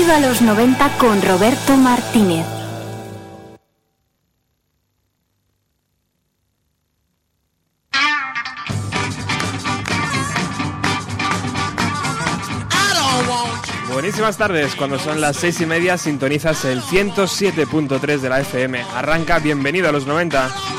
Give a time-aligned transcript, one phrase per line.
[0.00, 2.46] Bienvenido a los 90 con Roberto Martínez.
[13.92, 18.82] Buenísimas tardes, cuando son las seis y media sintonizas el 107.3 de la FM.
[18.94, 20.69] Arranca, bienvenido a los 90.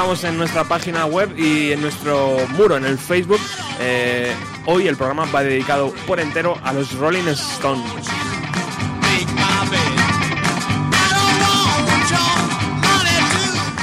[0.00, 3.38] Lo anunciábamos en nuestra página web y en nuestro muro en el Facebook.
[3.80, 4.34] Eh,
[4.64, 7.84] hoy el programa va dedicado por entero a los Rolling Stones.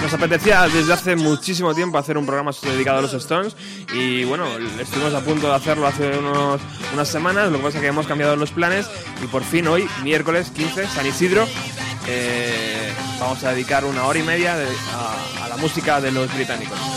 [0.02, 3.56] Nos apetecía desde hace muchísimo tiempo hacer un programa dedicado a los Stones
[3.94, 4.48] y bueno,
[4.80, 6.60] estuvimos a punto de hacerlo hace unos,
[6.96, 8.88] unas semanas, lo que pasa es que hemos cambiado los planes
[9.24, 11.48] y por fin hoy, miércoles 15, San Isidro,
[12.08, 15.17] eh, vamos a dedicar una hora y media a, a
[15.58, 16.97] música de los británicos.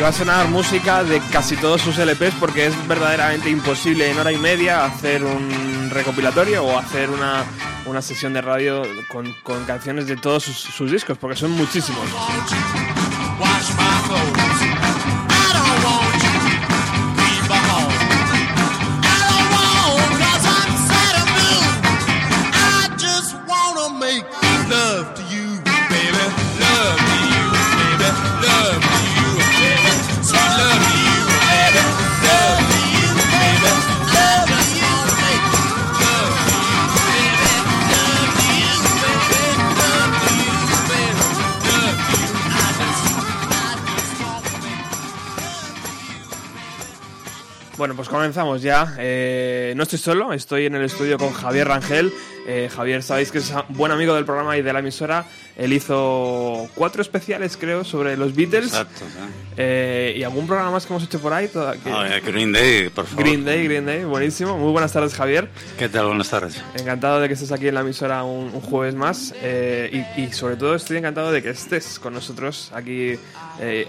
[0.00, 4.18] Y va a sonar música de casi todos sus LPs porque es verdaderamente imposible en
[4.18, 7.44] hora y media hacer un recopilatorio o hacer una,
[7.84, 9.30] una sesión de radio con,
[9.66, 12.08] canciones de todos sus discos porque son muchísimos.
[47.80, 48.94] Bueno, pues comenzamos ya.
[48.98, 52.12] Eh, no estoy solo, estoy en el estudio con Javier Rangel.
[52.46, 55.24] Eh, Javier, sabéis que es buen amigo del programa y de la emisora.
[55.60, 58.68] Él hizo cuatro especiales, creo, sobre los Beatles.
[58.68, 59.04] Exacto.
[59.58, 61.48] Eh, y algún programa más que hemos hecho por ahí.
[61.48, 61.92] Toda, que...
[61.92, 63.22] Oh, Green Day, por favor.
[63.22, 64.56] Green Day, Green Day, buenísimo.
[64.56, 65.50] Muy buenas tardes, Javier.
[65.78, 66.06] ¿Qué tal?
[66.06, 66.62] Buenas tardes.
[66.76, 69.34] Encantado de que estés aquí en la emisora un, un jueves más.
[69.42, 73.18] Eh, y, y, sobre todo estoy encantado de que estés con nosotros aquí
[73.60, 73.86] eh,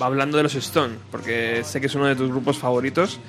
[0.00, 3.20] hablando de los Stone, porque sé que es uno de tus grupos favoritos.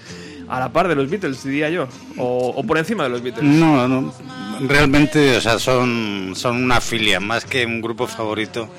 [0.48, 1.88] A la par de los Beatles, diría yo.
[2.18, 3.44] O, o por encima de los Beatles.
[3.44, 4.14] No, no.
[4.62, 8.70] Realmente, o sea, son, son una filia, más que un grupo favorito.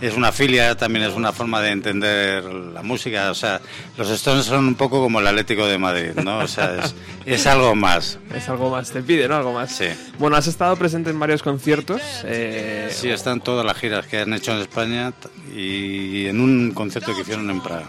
[0.00, 3.32] Es una filia, también es una forma de entender la música.
[3.32, 3.60] O sea,
[3.96, 6.38] los Stones son un poco como el Atlético de Madrid, ¿no?
[6.38, 6.94] O sea, es,
[7.26, 8.18] es algo más.
[8.32, 9.34] Es algo más, te pide, ¿no?
[9.34, 9.72] Algo más.
[9.72, 9.86] Sí.
[10.18, 12.00] Bueno, has estado presente en varios conciertos.
[12.24, 12.88] Eh...
[12.92, 15.12] Sí, están todas las giras que han hecho en España
[15.52, 17.88] y en un concierto que hicieron en Praga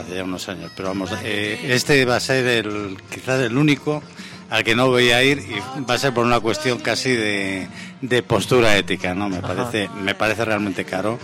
[0.00, 0.70] hace ya unos años.
[0.76, 4.02] Pero vamos, eh, este va a ser el, quizás el único
[4.50, 7.68] al que no voy a ir y va a ser por una cuestión casi de,
[8.00, 9.28] de postura ética, ¿no?
[9.28, 11.18] Me parece, me parece realmente caro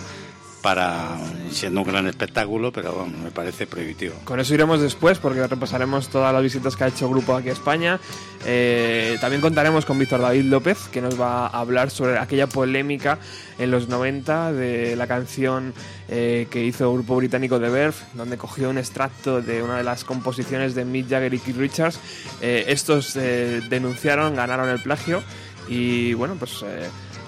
[0.65, 1.15] para
[1.51, 4.15] siendo un gran espectáculo, pero bueno, me parece prohibitivo.
[4.23, 7.49] Con eso iremos después porque repasaremos todas las visitas que ha hecho el grupo aquí
[7.49, 7.99] a España.
[8.47, 13.19] Eh, también contaremos con Víctor David López, que nos va a hablar sobre aquella polémica
[13.59, 15.71] en los 90 de la canción
[16.09, 19.83] eh, que hizo el grupo británico The Verve, donde cogió un extracto de una de
[19.83, 21.99] las composiciones de Mick Jagger y Keith Richards.
[22.41, 25.21] Eh, estos denunciaron, ganaron el plagio
[25.67, 26.65] y bueno, pues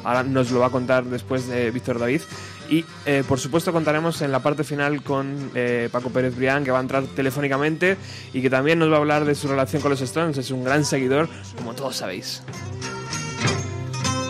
[0.04, 2.22] ahora nos lo va a contar después de Víctor David.
[2.70, 6.72] Y eh, por supuesto contaremos en la parte final con eh, Paco Pérez Brián, que
[6.72, 7.98] va a entrar telefónicamente
[8.34, 10.38] y que también nos va a hablar de su relación con los Stones.
[10.38, 12.42] Es un gran seguidor, como todos sabéis.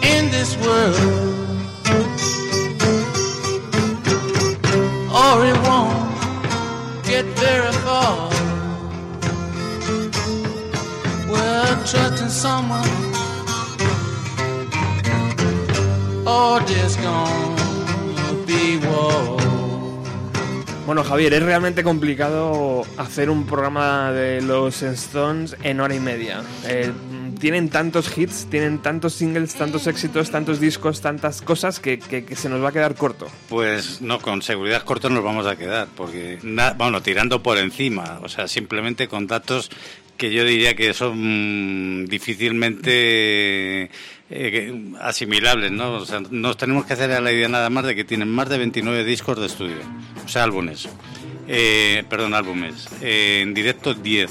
[0.03, 0.95] In this world,
[5.11, 8.37] or it won't get very far.
[11.87, 12.83] Trusting someone,
[16.27, 17.46] or just gone.
[20.87, 26.43] Bueno, Javier, es realmente complicado hacer un programa de los Stones en hora y media.
[26.65, 26.93] Eh,
[27.41, 31.99] tienen tantos hits, tienen tantos singles, tantos éxitos, tantos discos, tantas cosas que,
[32.33, 33.27] se nos va a quedar corto.
[33.49, 36.39] Pues no, con seguridad corto nos vamos a quedar, porque,
[36.77, 39.69] bueno, tirando por encima, o sea, simplemente con datos
[40.15, 43.91] que yo diría que son difícilmente
[44.29, 45.93] eh, asimilables, ¿no?
[45.93, 48.49] O sea, nos tenemos que hacer a la idea nada más de que tienen más
[48.49, 49.77] de 29 discos de estudio,
[50.25, 50.89] o sea, álbumes.
[51.47, 52.89] Eh, perdón, álbumes.
[53.01, 54.29] Eh, en directo 10.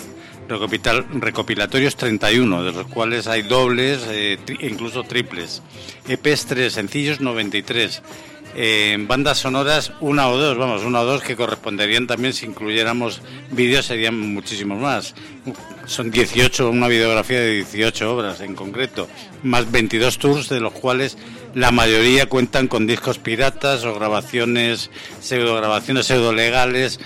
[0.48, 5.62] recopilatorios 31, de los cuales hay dobles e incluso triples.
[6.06, 8.02] EPs 3, sencillos 93
[8.58, 13.20] en bandas sonoras una o dos, vamos, una o dos que corresponderían también si incluyéramos
[13.50, 15.14] vídeos serían muchísimos más.
[15.84, 19.08] Son 18, una videografía de 18 obras en concreto,
[19.42, 21.18] más 22 tours de los cuales
[21.54, 26.98] la mayoría cuentan con discos piratas o grabaciones, pseudo grabaciones pseudo legales,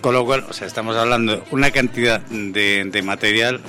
[0.00, 3.60] con lo cual, o sea, estamos hablando una cantidad de, de material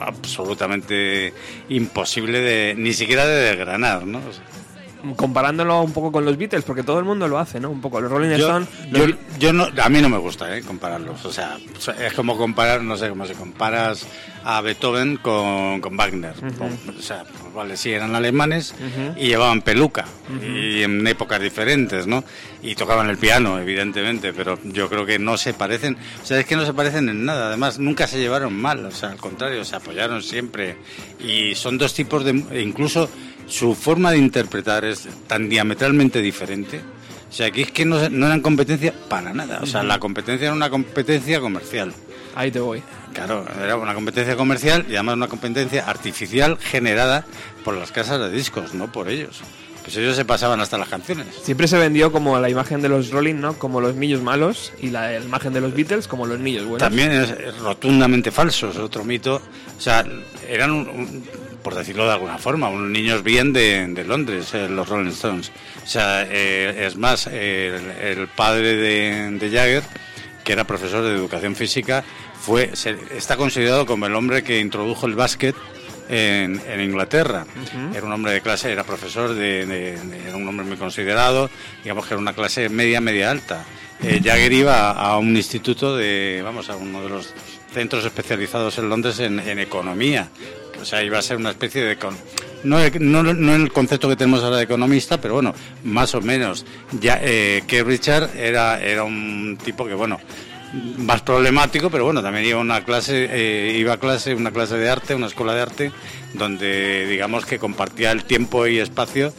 [0.00, 1.34] absolutamente
[1.68, 4.20] imposible de ni siquiera de desgranar, ¿no?
[5.16, 7.70] Comparándolo un poco con los Beatles, porque todo el mundo lo hace, ¿no?
[7.70, 8.68] Un poco, los Rolling Stones...
[9.38, 10.62] Yo, no, a mí no me gusta, ¿eh?
[10.62, 11.58] Compararlos, o sea,
[12.00, 14.06] es como comparar, no sé, cómo se comparas
[14.44, 16.34] a Beethoven con, con Wagner.
[16.98, 18.74] O sea, pues vale, sí, eran alemanes
[19.16, 20.06] y llevaban peluca,
[20.42, 22.24] y en épocas diferentes, ¿no?
[22.62, 26.46] Y tocaban el piano, evidentemente, pero yo creo que no se parecen, o sea, es
[26.46, 29.64] que no se parecen en nada, además nunca se llevaron mal, o sea, al contrario,
[29.64, 30.76] se apoyaron siempre,
[31.20, 33.08] y son dos tipos de, incluso
[33.48, 36.80] su forma de interpretar es tan diametralmente diferente.
[37.30, 39.60] O sea, que es que no, no eran competencia para nada.
[39.62, 41.92] O sea, la competencia era una competencia comercial.
[42.34, 42.82] Ahí te voy.
[43.12, 47.24] Claro, era una competencia comercial y además una competencia artificial generada
[47.64, 49.42] por las casas de discos, no por ellos.
[49.82, 51.26] Pues ellos se pasaban hasta las canciones.
[51.42, 53.54] Siempre se vendió como la imagen de los Rolling, ¿no?
[53.54, 56.80] Como los niños malos y la, imagen de los Beatles como los niños buenos.
[56.80, 59.40] También es, rotundamente falso, es otro mito.
[59.76, 60.04] O sea,
[60.46, 61.24] eran un,
[61.68, 65.52] por decirlo de alguna forma, unos niños bien de, Londres, eh, los Rolling Stones.
[65.84, 69.82] O sea, eh, es más, el, padre de, Jagger,
[70.44, 72.02] que era profesor de educación física,
[72.40, 72.72] fue
[73.14, 75.54] está considerado como el hombre que introdujo el básquet
[76.08, 77.44] en, Inglaterra.
[77.94, 81.50] Era un hombre de clase, era profesor, de, era un hombre muy considerado,
[81.82, 83.66] digamos que era una clase media, media alta.
[84.02, 87.34] Eh, Jagger iba a, un instituto de, vamos, a uno de los
[87.74, 90.30] centros especializados en Londres en, en economía,
[90.80, 91.96] o sea, iba a ser una especie de...
[92.64, 96.66] No, no, no el concepto que tenemos ahora de economista, pero bueno, más o menos.
[97.00, 100.18] Ya eh, que Richard era, era un tipo que, bueno,
[100.98, 104.76] más problemático, pero bueno, también iba a una clase, eh, iba a clase, una clase
[104.76, 105.92] de arte, una escuela de arte,
[106.34, 109.32] donde digamos que compartía el tiempo y espacio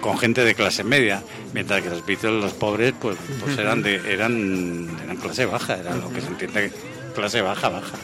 [0.00, 1.22] con gente de clase media,
[1.54, 5.94] mientras que los Beatles, los pobres, pues, pues eran de, eran, eran clase baja, era
[5.96, 6.72] lo que se entiende
[7.14, 7.96] clase baja, baja.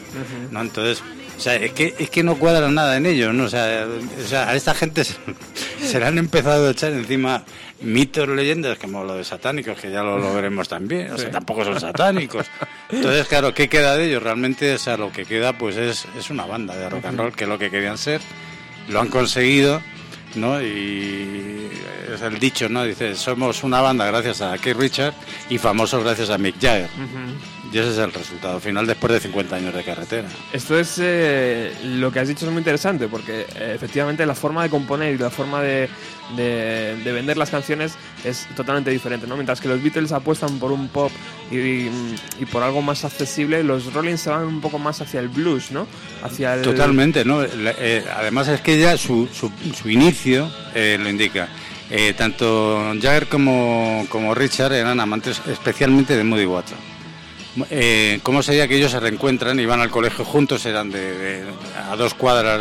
[0.51, 0.61] ¿no?
[0.61, 1.01] Entonces,
[1.37, 3.45] o sea, es que, es que no cuadra nada en ellos, ¿no?
[3.45, 5.03] O sea, o sea, a esta gente
[5.81, 7.43] se, le han empezado a echar encima
[7.81, 11.11] mitos, leyendas, como lo de satánicos, que ya lo, veremos también.
[11.11, 12.45] O sea, tampoco son satánicos.
[12.89, 14.23] Entonces, claro, ¿qué queda de ellos?
[14.23, 17.33] Realmente, o sea, lo que queda, pues es, es una banda de rock and roll,
[17.33, 18.21] que es lo que querían ser.
[18.87, 19.81] Lo han conseguido,
[20.35, 20.61] ¿no?
[20.61, 21.69] Y
[22.13, 22.83] es el dicho, ¿no?
[22.85, 25.13] Dice, somos una banda gracias a Keith Richard
[25.49, 26.89] y famosos gracias a Mick Jagger.
[27.75, 30.29] Y ese es el resultado final después de 50 años de carretera.
[30.53, 34.63] Esto es eh, lo que has dicho es muy interesante porque eh, efectivamente la forma
[34.63, 35.89] de componer y la forma de,
[36.37, 39.35] de, vender las canciones es totalmente diferente, ¿no?
[39.35, 41.11] Mientras que los Beatles apuestan por un pop
[41.51, 45.27] y, y, por algo más accesible, los Rolling se van un poco más hacia el
[45.27, 45.85] blues, ¿no?
[46.23, 46.61] Hacia el...
[46.61, 47.43] Totalmente, ¿no?
[47.43, 51.49] Eh, además es que ya su, su, su inicio lo indica
[51.91, 56.94] Eh, tanto Jagger como, como Richard eran amantes especialmente de Moody Waters.
[57.69, 60.65] Eh, ¿Cómo sería que ellos se reencuentran y van al colegio juntos?
[60.65, 61.43] Eran de,
[61.89, 62.59] a dos cuadras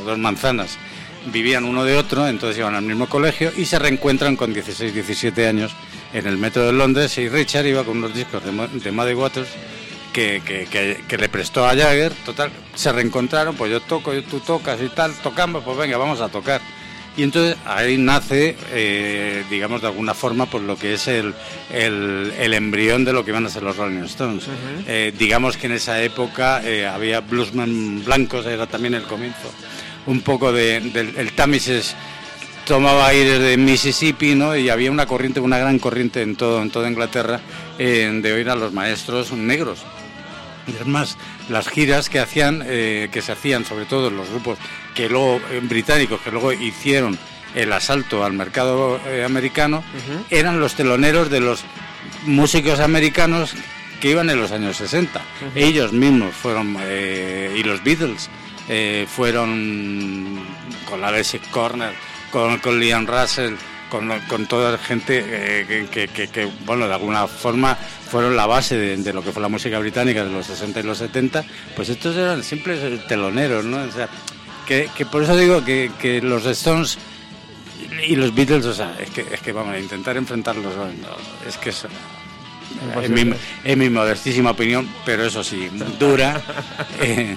[0.00, 0.78] o dos manzanas.
[1.26, 5.46] Vivían uno de otro, entonces iban al mismo colegio y se reencuentran con 16, 17
[5.46, 5.72] años
[6.14, 9.48] en el metro de Londres y Richard iba con unos discos de, de Muddy Waters
[10.12, 10.42] que,
[11.06, 12.12] que, le prestó a Jagger.
[12.24, 16.28] Total, se reencontraron, pues yo toco, tú tocas y tal, tocamos, pues venga, vamos a
[16.28, 16.60] tocar.
[17.20, 21.34] Y entonces ahí nace, eh, digamos, de alguna forma, por lo que es el,
[21.70, 24.44] el, embrión de lo que van a ser los Rolling Stones.
[24.86, 29.52] Eh, digamos que en esa época eh, había bluesman blancos, era también el comienzo.
[30.06, 31.94] Un poco de, del el Tamises
[32.64, 34.56] tomaba aire de Mississippi, ¿no?
[34.56, 37.38] Y había una corriente, una gran corriente en todo, en toda Inglaterra
[37.76, 39.80] de oír a los maestros negros.
[40.66, 41.18] Y además,
[41.50, 44.56] las giras que hacían, que se hacían sobre todo en los grupos
[44.94, 47.18] que luego eh, británicos que luego hicieron
[47.54, 49.82] el asalto al mercado eh, americano
[50.30, 51.64] eran los teloneros de los
[52.24, 53.54] músicos americanos
[54.00, 55.20] que iban en los años 60.
[55.54, 58.30] Ellos mismos fueron, eh, y los Beatles,
[59.08, 60.38] fueron
[60.88, 61.92] con Alex Corner,
[62.30, 63.54] con, con Liam Russell,
[63.90, 69.32] con, toda la gente que, bueno, de alguna forma fueron la base de, lo que
[69.32, 71.44] fue la música británica de los 60 y los 70,
[71.74, 73.82] pues estos eran simples teloneros, ¿no?
[73.82, 74.08] O sea,
[74.70, 76.98] que, por eso digo que, los Stones
[78.06, 80.72] y los Beatles, o sea, es que, es que vamos a intentar enfrentarlos,
[81.46, 81.86] es que es,
[83.64, 86.40] en mi, modestísima opinión, pero eso sí, dura,
[87.00, 87.36] eh,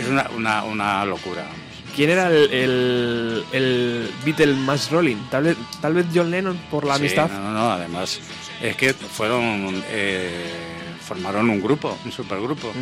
[0.00, 1.46] es una, una, locura.
[1.94, 5.16] ¿Quién era el, el, Beatle más rolling?
[5.30, 7.30] Tal vez, tal vez John Lennon por la amistad.
[7.30, 8.20] No, no, no, además
[8.62, 10.81] es que fueron eh,
[11.12, 12.72] formaron un grupo, un supergrupo.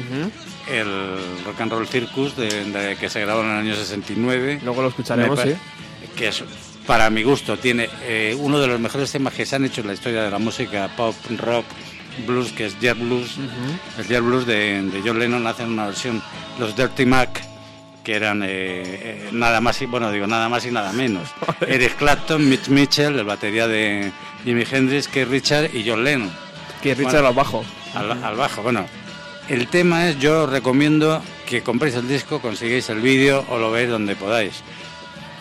[0.71, 4.61] El Rock and Roll Circus, de, que se grabó en el año 69.
[4.63, 5.55] Luego lo escucharemos, sí.
[6.17, 6.45] Que es,
[6.87, 9.89] para mi gusto, tiene eh, uno de los mejores temas que se han hecho en
[9.89, 11.65] la historia de la música pop, rock,
[12.25, 13.37] blues, que es Jet Blues.
[13.99, 16.23] El Jet Blues de, John Lennon hacen una versión,
[16.61, 17.43] los Dirty Mac,
[18.05, 21.29] que eran eh, eh, nada más y bueno digo nada más y nada menos
[21.61, 24.11] Eric Clapton, Mitch Mitchell, el batería de
[24.45, 26.31] Jimi Hendrix, que Richard y John Lennon.
[26.83, 28.63] Que Richard bueno, bajo al, bajo.
[28.63, 28.87] Bueno,
[29.49, 33.91] el tema es, yo recomiendo que compréis el disco, consigáis el vídeo o lo veáis
[33.91, 34.63] donde podáis.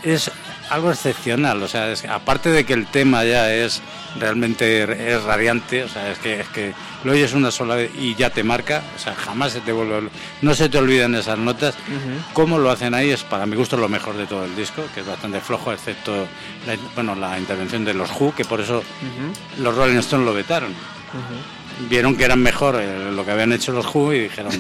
[0.04, 0.32] Es
[0.70, 3.82] algo excepcional, o sea, aparte de que el tema ya es
[4.20, 8.16] realmente es radiante, o sea, es que, es que lo oyes una sola vez y
[8.16, 10.10] ya te marca, o sea, jamás se te vuelve,
[10.42, 11.76] no se te olvidan esas notas.
[12.34, 15.02] Cómo lo hacen ahí es para mi gusto lo mejor de todo el disco, que
[15.02, 16.28] es bastante flojo, excepto
[16.66, 18.84] la, bueno, la intervención de los Who, que por eso
[19.58, 20.74] los Rolling Stones lo vetaron
[21.88, 24.52] vieron que eran mejor eh, lo que habían hecho los Who y dijeron,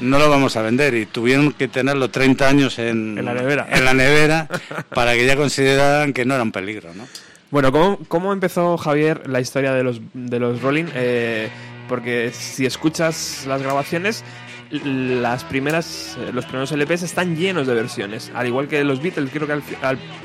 [0.00, 0.94] no lo vamos a vender.
[0.94, 4.48] Y tuvieron que tenerlo 30 años en, la nevera, en la nevera
[4.94, 6.94] para que ya consideraran que no era un peligro.
[6.94, 7.06] ¿no?
[7.50, 10.86] Bueno, ¿cómo, ¿cómo empezó Javier la historia de los, de los Rolling?
[10.94, 11.48] Eh,
[11.88, 14.22] porque si escuchas las grabaciones,
[14.70, 18.30] las primeras, eh, los primeros LPs están llenos de versiones.
[18.34, 19.62] Al igual que los Beatles, creo que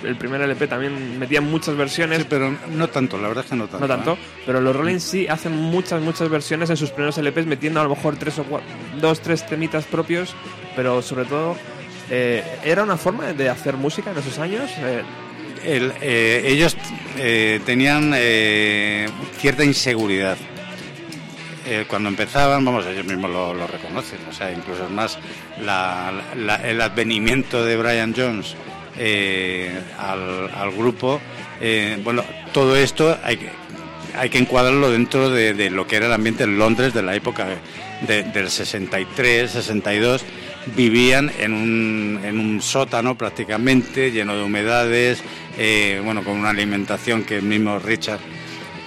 [0.07, 2.19] el primer LP también metían muchas versiones.
[2.19, 3.79] Sí, pero no tanto, la verdad es que no tanto.
[3.79, 4.17] No tanto, ¿eh?
[4.45, 7.89] pero los Rolling sí hacen muchas, muchas versiones en sus primeros LPs, metiendo a lo
[7.91, 8.67] mejor tres o cuatro,
[8.99, 10.35] dos, tres temitas propios,
[10.75, 11.55] pero sobre todo,
[12.09, 14.69] eh, ¿era una forma de hacer música en esos años?
[15.65, 16.75] ellos
[17.65, 18.13] tenían
[19.39, 20.35] cierta inseguridad
[21.65, 25.17] eh, cuando empezaban, vamos, ellos mismos lo, reconocen, o sea, incluso es más
[25.57, 28.55] el advenimiento de Brian Jones
[28.97, 31.21] eh, al, grupo,
[31.61, 33.49] eh, bueno, todo esto hay que,
[34.17, 37.47] hay que encuadrarlo dentro de, lo que era el ambiente en Londres de la época
[38.07, 40.25] del 63, 62,
[40.75, 45.23] vivían en un, en un sótano prácticamente, lleno de humedades,
[46.03, 48.19] bueno, con una alimentación que el mismo Richard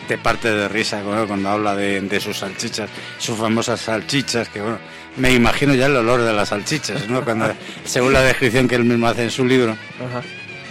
[0.07, 4.79] te parte de risa cuando habla de, sus salchichas, sus famosas salchichas, que bueno,
[5.17, 7.25] me imagino ya el olor de las salchichas, ¿no?
[7.25, 7.53] Cuando,
[7.85, 9.77] según la descripción que él mismo hace en su libro,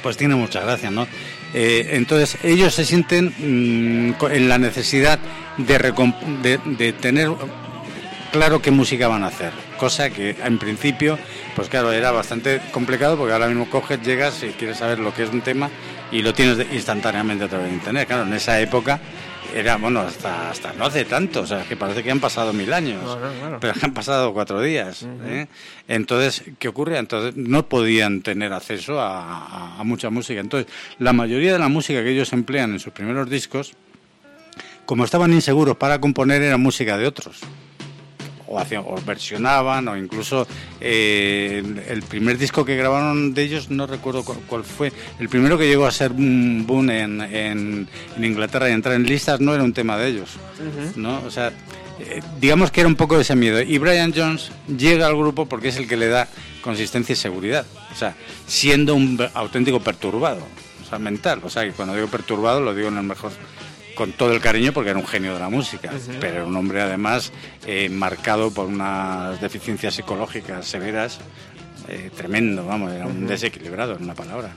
[0.01, 1.08] pues tiene mucha gracia, ¿no?
[1.54, 5.20] Eh, entonces ellos se sienten mm, en la necesidad
[5.58, 7.32] de, de, tener
[8.32, 11.18] claro qué música van a hacer, cosa que en principio,
[11.56, 15.24] pues claro, era bastante complicado porque ahora mismo coges, llegas y quieres saber lo que
[15.24, 15.70] es un tema
[16.12, 18.08] y lo tienes instantáneamente a través de internet.
[18.08, 19.00] Claro, en esa época
[19.54, 22.72] era, bueno, hasta, hasta no hace tanto, o sea, que parece que han pasado mil
[22.74, 23.18] años,
[23.60, 25.06] pero han pasado cuatro días.
[25.25, 25.48] ¿eh?
[25.88, 26.98] Entonces, ¿qué ocurre?
[26.98, 30.40] Entonces, no podían tener acceso a, mucha música.
[30.40, 33.74] Entonces, la mayoría de la música que ellos emplean en sus primeros discos,
[34.86, 37.42] como estaban inseguros para componer, era música de otros.
[38.48, 40.48] O, hacían, o versionaban, o incluso
[40.80, 45.68] eh, el primer disco que grabaron de ellos, no recuerdo cuál, fue, el primero que
[45.68, 47.88] llegó a ser un boom en, en,
[48.18, 50.32] Inglaterra y entrar en listas no era un tema de ellos,
[50.96, 51.22] ¿no?
[51.25, 51.52] O sea,
[52.00, 53.62] eh, digamos que era un poco de ese miedo.
[53.62, 56.28] Y Brian Jones llega al grupo porque es el que le da
[56.62, 58.16] consistencia y seguridad, o sea,
[58.48, 60.42] siendo un auténtico perturbado,
[60.84, 63.32] o sea, mental, o sea, que cuando digo perturbado lo digo en el mejor
[63.96, 66.82] con todo el cariño porque era un genio de la música, pero era un hombre
[66.82, 67.32] además
[67.66, 71.20] eh, marcado por unas deficiencias psicológicas severas,
[71.88, 74.52] eh, tremendo, vamos, era un desequilibrado en una palabra.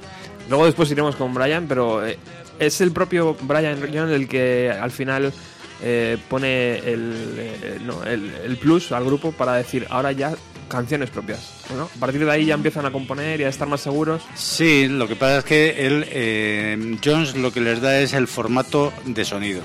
[0.49, 2.18] Luego después iremos con Brian, pero eh,
[2.59, 5.33] es el propio Brian John el que al final
[6.28, 7.80] pone el,
[8.45, 10.35] el, plus al grupo para decir, ahora ya
[10.68, 11.64] canciones propias.
[11.70, 14.22] A partir de ahí ya empiezan a componer y a estar más seguros.
[14.34, 18.28] Sí, lo que pasa es que él, eh, Jones lo que les da es el
[18.28, 19.62] formato de sonido.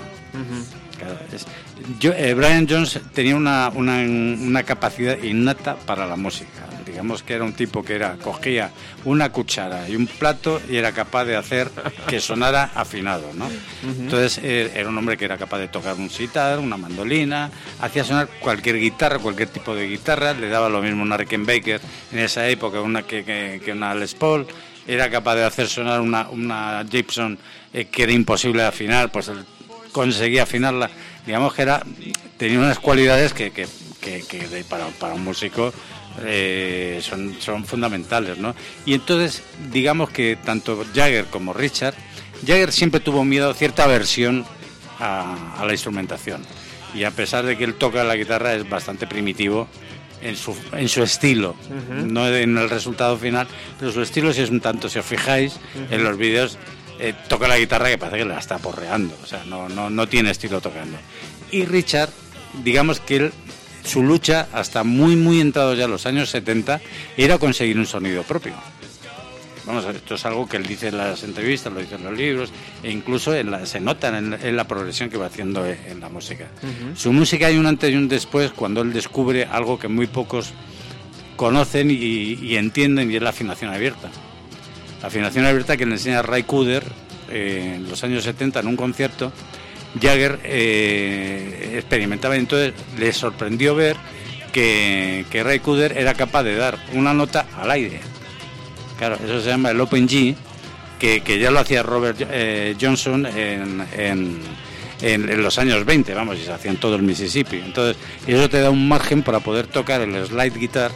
[2.00, 7.34] yo, eh, Brian Jones tenía una, una, una capacidad innata para la música digamos que
[7.34, 8.70] era un tipo que era cogía
[9.04, 11.72] una cuchara y un plato y era capaz de hacer
[12.08, 13.50] que sonara afinado, ¿no?
[13.82, 17.50] Entonces eh, era un hombre que era capaz de tocar un sitar, una mandolina,
[17.82, 21.82] hacía sonar cualquier guitarra, cualquier tipo de guitarra, le daba lo mismo una Rickenbacker
[22.12, 24.46] en esa época una que, que, una Les Paul,
[24.86, 27.40] era capaz de hacer sonar una, una Gibson
[27.74, 29.44] eh, que era imposible de afinar, pues él
[29.92, 30.92] conseguía afinarla,
[31.26, 31.84] digamos que era
[32.38, 33.68] tenía unas cualidades que, que,
[34.00, 35.74] que para, para un músico
[36.22, 38.56] eh, son, son fundamentales, ¿no?
[38.86, 41.96] Y entonces, digamos que tanto Jagger como Richard,
[42.46, 44.46] Jagger siempre tuvo miedo, cierta aversión
[45.00, 46.42] a, la instrumentación.
[46.94, 49.68] Y a pesar de que él toca la guitarra, es bastante primitivo
[50.22, 51.56] en su, en su estilo,
[51.90, 53.48] no en el resultado final,
[53.80, 56.58] pero su estilo si es un tanto, si os fijáis en los vídeos,
[57.00, 60.08] eh, toca la guitarra que parece que la está porreando, o sea, no, no, no
[60.08, 60.98] tiene estilo tocando.
[61.52, 62.10] Y Richard,
[62.64, 63.34] digamos que él
[63.84, 66.82] su lucha, hasta muy, muy entrado ya los años 70,
[67.18, 68.54] era conseguir un sonido propio.
[69.66, 72.52] Vamos, esto es algo que él dice en las entrevistas, lo dice en los libros,
[72.84, 73.32] e incluso
[73.66, 76.48] se nota en la, progresión que va haciendo en la música.
[76.96, 80.54] Su música hay un antes y un después cuando él descubre algo que muy pocos
[81.38, 84.10] conocen y, entienden, y es la afinación abierta.
[85.02, 86.84] La afinación abierta que le enseña Ray Cooder
[87.30, 89.32] eh, en los años 70 en un concierto,
[90.02, 92.36] Jagger eh, experimentaba.
[92.36, 93.96] Entonces le sorprendió ver
[94.52, 98.00] que, Ray Cooder era capaz de dar una nota al aire.
[98.98, 100.36] Claro, eso se llama el Open G,
[101.00, 103.84] que, ya lo hacía Robert eh, Johnson en,
[105.02, 107.58] en, los años 20, vamos, y se hacía en todo el Mississippi.
[107.58, 110.92] Entonces, eso te da un margen para poder tocar el slide guitar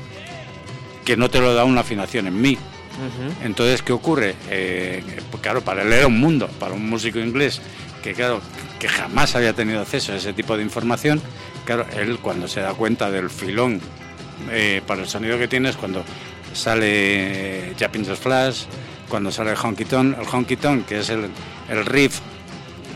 [1.03, 2.57] que no te lo da una afinación en mí.
[3.43, 4.35] Entonces, ¿qué ocurre?
[4.49, 7.61] Eh, pues claro, para él era un mundo, para un músico inglés
[8.03, 8.41] que claro,
[8.79, 11.21] que jamás había tenido acceso a ese tipo de información,
[11.65, 13.81] claro, él cuando se da cuenta del filón
[14.51, 16.03] eh, para el sonido que tiene es cuando
[16.53, 18.63] sale Japanese Flash,
[19.09, 21.29] cuando sale el Honky Tonk, el Honky Tonk, que es el,
[21.69, 22.19] el riff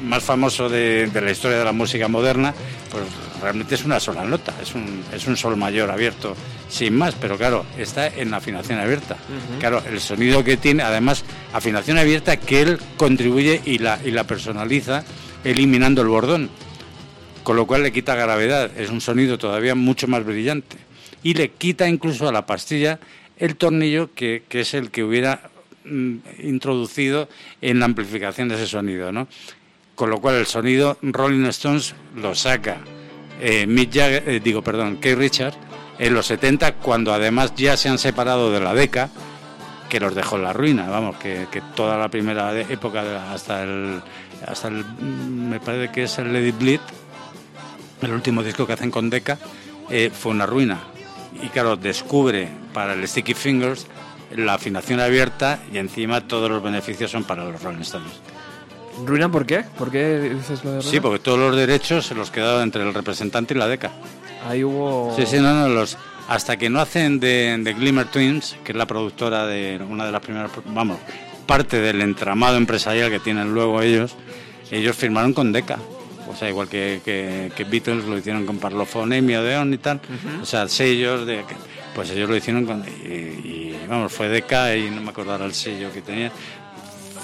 [0.04, 2.54] más famoso de, la historia de la música moderna,
[2.92, 3.04] pues
[3.42, 6.36] realmente es una sola nota, es un, es un sol mayor abierto
[6.70, 9.18] sin más, pero claro, está en afinación abierta.
[9.60, 11.24] Claro, el sonido que tiene, además,
[11.54, 15.04] afinación abierta que él contribuye y la, y la personaliza
[15.44, 16.50] eliminando el bordón,
[17.44, 20.78] con lo cual le quita gravedad, es un sonido todavía mucho más brillante.
[21.24, 23.00] Y le quita incluso a la pastilla
[23.38, 25.50] el tornillo que, que es el que hubiera
[25.84, 27.28] mm, introducido
[27.62, 29.28] en la amplificación de ese sonido, ¿no?
[29.96, 32.82] Con lo cual el sonido Rolling Stones lo saca
[33.42, 35.54] eh, Mick Jagger, eh, digo, perdón, Keith Richard
[36.00, 39.10] en los 70 cuando además ya se han separado de la DECA
[39.90, 44.02] que los dejó en la ruina, vamos, que, toda la primera época hasta el
[44.48, 46.80] hasta el me parece que es el Lady Bleed,
[48.02, 49.38] el último disco que hacen con Decca,
[49.90, 50.80] eh, fue una ruina.
[51.42, 53.88] Y claro, descubre para el Sticky Fingers
[54.36, 58.22] la afinación abierta y encima todos los beneficios son para los Rolling Stones.
[59.06, 59.64] ¿Ruina por qué?
[59.78, 62.94] ¿Por qué dices lo de Sí, porque todos los derechos se los quedaron entre el
[62.94, 63.92] representante y la DECA.
[64.48, 65.14] Ahí hubo...
[65.16, 68.78] Sí, sí, no, no, los, hasta que no hacen de, de, Glimmer Twins, que es
[68.78, 70.98] la productora de una de las primeras, vamos,
[71.46, 74.16] parte del entramado empresarial que tienen luego ellos,
[74.72, 75.78] ellos firmaron con DECA.
[76.30, 80.00] O sea, igual que, que, Beatles lo hicieron con Parlophone y Odeon y tal.
[80.42, 81.44] O sea, sellos de...
[81.94, 82.86] Pues ellos lo hicieron con...
[82.88, 86.32] Y, vamos, fue DECA y no me acuerdo el sello que tenía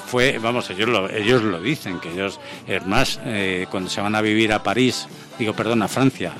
[0.08, 4.15] fue, vamos, ellos lo, ellos lo dicen, que ellos, es más, eh, cuando se van
[4.15, 5.06] a vivir a París,
[5.38, 6.34] digo, perdón, a Francia,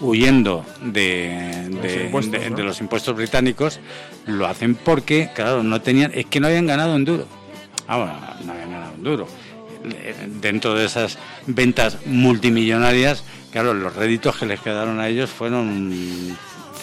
[0.00, 3.78] huyendo de, de, los impuestos británicos,
[4.26, 7.26] lo hacen porque, claro, no tenían, es que no habían ganado en duro.
[7.86, 8.14] Ah, bueno,
[8.44, 9.28] no habían ganado en duro.
[10.40, 11.16] Dentro de esas
[11.46, 16.36] ventas multimillonarias, claro, los réditos que les quedaron a ellos fueron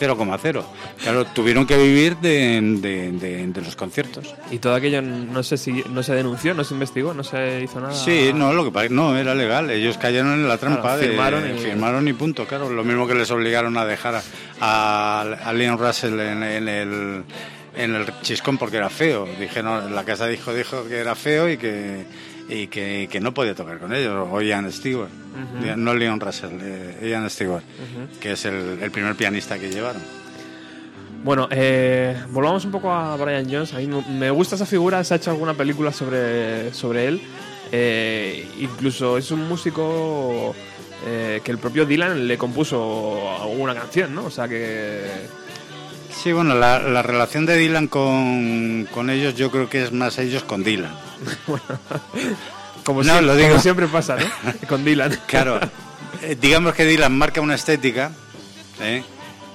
[0.03, 0.63] 0,0.
[1.01, 4.33] Claro, tuvieron que vivir de, de, de, los conciertos.
[4.51, 7.79] Y todo aquello no sé si no se denunció, no se investigó, no se hizo
[7.79, 7.93] nada.
[7.93, 9.69] Sí, no, lo que no era legal.
[9.69, 11.59] Ellos cayeron en la trampa firmaron, de, y...
[11.59, 12.45] firmaron y punto.
[12.45, 14.21] Claro, lo mismo que les obligaron a dejar
[14.59, 17.23] a, a Leon Russell en, el
[17.75, 19.27] en el chiscón porque era feo.
[19.39, 22.05] Dijeron, la casa dijo dijo que era feo y que
[22.49, 25.09] y que, que, no podía tocar con ellos, o Ian Stewart,
[25.77, 27.63] no Leon Russell, eh, Ian Stewart,
[28.19, 30.01] que es el, el, primer pianista que llevaron.
[31.23, 33.73] Bueno, eh, volvamos un poco a Brian Jones.
[33.73, 37.21] A mí me gusta esa figura, se ha hecho alguna película sobre, sobre él.
[37.71, 40.53] Eh, incluso es un músico
[41.07, 44.25] eh, que el propio Dylan le compuso alguna canción, ¿no?
[44.25, 45.42] O sea que...
[46.23, 50.17] Sí, bueno, la, la relación de Dylan con, con, ellos yo creo que es más
[50.19, 50.95] ellos con Dylan.
[52.85, 53.49] como, no, siempre, lo digo.
[53.49, 54.67] como siempre pasa, ¿no?
[54.69, 55.19] con Dylan.
[55.27, 55.59] Claro,
[56.21, 58.13] eh, digamos que Dylan marca una estética
[58.79, 59.03] ¿eh?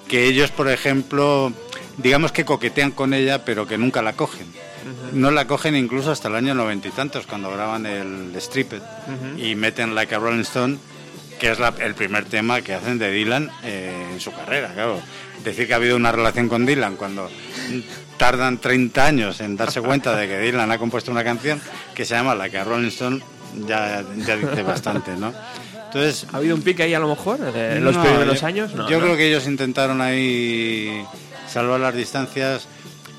[0.08, 1.54] que ellos, por ejemplo,
[1.96, 4.46] digamos que coquetean con ella, pero que nunca la cogen.
[4.46, 5.12] Uh -huh.
[5.12, 9.38] No la cogen incluso hasta el año noventa y tantos, cuando graban el Stripped uh
[9.38, 9.42] -huh.
[9.42, 10.76] y meten Like a Rolling Stone,
[11.40, 15.00] que es la, el primer tema que hacen de Dylan eh, en su carrera, claro.
[15.44, 17.30] Decir que ha habido una relación con Dylan cuando
[18.16, 21.60] tardan 30 años en darse cuenta de que Dylan ha compuesto una canción
[21.94, 23.20] que se llama Like a Rolling Stone,
[23.66, 25.32] ya, ya dice bastante, ¿no?
[25.88, 28.74] Entonces, ¿Ha habido un pique ahí a lo mejor en los no, primeros yo, años?
[28.74, 29.04] No, yo no.
[29.04, 31.02] creo que ellos intentaron ahí
[31.48, 32.68] salvar las distancias.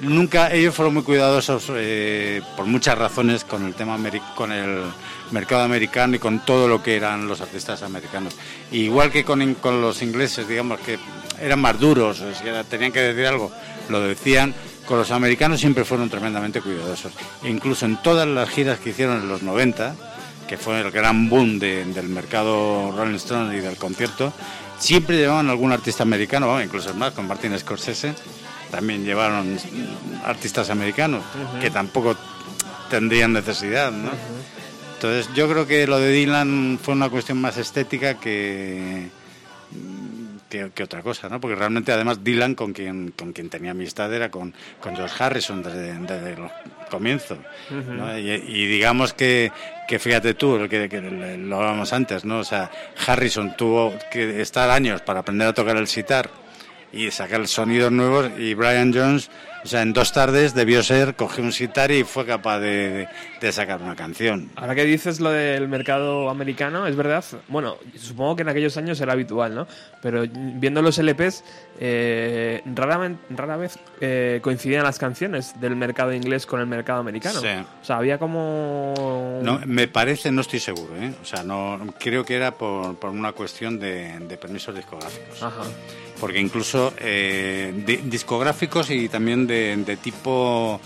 [0.02, 3.98] Nunca, ellos fueron muy cuidadosos eh, por muchas razones con el tema
[4.36, 4.84] con el
[5.32, 8.36] mercado americano y con todo lo que eran los artistas americanos.
[8.72, 11.00] Igual que con, con los ingleses, digamos que
[11.42, 13.52] eran más duros, o sea, tenían que decir algo,
[13.90, 14.54] lo decían.
[14.86, 17.14] Con los americanos siempre fueron tremendamente cuidadosos.
[17.44, 19.96] E incluso en todas las giras que hicieron en los 90,
[20.48, 24.34] que fue el gran boom de, del mercado Rolling Stone y del concierto,
[24.80, 28.16] siempre llevaban algún artista americano, incluso más, con Martin Scorsese,
[28.72, 29.60] también llevaron
[30.26, 31.62] artistas americanos, uh -huh.
[31.62, 32.16] que tampoco
[32.90, 34.10] tendrían necesidad, ¿no?
[34.10, 34.96] Uh -huh.
[34.96, 39.10] Entonces yo creo que lo de Dylan fue una cuestión más estética que,
[40.50, 41.40] que, que, otra cosa, ¿no?
[41.40, 45.64] Porque realmente además Dylan con quien, con quien tenía amistad era con, con George Harrison
[45.64, 46.50] desde, desde el
[46.90, 47.38] comienzo.
[47.70, 47.86] Uh -huh.
[47.86, 48.18] ¿no?
[48.18, 49.52] y, y, digamos que,
[49.88, 52.40] que fíjate tú, que, que, lo hablábamos antes, ¿no?
[52.40, 52.72] O sea,
[53.06, 56.30] Harrison tuvo que estar años para aprender a tocar el sitar
[56.92, 59.30] y sacar sonidos nuevos y Brian Jones
[59.64, 63.08] o sea, en dos tardes debió ser, cogió un sitar y fue capaz de,
[63.40, 64.50] de, de, sacar una canción.
[64.56, 69.00] Ahora que dices lo del mercado americano, es verdad, bueno, supongo que en aquellos años
[69.02, 69.68] era habitual, ¿no?
[70.02, 71.44] Pero viendo los LPs,
[71.80, 77.40] eh, raramente, rara vez eh, coincidían las canciones del mercado inglés con el mercado americano.
[77.40, 77.48] Sí.
[77.82, 79.40] O sea, había como...
[79.42, 81.14] No, me parece, no estoy seguro, ¿eh?
[81.22, 85.44] O sea, no, creo que era por, por una cuestión de, de permisos discográficos.
[85.44, 85.64] Ajá
[86.20, 90.80] porque incluso eh, discográficos y también de, de tipo,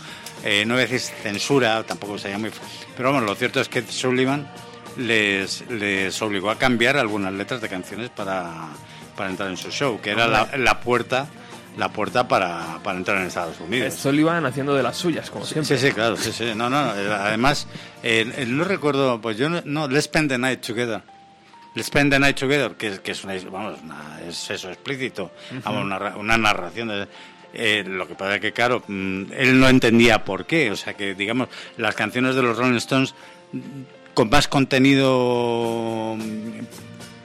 [0.44, 2.52] eh, no voy a decir censura, tampoco sería muy...
[2.96, 4.48] Pero vamos, lo cierto es que Sullivan
[4.98, 8.68] les, les obligó a cambiar algunas letras de canciones para,
[9.16, 11.28] para entrar en su show, que era la, la puerta
[11.78, 13.94] la puerta para, para, entrar en Estados Unidos.
[13.96, 15.78] Sullivan haciendo de las suyas, como siempre.
[15.78, 16.54] Sí, sí, claro, sí, sí.
[16.56, 17.68] No, no, además,
[18.04, 21.02] eh, no recuerdo, pues yo no, no, Let's Spend the Night Together.
[21.76, 25.56] Let's Spend the Night Together, que, que es, una, vamos, una, es eso explícito, uh
[25.56, 25.64] -huh.
[25.64, 27.08] vamos, una, una, narración de...
[27.54, 30.72] Eh, lo que pasa es que, claro, mmm, él no entendía por qué.
[30.72, 33.14] O sea, que, digamos, las canciones de los Rolling Stones
[34.14, 36.18] con más contenido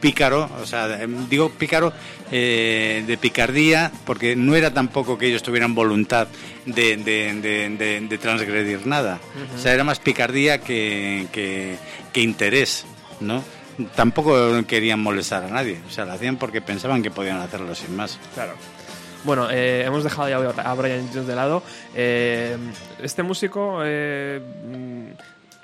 [0.01, 0.87] pícaro, o sea,
[1.29, 1.93] digo pícaro
[2.31, 6.29] eh, de picardía, porque no era tampoco que ellos tuvieran voluntad
[6.67, 7.35] de, de,
[7.77, 9.19] de, de transgredir nada.
[9.35, 9.59] Uh -huh.
[9.59, 11.77] O sea, era más picardía que, que,
[12.13, 12.87] que interés,
[13.21, 13.43] ¿no?
[13.95, 14.35] tampoco
[14.67, 18.19] querían molestar a nadie, o sea, lo hacían porque pensaban que podían hacerlo sin más.
[18.35, 18.55] Claro.
[19.25, 21.63] Bueno, eh, hemos dejado ya a Brian Jones de lado.
[21.95, 22.57] Eh,
[23.03, 24.41] este músico, eh,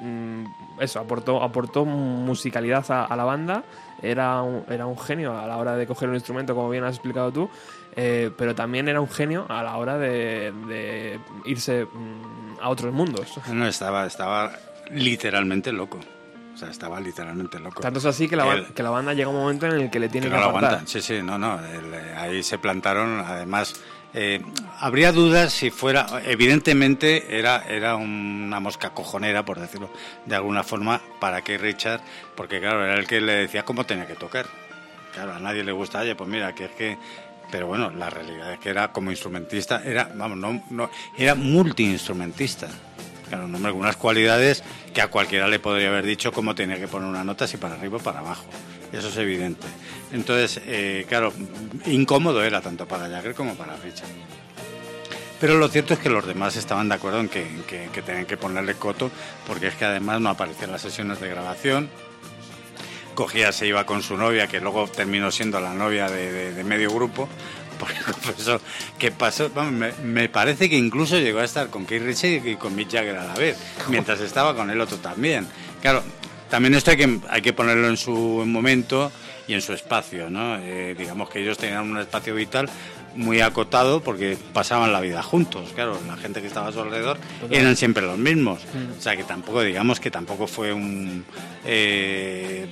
[0.00, 0.44] mm,
[0.80, 3.62] eso, aportó, aportó musicalidad a, a la banda.
[4.02, 6.94] Era un, era un, genio a la hora de coger un instrumento, como bien has
[6.94, 7.48] explicado tú,
[7.96, 12.92] eh, pero también era un genio a la hora de, de irse mm, a otros
[12.92, 13.38] mundos.
[13.50, 14.52] No, estaba, estaba
[14.90, 16.00] literalmente loco.
[16.54, 17.82] O sea, estaba literalmente loco.
[17.82, 19.98] Tanto es así que la, el, que la banda llega un momento en el que
[19.98, 20.86] le tiene que, que no aguantan.
[20.86, 21.58] Sí, sí, no, no.
[21.58, 23.74] El, eh, ahí se plantaron, además.
[24.16, 24.40] Eh,
[24.78, 26.06] habría dudas si fuera.
[26.24, 29.90] Evidentemente era, era una mosca cojonera, por decirlo
[30.24, 32.00] de alguna forma, para que Richard.
[32.36, 34.46] Porque, claro, era el que le decía cómo tenía que tocar.
[35.12, 36.98] Claro, a nadie le gusta, oye, pues mira, que es que.
[37.50, 42.68] Pero bueno, la realidad es que era como instrumentista, era, vamos, no, no era multiinstrumentista.
[43.28, 46.88] Claro, un hombre con cualidades que a cualquiera le podría haber dicho cómo tenía que
[46.88, 48.44] poner una nota, si para arriba o para abajo.
[48.92, 49.66] eso es evidente.
[50.12, 51.32] Entonces, eh, claro,
[51.86, 54.08] incómodo era tanto para Jagger como para Richard.
[55.40, 58.36] Pero lo cierto es que los demás estaban de acuerdo en que, que, tenían que
[58.36, 59.10] ponerle coto,
[59.46, 61.90] porque es que además no aparecían las sesiones de grabación.
[63.14, 67.28] Cogía, se iba con su novia, que luego terminó siendo la novia de, medio grupo.
[68.24, 68.58] Porque
[68.98, 69.50] ¿qué pasó?
[70.02, 73.26] me, parece que incluso llegó a estar con Keith Richards y con Mick Jagger a
[73.26, 73.56] la vez,
[73.88, 75.46] mientras estaba con el otro también.
[75.80, 76.02] Claro,
[76.50, 78.12] también esto hay que, hay que ponerlo en su
[78.46, 79.10] momento
[79.46, 80.56] y en su espacio, ¿no?
[80.56, 82.68] Eh, digamos que ellos tenían un espacio vital
[83.14, 87.18] muy acotado porque pasaban la vida juntos, claro, la gente que estaba a su alrededor
[87.50, 88.98] eran siempre los mismos, mm.
[88.98, 91.24] o sea que tampoco, digamos que tampoco fue un
[91.64, 92.66] eh,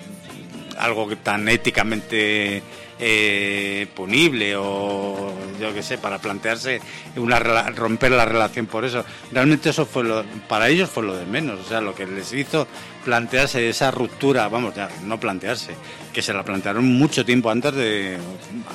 [0.79, 2.63] algo tan éticamente
[3.05, 6.81] eh, punible o yo qué sé, para plantearse
[7.17, 9.05] una romper la relación por eso.
[9.33, 12.33] Realmente eso fue lo, para ellos fue lo de menos, o sea, lo que les
[12.33, 12.69] hizo
[13.05, 15.75] plantearse esa ruptura, vamos, ya, no plantearse,
[16.13, 18.19] que se la plantearon mucho tiempo antes de,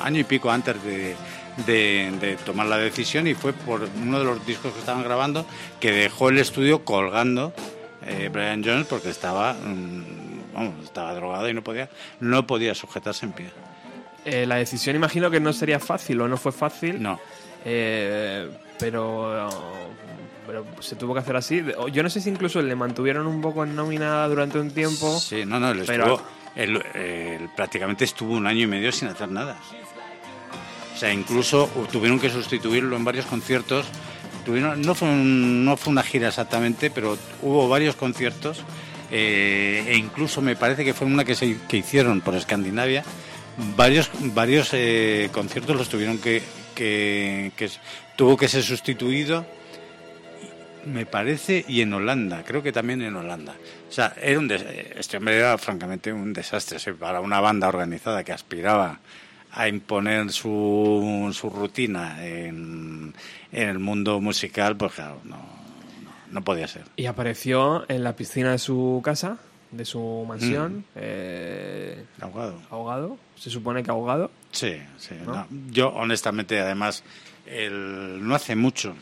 [0.04, 4.74] año y pico antes de, tomar la decisión y fue por uno de los discos
[4.74, 5.46] que estaban grabando
[5.80, 7.54] que dejó el estudio colgando
[8.06, 13.32] eh, Brian Jones porque estaba, mm, estaba drogado y no podía, no podía sujetarse en
[13.32, 13.52] pie.
[14.30, 17.02] Eh, la decisión imagino que no sería fácil o no fue fácil.
[17.02, 17.18] No.
[17.64, 19.50] Eh, pero,
[20.46, 21.64] pero se tuvo que hacer así.
[21.94, 25.18] Yo no sé si incluso le mantuvieron un poco en nómina durante un tiempo.
[25.18, 26.22] Sí, no, no, pero...
[26.54, 29.56] estuvo, prácticamente estuvo un año y medio sin hacer nada.
[30.94, 33.86] O sea, incluso tuvieron que sustituirlo en varios conciertos.
[34.44, 38.66] Tuvieron, no, fue no fue una gira exactamente, pero hubo varios conciertos.
[39.10, 43.06] Eh, e incluso me parece que fue una que, se, que hicieron por Escandinavia
[43.76, 46.42] varios, varios eh, conciertos los tuvieron que,
[46.76, 47.52] que,
[48.16, 49.46] tuvo que ser sustituido
[50.86, 53.56] me parece y en Holanda creo que también en Holanda
[53.90, 58.32] o sea era un este hombre era francamente un desastre para una banda organizada que
[58.32, 59.00] aspiraba
[59.52, 63.14] a imponer su, su rutina en,
[63.52, 65.38] en el mundo musical pues claro no,
[66.32, 69.40] no, podía ser y apareció en la piscina de su casa
[69.72, 70.78] de su mansión.
[70.78, 70.84] Mm.
[70.96, 72.62] Eh, ahogado.
[72.70, 73.18] Ahogado.
[73.38, 74.32] Se supone que ahogado.
[74.52, 75.16] Sí, sí.
[75.72, 77.04] Yo, honestamente, además,
[77.70, 78.96] no hace mucho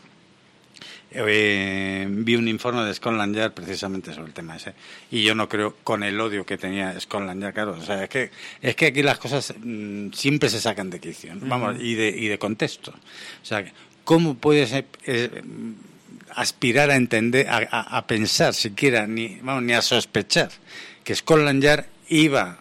[1.10, 4.74] eh, vi un informe de Scotland Yard precisamente sobre el tema ese.
[5.10, 7.72] Y yo no creo, con el odio que tenía Scotland Yard, claro.
[7.78, 11.32] O sea, es que, es que aquí las cosas mm, siempre se sacan de quicio.
[11.36, 12.90] Vamos, y de, y de contexto.
[12.90, 13.64] O sea,
[14.04, 14.86] ¿cómo puede ser.
[15.04, 15.42] Eh,
[16.34, 20.50] aspirar a entender, a, pensar siquiera, ni, vamos, ni a sospechar
[21.02, 22.58] que Scotland Yard iba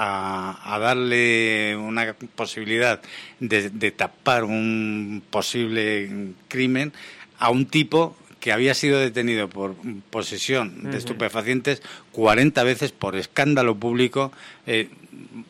[0.00, 3.00] a, darle una posibilidad
[3.40, 6.92] de, tapar un posible crimen
[7.38, 9.74] a un tipo que había sido detenido por
[10.10, 11.82] posesión de estupefacientes
[12.12, 14.30] 40 veces por escándalo público,
[14.68, 14.88] eh,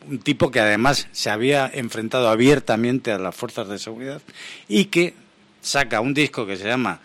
[0.07, 4.23] un tipo que además se había enfrentado abiertamente a las fuerzas de seguridad
[4.67, 5.13] y que
[5.61, 6.99] saca un disco que se llama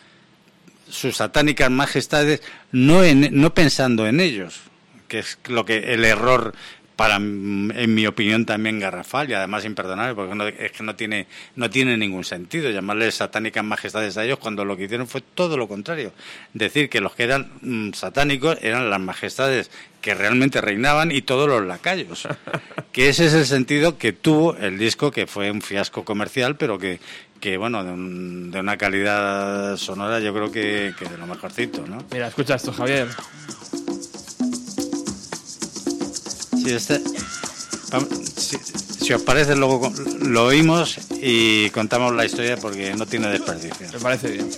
[0.89, 2.41] sus satánicas majestades
[2.73, 4.61] no, no pensando en ellos,
[5.09, 6.55] que es lo que el error
[6.97, 11.27] para en mi opinión también garrafal y además imperdonable porque es que no tiene
[11.57, 15.57] no tiene ningún sentido llamarles satánicas majestades a ellos cuando lo que hicieron fue todo
[15.57, 16.13] lo contrario
[16.53, 21.49] decir que los que eran mm, satánicos eran las majestades que realmente reinaban y todos
[21.49, 22.29] los lacayos
[22.93, 26.79] que ese es el sentido que tuvo el disco que fue un fiasco comercial pero
[26.79, 27.01] que
[27.45, 31.99] que bueno, de, una calidad sonora yo creo que, de lo mejorcito, ¿no?
[32.11, 33.07] Mira, escucha esto, Javier.
[36.67, 37.01] Este,
[39.01, 43.87] si, os parece, luego lo oímos y contamos la historia porque no tiene desperdicio.
[43.93, 44.49] Me parece bien.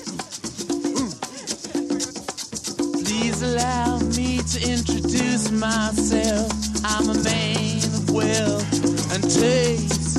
[3.04, 6.52] Please allow me to introduce myself.
[6.84, 10.18] I'm a man of wealth and taste.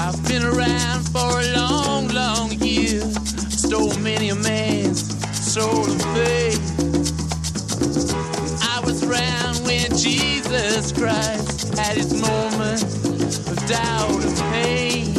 [0.00, 2.03] I've been around for a long,
[10.84, 12.82] Jesus Christ had his moment
[13.48, 15.14] of doubt and pain.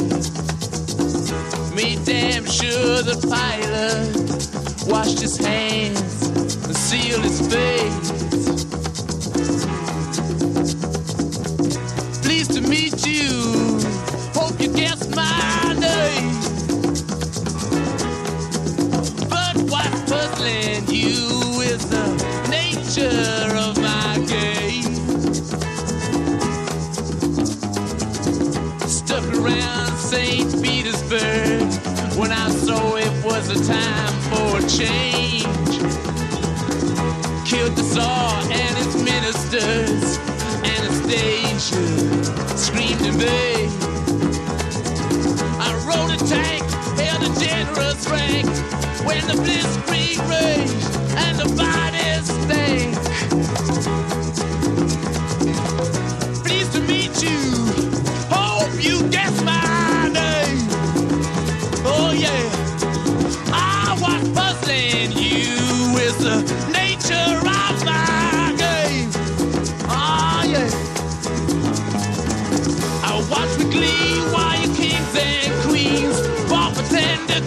[1.75, 6.27] Me damn sure the pilot washed his hands
[6.67, 8.04] and sealed his face.
[33.55, 35.79] A time for change.
[37.45, 40.17] Killed the Tsar and his ministers,
[40.63, 43.69] and danger screamed in vain.
[45.59, 46.63] I rode a tank,
[46.99, 48.47] held a generous rank
[49.05, 51.74] when the blitzkrieg raged and the bodies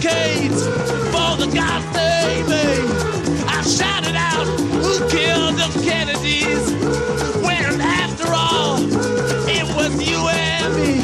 [0.09, 0.63] ten decades
[1.11, 2.89] for the gods they made.
[3.47, 4.47] I shouted out,
[4.83, 6.71] who killed the Kennedys?
[7.43, 8.79] When after all,
[9.47, 11.01] it was you and me.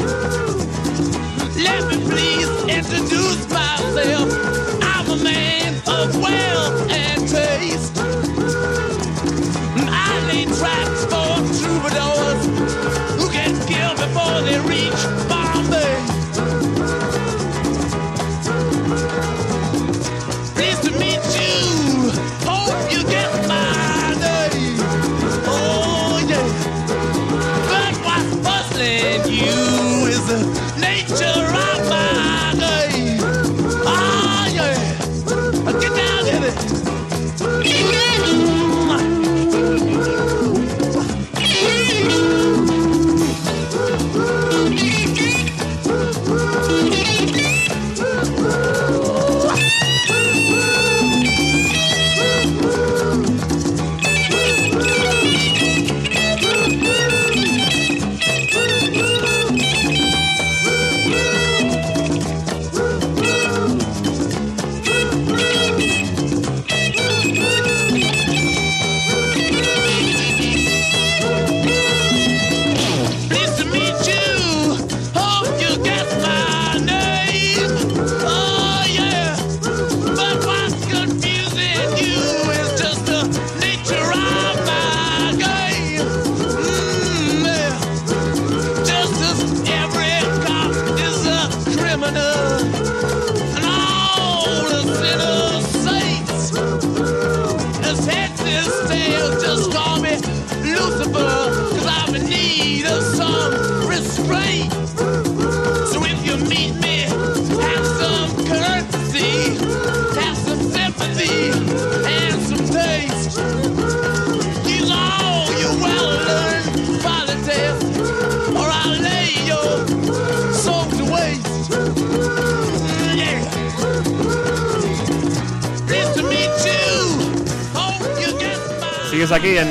[1.62, 4.28] Let me please introduce myself.
[4.82, 6.55] I'm a man of wealth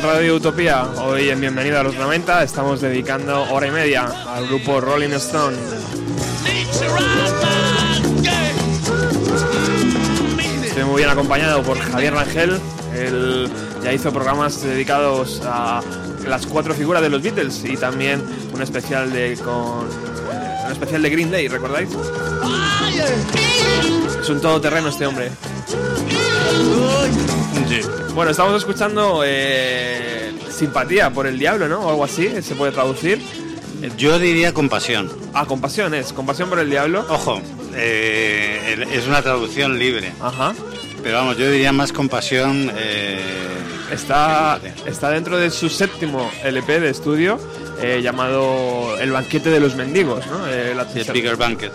[0.06, 0.84] Radio Utopía.
[0.98, 5.58] Hoy en Bienvenido a los 90 estamos dedicando hora y media al grupo Rolling Stone.
[10.64, 12.60] Estoy muy bien acompañado por Javier Rangel.
[12.94, 13.50] Él
[13.84, 15.82] ya hizo programas dedicados a
[16.28, 19.88] las cuatro figuras de los Beatles y también un especial de con
[20.66, 21.90] un especial de Green Day, ¿recordáis?
[24.22, 25.32] Es un todoterreno este hombre.
[27.68, 27.82] Sí.
[28.14, 29.95] Bueno, estamos escuchando eh,
[30.56, 31.82] Simpatía por el Diablo, ¿no?
[31.82, 33.22] O algo así, se puede traducir.
[33.98, 35.12] Yo diría compasión.
[35.34, 37.06] Ah, Compasión es, Compasión por el Diablo.
[37.10, 37.42] Ojo,
[37.76, 40.12] eh, es una traducción libre.
[40.22, 40.54] Ajá.
[41.04, 42.72] Pero vamos, yo diría más compasión.
[42.76, 43.20] eh,
[43.92, 47.38] Está, está dentro de su séptimo LP de estudio
[47.80, 50.48] eh, llamado El banquete de los mendigos, ¿no?
[50.48, 51.72] Eh, la- el Bigger Banquet.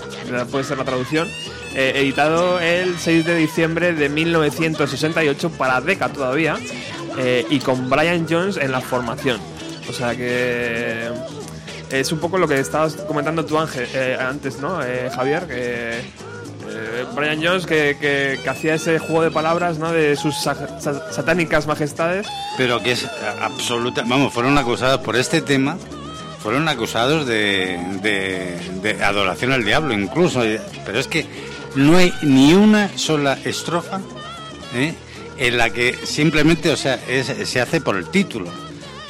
[0.51, 1.29] puede ser la traducción.
[1.73, 6.57] Eh, editado el 6 de diciembre de 1968 para Decca todavía
[7.21, 9.39] eh, y con Brian Jones en la formación.
[9.89, 11.09] O sea que
[11.91, 15.47] es un poco lo que estabas comentando tú Ángel, eh, antes, ¿no, eh, Javier?
[15.47, 16.01] Que
[17.17, 19.91] Brian Jones que, que- hacía ese juego de palabras, ¿no?
[19.91, 22.27] De sus sa- sa- satánicas majestades.
[22.57, 23.07] Pero que es
[23.43, 24.05] absoluta.
[24.07, 25.77] Vamos, fueron acusados por este tema.
[26.43, 27.79] Fueron acusados de
[29.05, 30.43] adoración al diablo, incluso.
[30.87, 31.27] Pero es que
[31.75, 34.01] no hay ni una sola estrofa
[34.75, 34.95] ¿eh?
[35.39, 38.51] en la que simplemente, o sea, es- se hace por el título.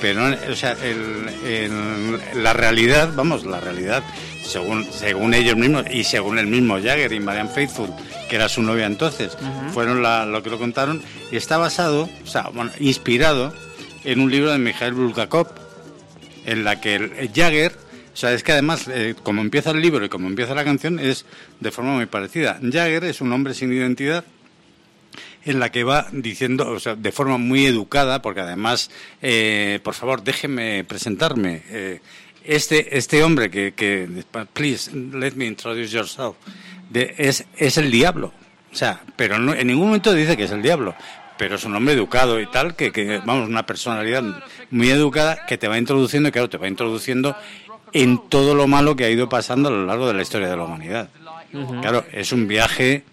[0.01, 4.03] Pero, o sea, el- el- la realidad, vamos, la realidad,
[4.45, 7.91] según, según ellos mismos y según el mismo Jagger y Marianne Faithfull,
[8.29, 9.37] que era su novia entonces,
[9.75, 13.53] fueron la- lo que lo contaron, y está basado, o sea, bueno, inspirado
[14.05, 15.49] en un libro de Mikhail Bulgakov,
[16.47, 17.73] en la que el, el Jagger,
[18.15, 20.99] o sea, es que además, eh, como empieza el libro y como empieza la canción,
[20.99, 21.27] es
[21.61, 22.59] de forma muy parecida.
[22.63, 24.25] Jagger es un hombre sin identidad
[25.45, 28.91] en la que va diciendo, o sea, de forma muy educada, porque además,
[29.23, 31.63] eh, por favor, déjeme presentarme.
[31.71, 32.01] Eh,
[32.45, 34.09] este, este hombre que, que,
[34.53, 36.37] please, let me introduce yourself,
[36.91, 38.33] de- es, es el diablo.
[38.73, 40.95] O sea, pero no- en ningún momento dice que es el diablo.
[41.39, 44.23] Pero es un hombre educado y tal, que, que, vamos, una personalidad
[44.71, 47.35] muy educada que te va introduciendo, y claro, te va introduciendo
[47.95, 50.57] en todo lo malo que ha ido pasando a lo largo de la historia de
[50.57, 51.09] la humanidad.
[51.81, 53.05] Claro, es un viaje,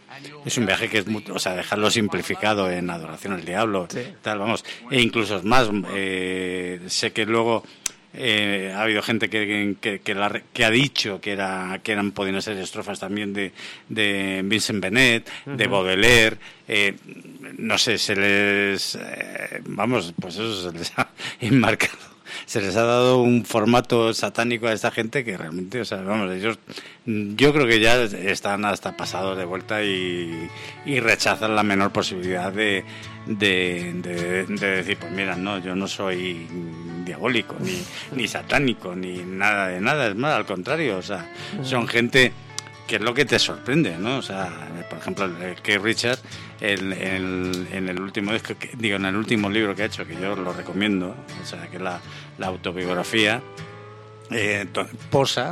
[0.45, 3.88] es un viaje que es, muy- o sea, dejarlo simplificado en adoración al diablo,
[4.22, 7.63] tal, vamos, e incluso es más, eh, sé que luego
[8.20, 12.11] eh, ha habido gente que, que, que la- que ha dicho que era que eran
[12.13, 13.51] podían ser estrofas también de,
[13.89, 16.38] de Vincent Benet, de Baudelaire,
[16.68, 16.95] eh,
[17.57, 21.09] no sé, se les, eh, vamos, pues eso se les ha
[21.41, 22.16] enmarcado
[22.48, 26.32] se les ha dado un formato satánico a esta gente que realmente, o sea, vamos,
[26.34, 26.58] ellos,
[27.06, 30.50] mm, yo creo que ya están hasta pasados de vuelta y,
[30.86, 32.84] y rechazan la menor posibilidad de,
[33.26, 36.48] de, de- de decir, pues mira, no, yo no soy
[37.06, 37.84] diabólico, ni,
[38.16, 41.30] ni satánico, ni nada de nada, es más, al contrario, o sea,
[41.64, 42.32] son gente
[42.88, 44.18] que es lo que te sorprende, ¿no?
[44.18, 44.50] O sea,
[44.89, 45.30] por ejemplo,
[45.62, 46.20] Keith Richard,
[46.62, 50.08] el, el- en el último disco, que- digo, en el último libro que ha hecho,
[50.08, 52.00] que yo lo recomiendo, o sea, que es la,
[52.38, 53.42] la autobiografía,
[54.32, 54.66] eh,
[55.10, 55.52] posa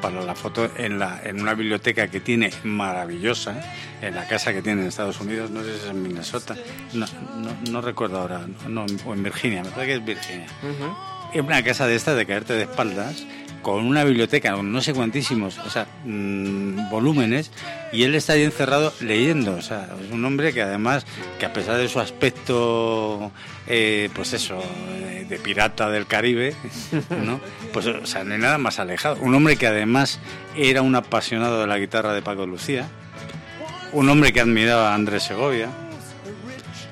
[0.00, 3.60] para la foto en, la, en una biblioteca que tiene maravillosa,
[4.02, 6.56] en la casa que tiene en Estados Unidos, no sé si es en Minnesota,
[6.94, 7.06] no,
[7.36, 10.46] no, no recuerdo ahora, no, o en Virginia, me parece que es Virginia.
[11.32, 13.24] Es una casa de estas de caerte de espaldas,
[13.62, 17.50] con una biblioteca, no sé cuantísimos, o sea, mm, volúmenes,
[17.92, 19.54] y él está ahí encerrado leyendo.
[19.54, 21.06] O sea, es un hombre que además,
[21.38, 23.30] que a pesar de su aspecto,
[23.66, 26.54] eh, pues eso, eh, de pirata del Caribe,
[27.24, 27.40] ¿no?
[27.72, 29.16] Pues, o sea, no nada más alejado.
[29.20, 30.20] Un hombre que además
[30.56, 32.88] era un apasionado de la guitarra de Paco Lucía,
[33.92, 35.68] un hombre que admiraba a Andrés Segovia,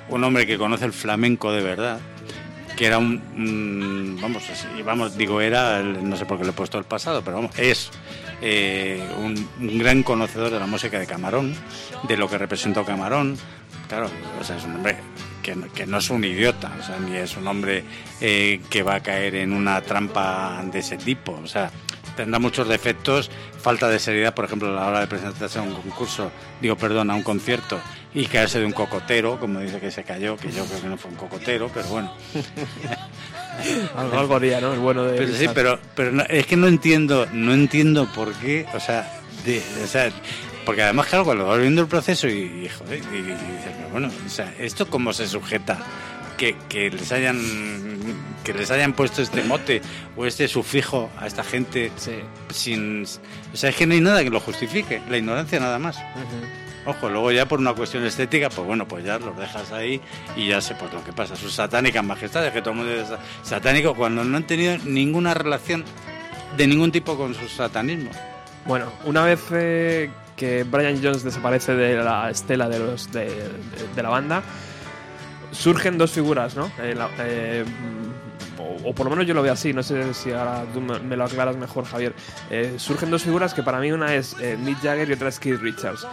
[0.09, 2.01] un hombre que conoce el flamenco de verdad,
[2.79, 4.45] que era un, un- vamos
[4.87, 7.91] vamos digo era no sé por qué le he puesto el pasado pero vamos es
[8.41, 11.57] eh, un, gran conocedor de la música de Camarón
[12.07, 13.37] de lo que representó Camarón.
[13.89, 14.09] Claro
[14.41, 14.97] o sea es un hombre
[15.75, 17.83] que no es un idiota o sea ni es un hombre
[18.21, 21.73] eh, que va a caer en una trampa de ese tipo o sea
[22.19, 25.73] tendrá muchos defectos, falta de seriedad, por ejemplo, a la hora de presentarse a un
[25.75, 27.81] concurso, digo, perdón, a un concierto
[28.15, 30.97] y caerse de un cocotero, como dice que se cayó, que yo creo que no
[30.97, 32.13] fue un cocotero, pero bueno.
[33.97, 34.73] Algo, algo haría, ¿no?
[34.73, 35.19] El bueno de.
[35.19, 39.21] Pero sí, pero, pero no- es que no entiendo, no entiendo por qué, o sea,
[39.45, 40.11] de- o sea,
[40.65, 42.33] porque además, claro, cuando vas viendo el proceso y,
[42.65, 45.79] y, joder, y, y dices, pero bueno, o sea, ¿esto cómo se sujeta?
[46.39, 47.39] Que, que les hayan
[48.45, 49.83] que les hayan puesto este mote
[50.17, 52.13] o este sufijo a esta gente Sí.
[52.51, 53.05] sin
[53.53, 55.99] o sea es que no hay nada que lo justifique la ignorancia nada más
[56.87, 60.01] Ojo, luego ya por una cuestión estética, pues bueno, pues ya los dejas ahí
[60.37, 61.37] y ya sé pues lo que pasa.
[61.37, 63.09] Sus satánicas majestades, que todo el mundo es
[63.43, 65.85] satánico cuando no han tenido ninguna relación
[66.57, 68.11] de ningún tipo con su satanismo.
[68.65, 73.89] Bueno, una vez eh, que Brian Jones desaparece de la estela de, los, de, de-
[73.95, 74.43] de la banda,
[75.53, 76.67] surgen dos figuras, ¿no?
[76.79, 77.65] Eh, eh,
[78.85, 81.25] o, por lo menos yo lo veo así, no sé si ahora tú me, lo
[81.25, 82.15] aclaras mejor, Javier.
[82.51, 85.61] Eh, surgen dos figuras que para mí una es Mick Jagger y otra es Keith
[85.61, 86.07] Richards.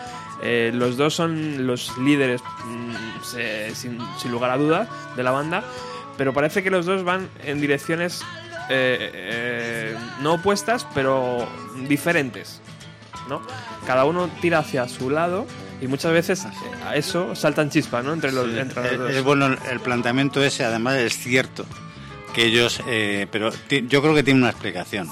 [0.74, 5.64] Los dos son los líderes, mm, sin, sin lugar a duda, de la banda,
[6.18, 8.24] pero parece que los dos van en direcciones
[10.22, 11.48] no opuestas, pero
[11.88, 12.62] diferentes.
[13.30, 13.42] ¿no?
[13.88, 15.46] Cada uno tira hacia su lado
[15.86, 16.46] y muchas veces
[16.86, 18.12] a eso saltan chispas, ¿no?
[18.14, 19.12] Entre los, entre los dos.
[19.12, 21.66] es bueno el- planteamiento ese, además es cierto
[22.34, 25.08] que ellos, eh, pero yo creo que tiene una explicación.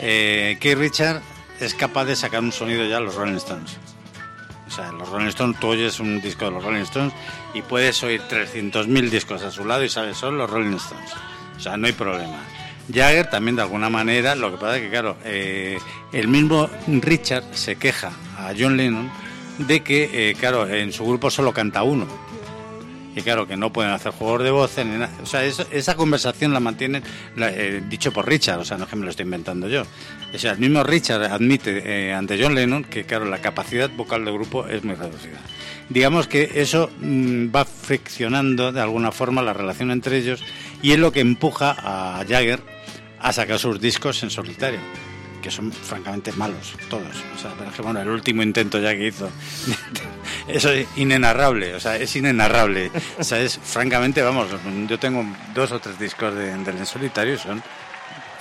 [0.00, 1.22] Eh, que Richard
[1.60, 3.76] es capaz de sacar un sonido ya a los Rolling Stones.
[4.66, 7.14] O sea, los Rolling Stones, tú oyes un disco de los Rolling Stones
[7.54, 11.10] y puedes oír 300.000 discos a su lado y sabes, son los Rolling Stones.
[11.56, 12.36] O sea, no hay problema.
[12.92, 15.78] Jagger también de alguna manera, lo que pasa es que, claro, eh,
[16.12, 19.10] el mismo Richard se queja a John Lennon
[19.58, 22.06] de que, eh, claro, en su grupo solo canta uno.
[23.16, 25.10] Y claro, que no pueden hacer juegos de nada.
[25.22, 27.02] O sea, eso- esa conversación la mantienen,
[27.36, 29.82] eh, dicho por Richard, o sea, no es que me lo estoy inventando yo.
[30.32, 34.24] O sea, el mismo Richard admite eh, ante John Lennon que, claro, la capacidad vocal
[34.24, 35.38] del grupo es muy reducida.
[35.88, 40.40] Digamos que eso mm, va friccionando de alguna forma la relación entre ellos
[40.80, 42.60] y es lo que empuja a Jagger
[43.18, 44.78] a sacar sus discos en solitario
[45.42, 47.16] que son francamente malos, todos.
[47.34, 49.30] O sea, pero es que, bueno, el último intento ya que hizo,
[50.48, 52.90] eso es inenarrable, o sea, es inenarrable.
[53.18, 54.48] O sea, es francamente, vamos,
[54.88, 55.24] yo tengo
[55.54, 57.62] dos o tres discos de, del solitario y son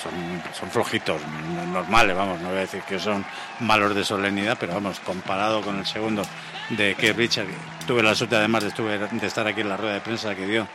[0.02, 0.14] son,
[0.58, 1.20] son flojitos,
[1.56, 3.26] no- normales, vamos, no voy a decir que son
[3.62, 6.22] malos de solemnidad, pero vamos, comparado con el segundo
[6.70, 7.48] de que Richard,
[7.88, 10.46] tuve la suerte además de, estuve, de estar aquí en la rueda de prensa que
[10.46, 10.68] dio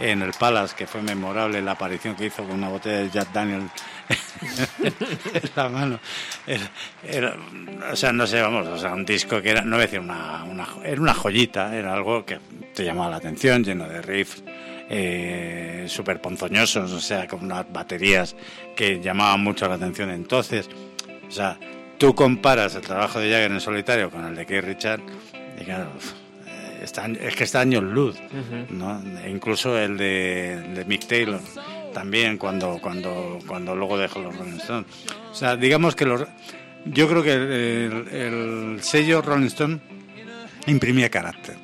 [0.00, 3.32] en el Palace, que fue memorable la aparición que hizo con una botella de Jack
[3.32, 3.62] Daniel
[4.82, 6.00] en la mano.
[6.46, 6.70] Era-
[7.04, 7.36] era-
[7.92, 10.00] o sea, no sé, vamos, o sea, un disco que era, no voy a decir
[10.00, 10.44] una,
[10.84, 12.38] era una joyita, era algo que
[12.74, 14.42] te llamaba la atención, lleno de riffs
[14.88, 18.36] eh, súper ponzoñosos, o sea, con unas baterías
[18.76, 20.68] que llamaban mucho la atención entonces.
[21.28, 21.58] O sea,
[21.98, 25.00] tú comparas el trabajo de Jagger en solitario con el de Keith Richard,
[25.60, 25.90] y claro,
[26.46, 28.16] eh, está- es que está años luz,
[28.70, 29.02] ¿no?
[29.24, 31.40] E incluso el de, de Mick Taylor
[31.94, 34.86] también cuando cuando cuando luego dejó los Rolling Stones.
[35.30, 36.24] O sea, digamos que los
[36.84, 38.08] yo creo que el, el-
[38.74, 39.80] el sello Rolling Stone
[40.66, 41.56] imprimía carácter.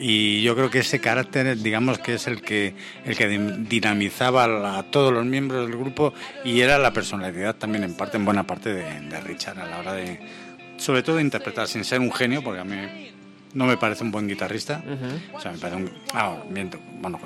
[0.00, 2.72] Y yo creo que ese carácter, digamos que es el que
[3.04, 6.14] el que dinamizaba a todos los miembros del grupo
[6.44, 9.78] y era la personalidad también en parte, en buena parte de, de Richard a la
[9.80, 10.20] hora de,
[10.78, 12.76] sobre todo de interpretar sin ser un genio, porque a mí
[13.54, 14.82] no me parece un buen guitarrista.
[15.34, 17.18] O sea, me parece un, ah, miento, bueno,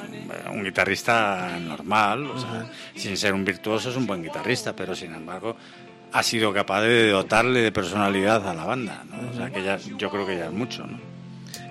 [0.53, 5.14] un guitarrista normal, o sea, sin ser un virtuoso es un buen guitarrista, pero sin
[5.14, 5.57] embargo
[6.12, 9.30] ha sido capaz de dotarle de personalidad a la banda, ¿no?
[9.30, 10.98] O sea, que ya, yo creo que ya es mucho, ¿no?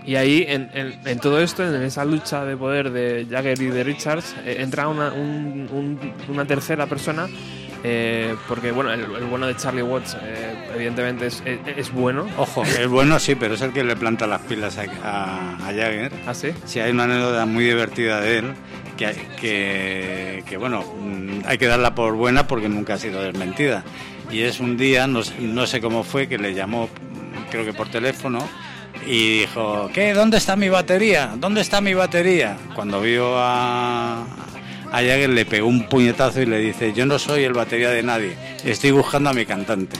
[0.03, 3.67] Y ahí, en, en- en todo esto, en esa lucha de poder de Jagger y
[3.67, 7.29] de Richards, eh, entra una, un- un- una tercera persona.
[7.83, 12.27] Eh, porque, bueno, el, el bueno de Charlie Watts, eh, evidentemente, es, es- es bueno.
[12.37, 15.65] Ojo, es bueno sí, pero es el que le planta las pilas a, a, a
[15.73, 16.11] Jagger.
[16.27, 16.49] ¿Ah, sí?
[16.65, 18.53] Sí, hay una anécdota muy divertida de él,
[18.97, 23.83] que, que, que, bueno, mm, hay que darla por buena porque nunca ha sido desmentida.
[24.31, 26.87] Y es un día, no, sé- no sé cómo fue, que le llamó,
[27.49, 28.47] creo que por teléfono,
[29.07, 30.13] y dijo, ¿qué?
[30.13, 31.31] ¿Dónde está mi batería?
[31.35, 32.55] ¿Dónde está mi batería?
[32.75, 34.23] Cuando vio a,
[34.91, 38.03] a Jagger le pegó un puñetazo y le dice, yo no soy el batería de
[38.03, 39.97] nadie, estoy buscando a mi cantante.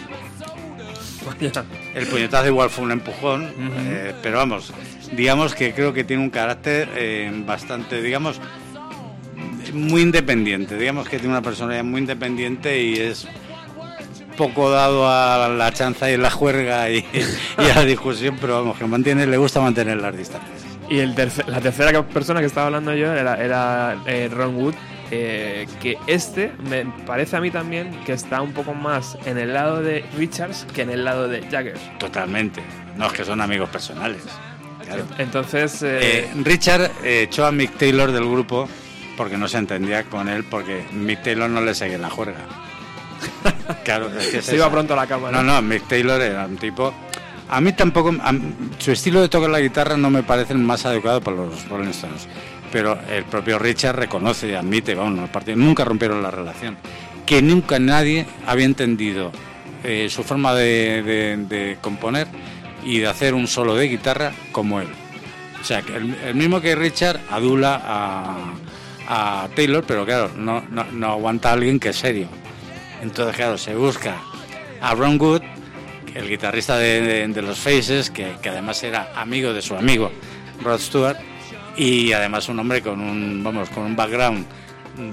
[1.95, 3.51] El puñetazo igual fue un empujón,
[3.89, 4.73] eh, pero vamos,
[5.11, 8.39] digamos que creo que tiene un carácter eh, bastante, digamos,
[9.73, 10.77] muy independiente.
[10.77, 13.27] Digamos que tiene una personalidad muy independiente y es
[14.37, 17.05] poco dado a la chanza y la juerga y,
[17.57, 20.60] y a la discusión, pero vamos, que mantiene, le gusta mantener las distancias.
[20.91, 24.75] Y el terce- la tercera persona que estaba hablando yo era, era eh, Ron Wood,
[25.09, 29.53] eh, que este me parece a mí también que está un poco más en el
[29.53, 31.77] lado de Richards que en el lado de Jagger.
[31.97, 32.61] Totalmente.
[32.97, 34.21] No es que son amigos personales.
[34.85, 35.05] Claro.
[35.17, 38.67] Entonces, eh, Richard echó a Mick Taylor del grupo
[39.15, 42.39] porque no se entendía con él, porque Mick Taylor no le seguía la juerga.
[43.85, 45.31] Claro, es que es se iba pronto a la cama.
[45.31, 46.93] No, no, Mick Taylor era un tipo.
[47.51, 48.13] A mí tampoco.
[48.79, 51.89] su estilo de tocar la guitarra no me parece el más adecuado para los Rolling
[51.89, 52.27] Stones.
[52.71, 56.77] Pero el propio Richard reconoce y admite, vamos, nunca rompieron la relación.
[57.25, 59.33] Que nunca nadie había entendido
[59.83, 62.27] eh, su forma de, componer
[62.85, 64.87] y de hacer un solo de guitarra como él.
[65.59, 67.81] O sea, que el, mismo que Richard adula
[69.07, 70.63] a, Taylor, pero claro, no,
[71.07, 72.27] aguanta a alguien que es serio.
[73.01, 74.15] Entonces, claro, se busca
[74.79, 75.41] a Ron Wood,
[76.15, 80.11] el guitarrista de, de- de los Faces, que, que además era amigo de su amigo
[80.63, 81.17] Rod Stewart,
[81.77, 84.45] y además un hombre con un, vamos, con un background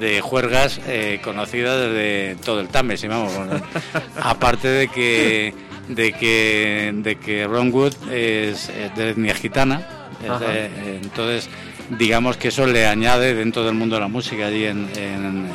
[0.00, 3.32] de juergas eh, conocida desde todo el Támesis, vamos.
[3.36, 3.60] bueno,
[4.22, 5.54] aparte de que
[5.88, 9.86] de que de que Ron Wood es, es de etnia gitana,
[10.22, 10.44] es Ajá.
[10.46, 11.48] de- entonces
[11.96, 15.48] digamos que eso le añade dentro del mundo de la música allí en, en-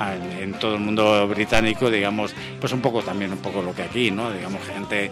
[0.00, 4.10] en- todo el mundo británico digamos pues un poco también un poco lo que aquí
[4.10, 5.10] no digamos gente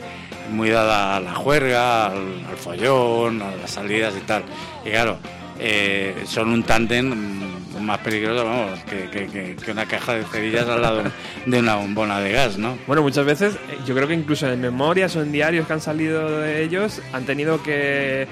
[0.51, 4.43] muy dada a la juerga al, follón a las salidas y tal.
[4.85, 5.19] Y claro
[5.61, 7.39] eh, son un tándem
[7.81, 11.03] más peligroso vamos que, que- que- que una caja de cerillas al lado
[11.47, 14.61] de una bombona de gas no Bueno, muchas veces, eh, yo creo que incluso en
[14.61, 18.27] memorias o en diarios que han salido de ellos, han tenido que,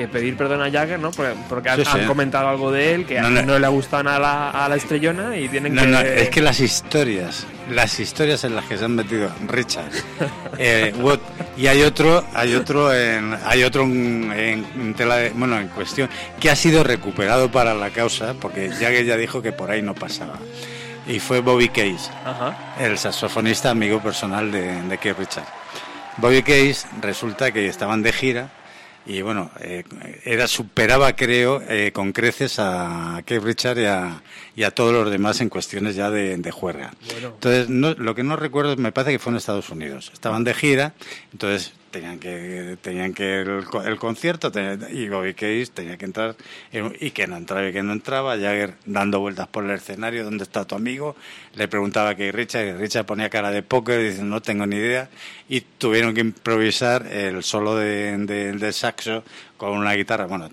[0.00, 1.10] que pedir perdón a Jagger, ¿no?
[1.10, 3.58] Porque, porque han, Sí, comentado algo de él que No, no, no.
[3.58, 5.88] le ha gustado nada a la, estrellona y tienen No, que...
[5.88, 9.90] no, es que las historias, las historias en las que se han metido Richard,
[10.58, 10.92] eh,
[11.56, 16.08] y hay otro, hay otro, en, hay otro en, en tela de- bueno, en cuestión
[16.40, 19.94] que ha sido recuperado para la causa, porque Jagger ya dijo que por ahí no
[19.94, 20.34] pasaba,
[21.06, 22.74] y fue Bobby Case, Ajá.
[22.80, 25.44] el saxofonista amigo personal de, de Keith Richard.
[26.18, 28.48] Bobby Case resulta que estaban de gira
[29.06, 29.84] y bueno, eh,
[30.24, 34.22] era superaba creo eh, con creces a Keith Richard y a,
[34.56, 36.92] y a todos los demás en cuestiones ya de, de juerga.
[37.34, 40.10] Entonces, no- lo que no recuerdo me parece que fue en Estados Unidos.
[40.12, 40.94] Estaban de gira,
[41.32, 44.52] entonces tenían que tenían que el, el concierto
[44.92, 46.36] y Bobby Case tenía que entrar
[46.70, 48.36] en- y que no entraba y que no entraba.
[48.36, 51.16] Jagger dando vueltas por el escenario dónde está tu amigo
[51.56, 55.08] le preguntaba que Richard y Richard ponía cara de póker dice no tengo ni idea
[55.48, 59.24] y tuvieron que improvisar el solo de, de- de saxo
[59.56, 60.26] con una guitarra.
[60.26, 60.48] Bueno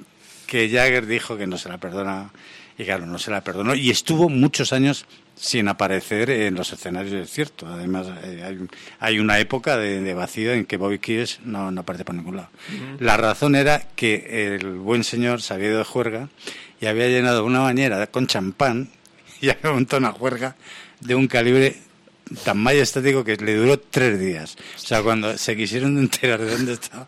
[0.48, 2.32] que Jagger dijo que no se la perdona
[2.78, 3.74] y claro no se la perdonó.
[3.74, 5.06] Y estuvo muchos años
[5.36, 7.68] sin aparecer en los escenarios es cierto.
[7.68, 8.68] Además eh, hay,
[9.00, 12.38] hay una época de, de vacío en que Bobby Keys no, no aparece por ningún
[12.38, 12.50] lado.
[13.00, 16.30] La razón era que el buen señor se había ido de juerga
[16.80, 18.90] y había llenado una bañera con champán
[19.42, 20.56] y había montado una juerga
[21.00, 21.78] de un calibre
[22.44, 24.56] tan majestático que le duró tres días.
[24.76, 27.08] O sea cuando se quisieron enterar de dónde estaba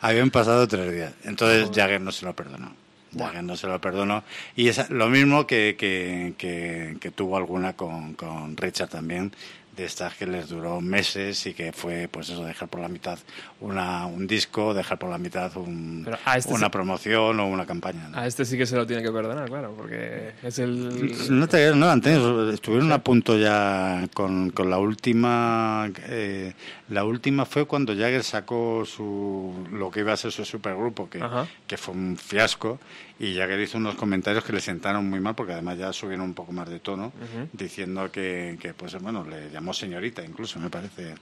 [0.00, 1.12] habían pasado tres días.
[1.24, 2.81] Entonces Jagger no se lo perdonó
[3.16, 4.22] Jagger no se lo perdonó
[4.56, 9.32] y es lo mismo que, que, que- que tuvo alguna con, con Richard también
[9.76, 13.18] de estas que les duró meses y que fue pues eso dejar por la mitad
[13.60, 16.06] una, un disco dejar por la mitad un-
[16.36, 18.18] este una promoción o una campaña ¿no?
[18.18, 21.14] A este sí que se lo tiene que perdonar, claro, porque es el...
[21.30, 25.90] No te no, Antonio, estuvieron a punto ya con, con la última.
[26.08, 26.52] eh,
[26.90, 31.22] la última fue cuando Jagger sacó su lo que iba a ser su supergrupo, que,
[31.22, 31.46] Ajá.
[31.66, 32.78] que fue un fiasco,
[33.22, 36.34] y Jagger hizo unos comentarios que le sentaron muy mal, porque además ya subieron un
[36.34, 37.12] poco más de tono,
[37.52, 41.14] diciendo que, que, pues bueno, le llamó señorita, incluso, me parece.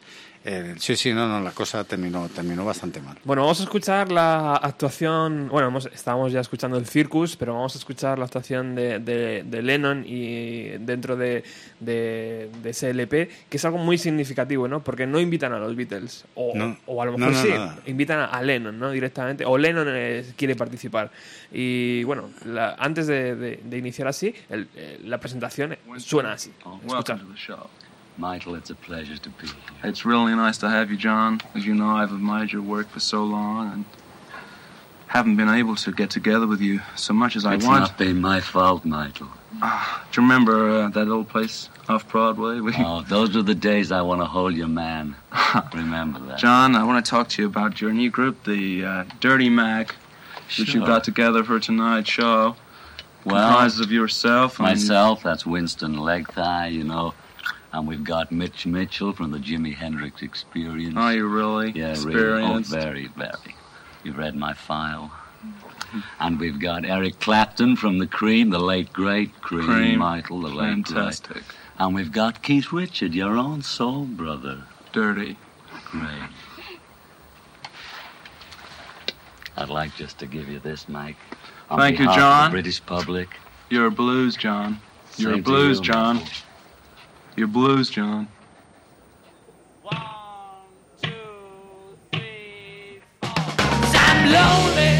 [0.43, 3.19] Eh, sí, sí, no, no, la cosa terminó, terminó bastante mal.
[3.25, 5.49] Bueno, vamos a escuchar la actuación.
[5.51, 9.43] Bueno, hemos- estábamos ya escuchando el Circus, pero vamos a escuchar la actuación de, de-
[9.45, 11.45] de Lennon y dentro de,
[11.81, 14.83] de, de ese LP, que es algo muy significativo, ¿no?
[14.83, 16.79] Porque no invitan a los Beatles, o, No.
[16.87, 17.79] o a lo No, mejor no, sí, nada.
[17.85, 18.91] invitan a, a Lennon, ¿no?
[18.91, 21.11] Directamente, o Lennon eh, quiere participar.
[21.53, 26.51] Y bueno, la- antes de, de- de iniciar así, el- eh, la presentación suena así.
[26.59, 26.87] Escucha.
[26.87, 27.69] Welcome to the show.
[28.19, 29.91] Michael, it's a pleasure to be here.
[29.91, 31.41] It's really nice to have you, John.
[31.55, 33.85] As you know, I've admired your work for so long and
[35.07, 37.81] haven't been able to get together with you so much as I It's want.
[37.81, 39.29] not been my fault, Michael.
[39.61, 39.67] Do
[40.15, 42.61] you remember uh, that old place off Broadway?
[42.61, 45.17] We, Oh, those are the days I want to hold your man.
[45.75, 46.39] Remember that.
[46.39, 49.97] John, I want to talk to you about your new group, the uh, Dirty Mac,
[50.51, 50.67] Sure.
[50.67, 52.57] you've got together for tonight's show.
[53.25, 57.15] Well, Comprises of yourself and myself, that's Winston Legthigh, you know.
[57.73, 60.97] And we've got Mitch Mitchell from the Jimi Hendrix Experience.
[60.97, 62.43] Are you really Yeah, really.
[62.43, 63.55] Oh, very, very.
[64.03, 65.13] You've read my file.
[66.19, 69.99] And we've got Eric Clapton from the Cream, the late great Cream, Cream.
[69.99, 70.87] Michael, the late great.
[70.87, 71.43] Fantastic.
[71.79, 74.65] And we've got Keith Richard, your own soul brother.
[74.93, 75.37] Dirty.
[75.87, 76.29] Great.
[79.57, 81.17] I'd like just to give you this, Mike.
[81.71, 82.51] On Thank you, John.
[82.51, 83.29] The British public.
[83.69, 84.81] You're a blues, John.
[85.17, 86.17] You're a Same to blues, you, John.
[86.17, 86.33] Michael.
[87.37, 88.29] You're blues, John.
[93.93, 94.93] I'm lonely.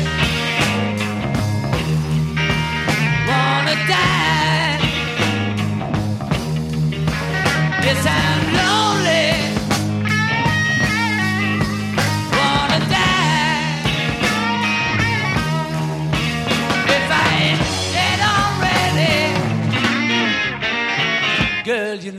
[3.29, 4.79] Wanna die.
[7.83, 8.30] Yes, I'm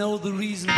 [0.01, 0.70] know the reason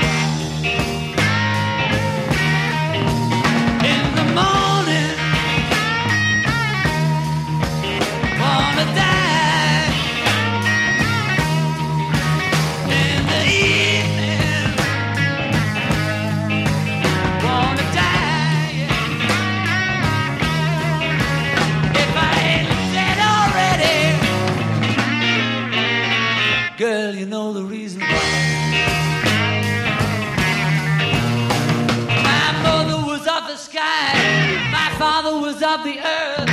[33.53, 36.47] the sky, my father was of the earth,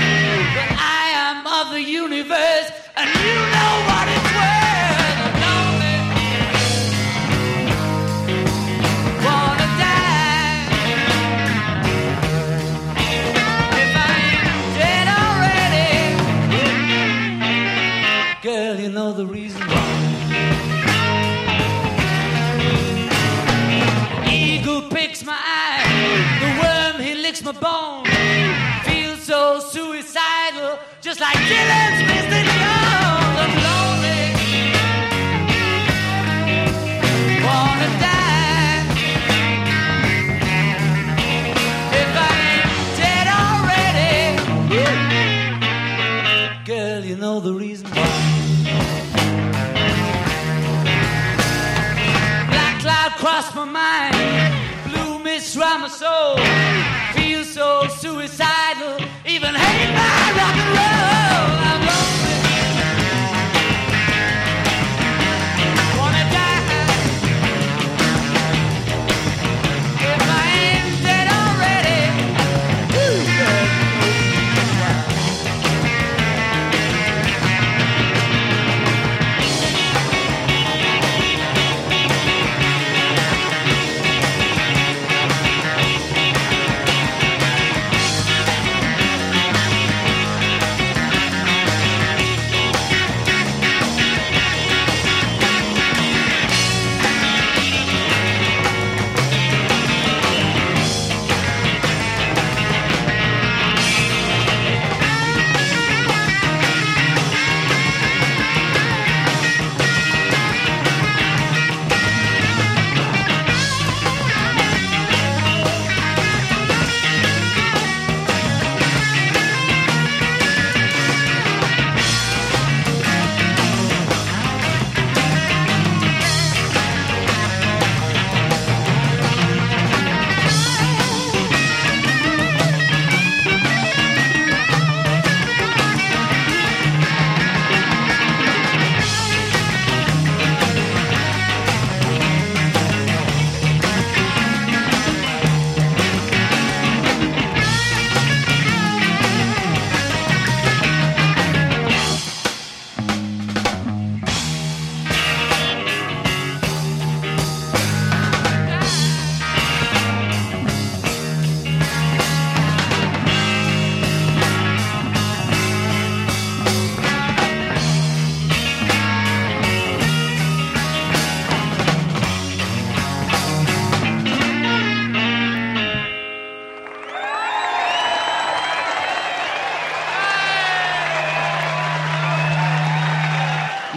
[0.55, 3.40] but I am of the universe, and you
[31.11, 32.10] just like Dylan's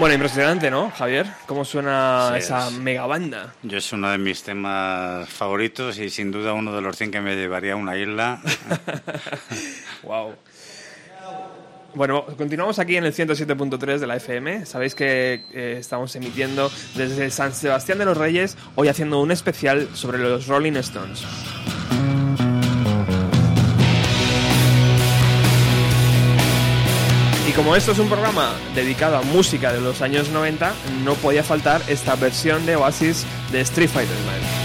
[0.04, 1.28] Bueno, impresionante, ¿no, Javier?
[1.46, 2.74] ¿Cómo suena Sí, esa es.
[2.74, 3.54] mega banda?
[3.64, 7.22] Yo es uno de mis temas favoritos y sin duda uno de los 100 que
[7.22, 8.42] me llevaría a una isla.
[10.04, 10.36] Wow.
[11.96, 14.66] Bueno, continuamos aquí en el 107.3 de la FM.
[14.66, 19.88] Sabéis que eh, estamos emitiendo desde San Sebastián de los Reyes, hoy haciendo un especial
[19.94, 21.24] sobre los Rolling Stones.
[27.56, 30.74] Como esto es un programa dedicado a música de los años 90,
[31.04, 34.63] no podía faltar esta versión de Oasis de Street Fighter Man.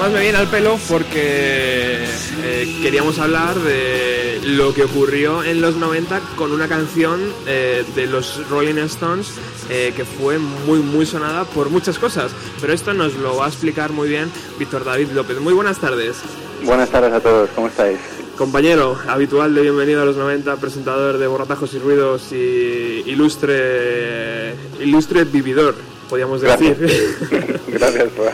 [0.00, 2.04] Además me viene al pelo porque
[2.44, 8.06] eh, queríamos hablar de lo que ocurrió en los 90 con una canción eh, de
[8.06, 9.32] los Rolling Stones
[9.68, 12.30] eh, que fue muy muy sonada por muchas cosas.
[12.60, 15.40] Pero esto nos lo va a explicar muy bien Víctor David López.
[15.40, 16.18] Muy buenas tardes.
[16.62, 17.98] Buenas tardes a todos, ¿cómo estáis?
[18.36, 25.24] Compañero habitual de Bienvenido a los 90, presentador de Borratajos y Ruidos y ilustre, ilustre
[25.24, 25.74] vividor,
[26.08, 26.76] podríamos decir.
[26.78, 28.26] Gracias, Gracias por,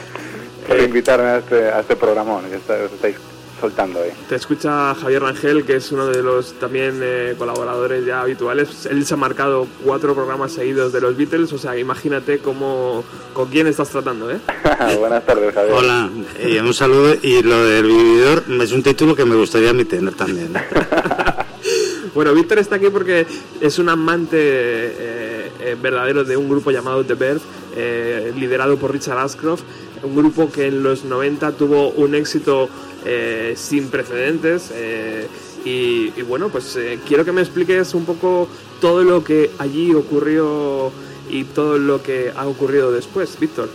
[0.67, 3.17] por invitarme a este, a este programón que está- os estáis
[3.61, 4.09] soltando hoy.
[4.29, 8.85] Te escucha Javier Rangel, que es uno de los también eh, colaboradores ya habituales.
[8.87, 13.49] Él se ha marcado cuatro programas seguidos de los Beatles, o sea, imagínate cómo, con
[13.49, 14.39] quién estás tratando, ¿eh?
[14.99, 15.75] Buenas tardes, Javier.
[15.75, 16.11] Hola,
[16.45, 17.15] y un saludo.
[17.23, 20.53] Y lo del vividor es un título que me gustaría a mí tener también.
[22.15, 23.27] Bueno, Víctor está aquí porque
[23.61, 27.41] es un amante eh, eh, verdadero de un grupo llamado The Bird,
[27.75, 29.65] eh, liderado por Richard Ashcroft,
[30.05, 32.68] un grupo que en los 90 tuvo un éxito
[33.05, 34.70] eh, sin precedentes.
[34.74, 35.26] eh,
[35.66, 38.48] y, bueno, pues eh, quiero que me expliques un poco
[38.82, 40.92] todo lo que allí ocurrió
[41.30, 43.70] y todo lo que ha ocurrido después, Víctor.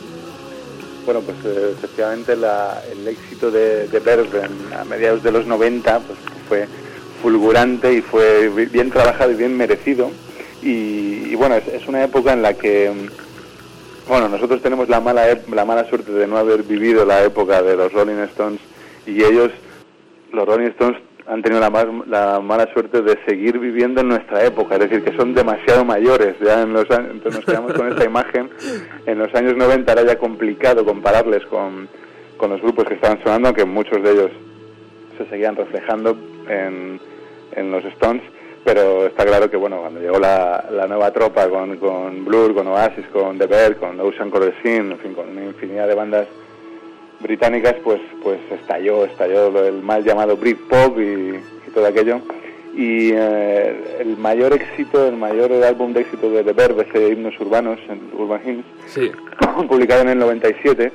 [1.06, 1.38] Bueno, pues
[1.78, 4.02] efectivamente el éxito de, de
[4.78, 6.68] a mediados de los 90 pues, fue
[7.24, 10.12] fulgurante y fue bi- bien trabajado y bien merecido.
[10.62, 13.08] Y, bueno, es, es una época en la que, mm,
[14.10, 17.78] bueno, nosotros tenemos la mala, la mala suerte de no haber vivido la época de
[17.78, 18.60] los Rolling Stones
[19.06, 19.52] y ellos,
[20.34, 24.82] los Rolling Stones, han tenido la mala suerte de seguir viviendo en nuestra época, es
[24.82, 28.50] decir, que son demasiado mayores, ya en los años, entonces nos quedamos con esta imagen.
[29.06, 31.88] En los años 90 era ya complicado compararles con,
[32.36, 34.32] con los grupos que estaban sonando, aunque muchos de ellos
[35.20, 37.00] se seguían reflejando en,
[37.52, 38.24] en los Stones,
[38.64, 42.68] pero está claro que bueno, cuando llegó la, la nueva tropa con, con Blur, con
[42.68, 46.28] Oasis, con The Verve, con Ocean Corresin, en fin, con una infinidad de bandas
[47.20, 51.36] británicas, pues pues estalló, estalló el mal llamado Britpop y,
[51.68, 52.22] y todo aquello.
[52.76, 57.38] Y eh, el mayor éxito, el mayor álbum de éxito de The Verve, ese Himnos
[57.40, 59.12] Urbanos, en Urban Hymns, Sí.
[59.68, 60.92] publicado en el 97,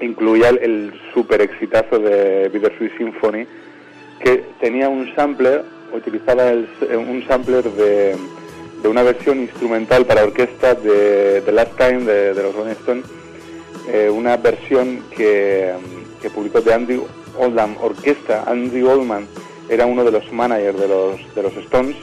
[0.00, 3.46] incluía el, el super exitazo de Bittersweet Symphony,
[4.20, 5.62] que tenía un sampler,
[5.94, 8.16] utilizaba el- un sampler de,
[8.82, 13.04] de una versión instrumental para orquesta de The Last Time de, de los Rolling Stones,
[13.88, 15.72] eh, una versión que,
[16.20, 17.00] que publicó de Andy
[17.38, 18.44] Oldham Orquesta.
[18.46, 19.26] Andy Oldham
[19.68, 21.96] era uno de los managers de los, de los Stones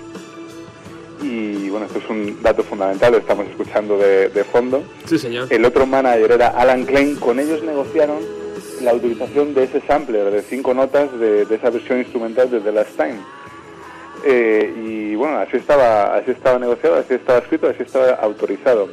[1.21, 4.83] y bueno, esto es un dato fundamental, lo estamos escuchando de, de fondo.
[5.05, 5.47] Sí, señor.
[5.51, 8.19] El otro manager era Alan Klein, con ellos negociaron
[8.81, 12.71] la utilización de ese sampler de cinco notas de, de esa versión instrumental de The
[12.71, 13.17] Last Time.
[14.25, 18.89] Eh, y bueno, así estaba, así estaba negociado, así estaba escrito, así estaba autorizado.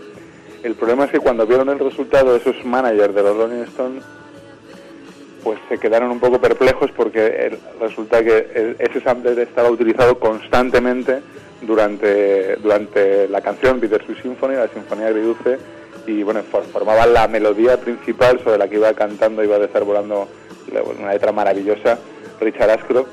[0.63, 4.03] El problema es que cuando vieron el resultado esos managers de los Rolling Stones,
[5.43, 11.21] pues se quedaron un poco perplejos porque resulta que ese sampler estaba utilizado constantemente
[11.63, 15.59] durante, durante la canción Bittersweet Symphony, la Sinfonía Agridulce,
[16.07, 20.29] y bueno, for- formaba la melodía principal sobre la que iba cantando, iba desarbolando
[20.73, 21.99] la- una letra maravillosa
[22.41, 23.09] Richard Ashcroft,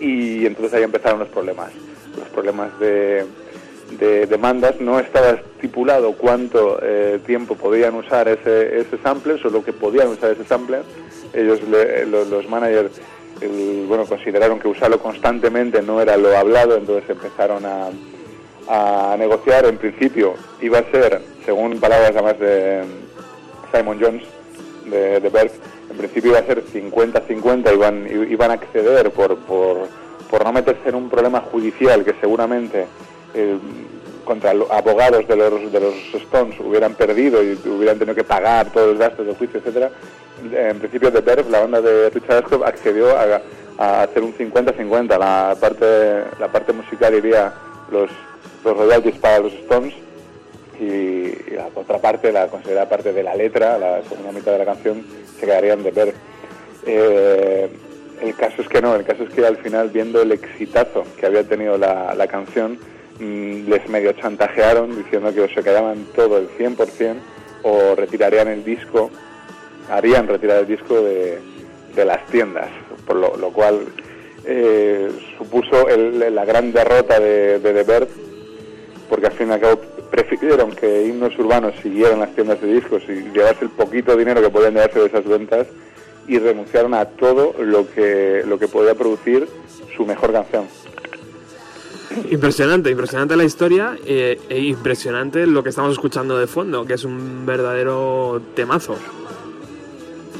[0.00, 1.70] y entonces ahí empezaron los problemas,
[2.18, 3.24] los problemas de,
[3.98, 9.72] de demandas, no estaba estipulado cuánto eh, tiempo podían usar ese, ese sampler, solo que
[9.72, 10.82] podían usar ese sampler,
[11.32, 12.92] ellos, le- lo- los managers,
[13.86, 17.90] bueno, consideraron que usarlo constantemente no era lo hablado, entonces empezaron a,
[18.68, 19.64] a negociar.
[19.66, 22.82] En principio iba a ser, según palabras además de
[23.72, 24.24] Simon Jones,
[24.90, 25.52] de, de Berg,
[25.90, 29.38] en principio iba a ser 50-50, iban, iban a acceder por,
[30.44, 32.86] no meterse en un problema judicial que seguramente
[33.34, 33.58] eh,
[34.24, 39.26] contra abogados de los, Stones hubieran perdido y hubieran tenido que pagar todos los gastos
[39.26, 39.90] de juicio, etcétera.
[40.52, 45.18] En principio de Berg, la banda de Richard Ashcroft, accedió a, hacer un 50-50.
[45.18, 47.52] La parte, la parte musical iría
[47.90, 48.10] los,
[48.64, 49.94] los royalties para los Stones
[50.80, 54.64] y la otra parte, la considerada parte de la letra, la segunda mitad de la
[54.64, 55.04] canción,
[55.38, 56.14] se quedaría en The Verve.
[56.86, 57.68] Eh,
[58.22, 61.26] el caso es que no, el caso es que al final, viendo el exitazo que
[61.26, 62.78] había tenido la, canción,
[63.20, 67.16] mm, les medio chantajearon diciendo que o se quedaban todo el 100%
[67.62, 69.10] o retirarían el disco,
[69.90, 71.38] harían retirar el disco de,
[71.94, 72.68] de las tiendas,
[73.06, 73.80] por lo, cual
[74.44, 78.08] eh, supuso el- la gran derrota de, de The Verve,
[79.08, 79.80] porque al fin y al cabo
[80.10, 84.50] prefirieron que himnos urbanos siguieran las tiendas de discos y llevarse el poquito dinero que
[84.50, 85.66] podían llevarse de esas ventas
[86.26, 89.48] y renunciaron a todo lo que, lo que podía producir
[89.96, 90.66] su mejor canción.
[92.30, 97.04] Impresionante, impresionante la historia eh, e impresionante lo que estamos escuchando de fondo, que es
[97.04, 98.96] un verdadero temazo.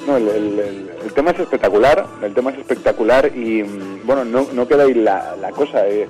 [0.06, 4.24] No, el, el- el- el tema es espectacular, el tema es espectacular y mm, bueno,
[4.24, 5.86] no, no queda ahí la, la cosa.
[5.88, 6.08] eh.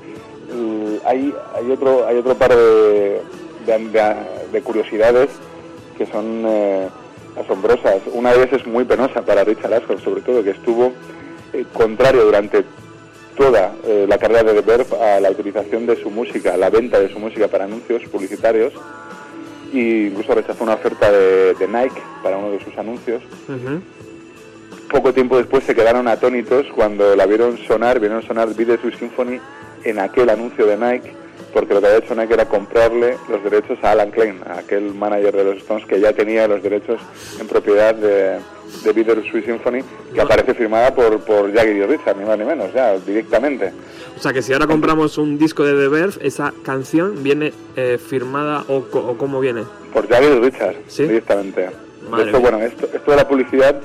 [0.50, 3.20] El- hay, hay otro hay otro par de,
[3.66, 4.14] de, de-
[4.52, 5.28] de curiosidades
[5.96, 6.88] que son eh,
[7.40, 8.02] asombrosas.
[8.12, 10.92] Una de ellas es muy penosa para Richard Ashcroft, sobre todo, que estuvo
[11.52, 12.64] eh, contrario durante
[13.36, 16.70] toda eh, la carrera de The Verve a la utilización de su música, a la
[16.70, 18.72] venta de su música para anuncios publicitarios
[19.72, 23.22] e incluso rechazó una oferta de, de Nike para uno de sus anuncios
[24.90, 29.38] poco tiempo después se quedaron atónitos cuando la vieron sonar, vieron sonar Sweet Symphony
[29.84, 31.12] en aquel anuncio de Nike,
[31.52, 34.94] porque lo que había hecho Nike era comprarle los derechos a Alan Klein, a aquel
[34.94, 37.00] manager de los Stones que ya tenía los derechos
[37.40, 38.38] en propiedad de,
[38.84, 39.82] de the Sweet Symphony,
[40.14, 43.72] que aparece firmada por, por Jagger y Richard, ni más ni menos, ya, directamente.
[44.16, 47.98] O sea que si ahora compramos un disco de The Verve, esa canción viene eh,
[47.98, 49.62] firmada o, o cómo viene.
[49.92, 51.04] Por Jagger y Richard, ¿Sí?
[51.04, 51.70] directamente.
[52.10, 52.50] Madre de hecho, mía.
[52.50, 53.80] bueno, esto, esto de la publicidad,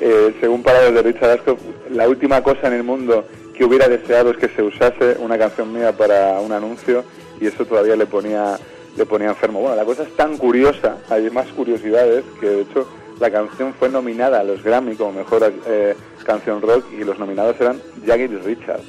[0.00, 3.24] eh, según palabras de Richard Ashcroft, la última cosa en el mundo
[3.56, 7.04] que hubiera deseado es que se usase una canción mía para un anuncio
[7.40, 8.58] y eso todavía le ponía
[8.96, 9.60] le ponía enfermo.
[9.60, 12.86] Bueno, la cosa es tan curiosa, hay más curiosidades, que de hecho
[13.18, 17.56] la canción fue nominada a los Grammy como mejor eh, canción rock y los nominados
[17.60, 18.80] eran Jagger y Richard.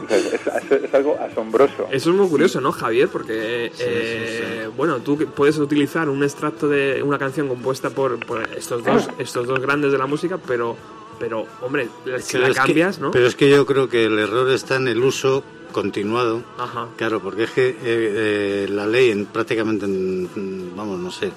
[0.00, 1.86] Entonces, es, es- es algo asombroso.
[1.90, 3.08] Eso es muy curioso, ¿no, Javier?
[3.08, 8.84] Porque, eh, bueno, tú puedes utilizar un extracto de una canción compuesta por, por estos
[8.84, 10.76] dos estos dos grandes de la música, pero,
[11.18, 11.88] pero hombre,
[12.20, 13.10] si Pero la es que- cambias, ¿no?
[13.10, 15.42] Pero es que yo creo que el error está en el uso
[15.72, 16.42] continuado.
[16.58, 16.88] Ajá.
[16.96, 21.30] Claro, porque es que eh, eh, la ley en prácticamente, en, vamos, no sé,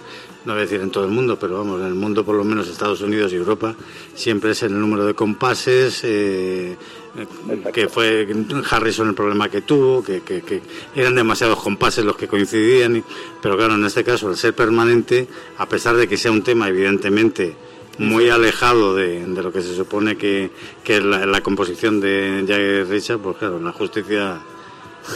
[0.46, 2.46] no voy a decir en todo el mundo, pero vamos, en el mundo por lo
[2.46, 3.76] menos Estados Unidos y Europa,
[4.16, 6.78] siempre es el número de compases, eh,
[7.18, 8.26] eh, que fue
[8.70, 10.62] Harrison el problema que tuvo, que, que- que
[10.96, 13.04] eran demasiados compases los que coincidían, y-
[13.42, 15.28] pero claro, en este caso, al ser permanente,
[15.58, 17.56] a pesar de que sea un tema evidentemente
[18.00, 20.52] muy alejado de, de lo que se supone que,
[20.84, 24.40] que es la, la composición de Jagger Richard, pues claro, la justicia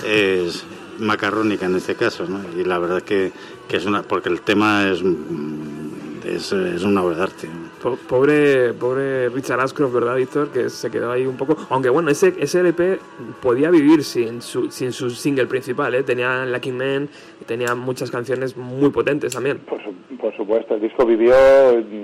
[0.06, 0.66] es
[1.00, 2.42] macarrónica en este caso, ¿no?
[2.60, 3.32] Y la verdad es que,
[3.68, 5.02] que es una, porque el tema es,
[6.26, 7.50] es, es una obra de arte.
[8.08, 10.50] Pobre, pobre Richard Ashcroft, ¿verdad, Víctor?
[10.50, 11.58] Que se quedó ahí un poco.
[11.70, 13.00] Aunque bueno, ese, ese LP
[13.42, 16.04] podía vivir sin su, sin su single principal, ¿eh?
[16.04, 17.10] Tenía Lucky Man
[17.44, 19.60] tenía muchas canciones muy potentes también.
[19.60, 19.82] Por,
[20.24, 21.36] por supuesto, el disco vivió,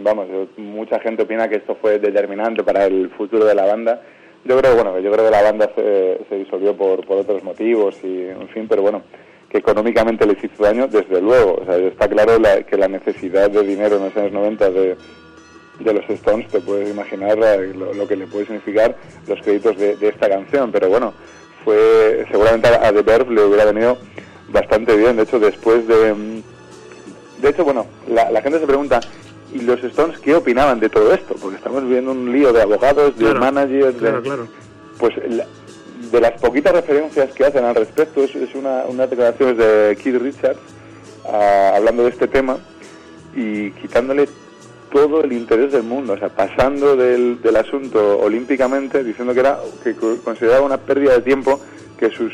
[0.03, 4.01] vamos, mucha gente opina que esto fue determinante para el futuro de la banda.
[4.43, 8.23] Yo creo, bueno, yo creo que la banda se, disolvió por, por otros motivos y,
[8.27, 9.03] en fin, pero bueno,
[9.49, 11.59] que económicamente les hizo daño, desde luego.
[11.61, 14.97] O sea, está claro la- que la necesidad de dinero en los años 90 de,
[15.79, 18.97] los Stones, te puedes imaginar lo, lo que le puede significar
[19.29, 21.13] los créditos de, de esta canción, pero bueno,
[21.63, 23.97] fue seguramente a, a The Verve le hubiera venido
[24.49, 25.15] bastante bien.
[25.15, 26.43] De hecho, después de...
[27.41, 28.99] De hecho, bueno, la, la gente se pregunta,
[29.53, 31.35] ¿y los Stones qué opinaban de todo esto?
[31.41, 34.47] Porque estamos viviendo un lío de abogados, de Claro, managers, de- Claro,
[34.99, 35.45] pues la-
[36.11, 40.15] de las poquitas referencias que hacen al respecto es, es una, unas declaraciones de Keith
[40.21, 40.59] Richards
[41.31, 42.57] ah, hablando de este tema
[43.35, 44.27] y quitándole
[44.91, 49.59] todo el interés del mundo, o sea, pasando del, del asunto olímpicamente, diciendo que era
[49.83, 51.59] que co- consideraba una pérdida de tiempo
[51.99, 52.33] que sus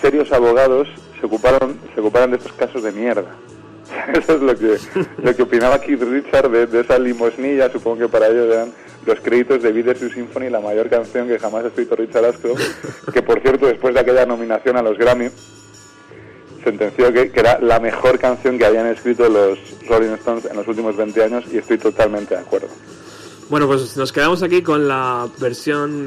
[0.00, 0.88] serios abogados
[1.20, 3.26] se ocuparon se ocuparan de estos casos de mierda.
[4.14, 4.78] Eso es lo que
[5.22, 8.72] lo que opinaba Keith Richards de, esa limosnilla, supongo que para ellos eran
[9.06, 13.12] los créditos de the Sweet Symphony, la mayor canción que jamás ha escrito Richard Ashcroft,
[13.12, 15.28] que por cierto después de aquella nominación a los Grammy
[16.62, 20.66] sentenció que, que era la mejor canción que habían escrito los Rolling Stones en los
[20.66, 22.68] últimos 20 años y estoy totalmente de acuerdo.
[23.50, 26.06] Bueno, pues nos quedamos aquí con la versión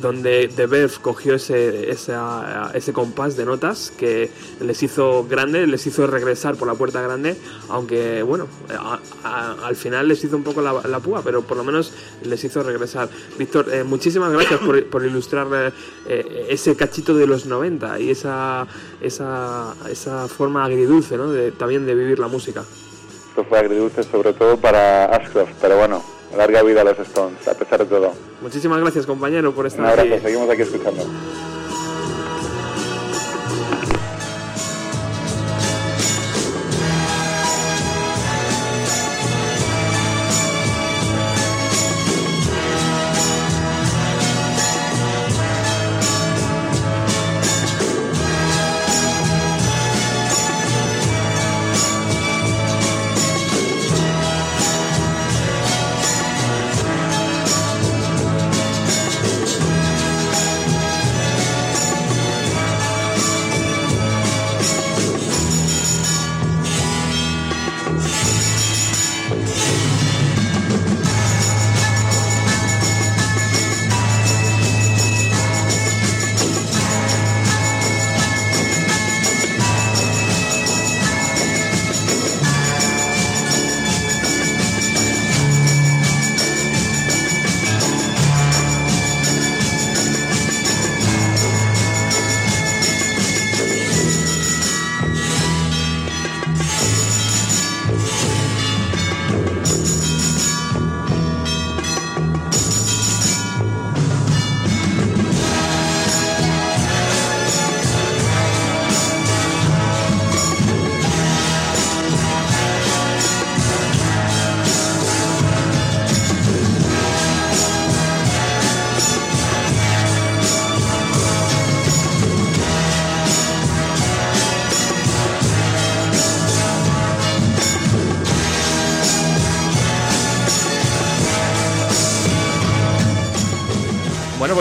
[0.00, 4.28] donde The Bev cogió ese, esa- ese compás de notas que
[4.60, 7.36] les hizo grande, les hizo regresar por la puerta grande,
[7.68, 11.56] aunque bueno, a- a- al final les hizo un poco la, la púa, pero por
[11.56, 11.92] lo menos
[12.24, 13.08] les hizo regresar.
[13.38, 15.46] Víctor, eh, muchísimas gracias por, por ilustrar
[16.08, 18.66] eh, ese cachito de los 90 y esa,
[19.00, 21.30] esa, esa forma agridulce ¿no?
[21.30, 22.64] de, también de vivir la música.
[23.28, 26.02] Esto fue agridulce sobre todo para Ashcroft, pero bueno,
[26.36, 28.12] larga vida a los Stones, a pesar de todo.
[28.40, 30.22] Muchísimas gracias compañero por Un estar abrazo, aquí.
[30.24, 31.02] seguimos aquí escuchando.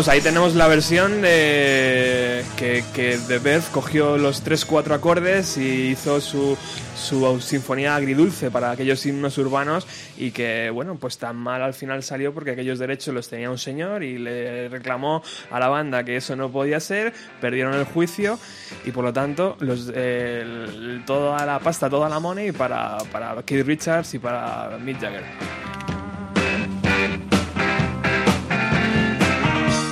[0.02, 5.90] Pues ahí tenemos la versión de que, que The Bev cogió los 3-4 acordes y
[5.90, 6.58] hizo su,
[6.96, 9.86] su sinfonía agridulce para aquellos himnos urbanos
[10.18, 13.60] y que, bueno, pues tan mal al final salió porque aquellos derechos los tenía un
[13.60, 15.22] señor y le reclamó
[15.52, 18.40] a la banda que eso no podía ser, perdieron el juicio
[18.84, 23.68] y por lo tanto los, eh, toda la pasta, toda la money para, para Keith
[23.68, 26.01] Richards y para Mick Jagger.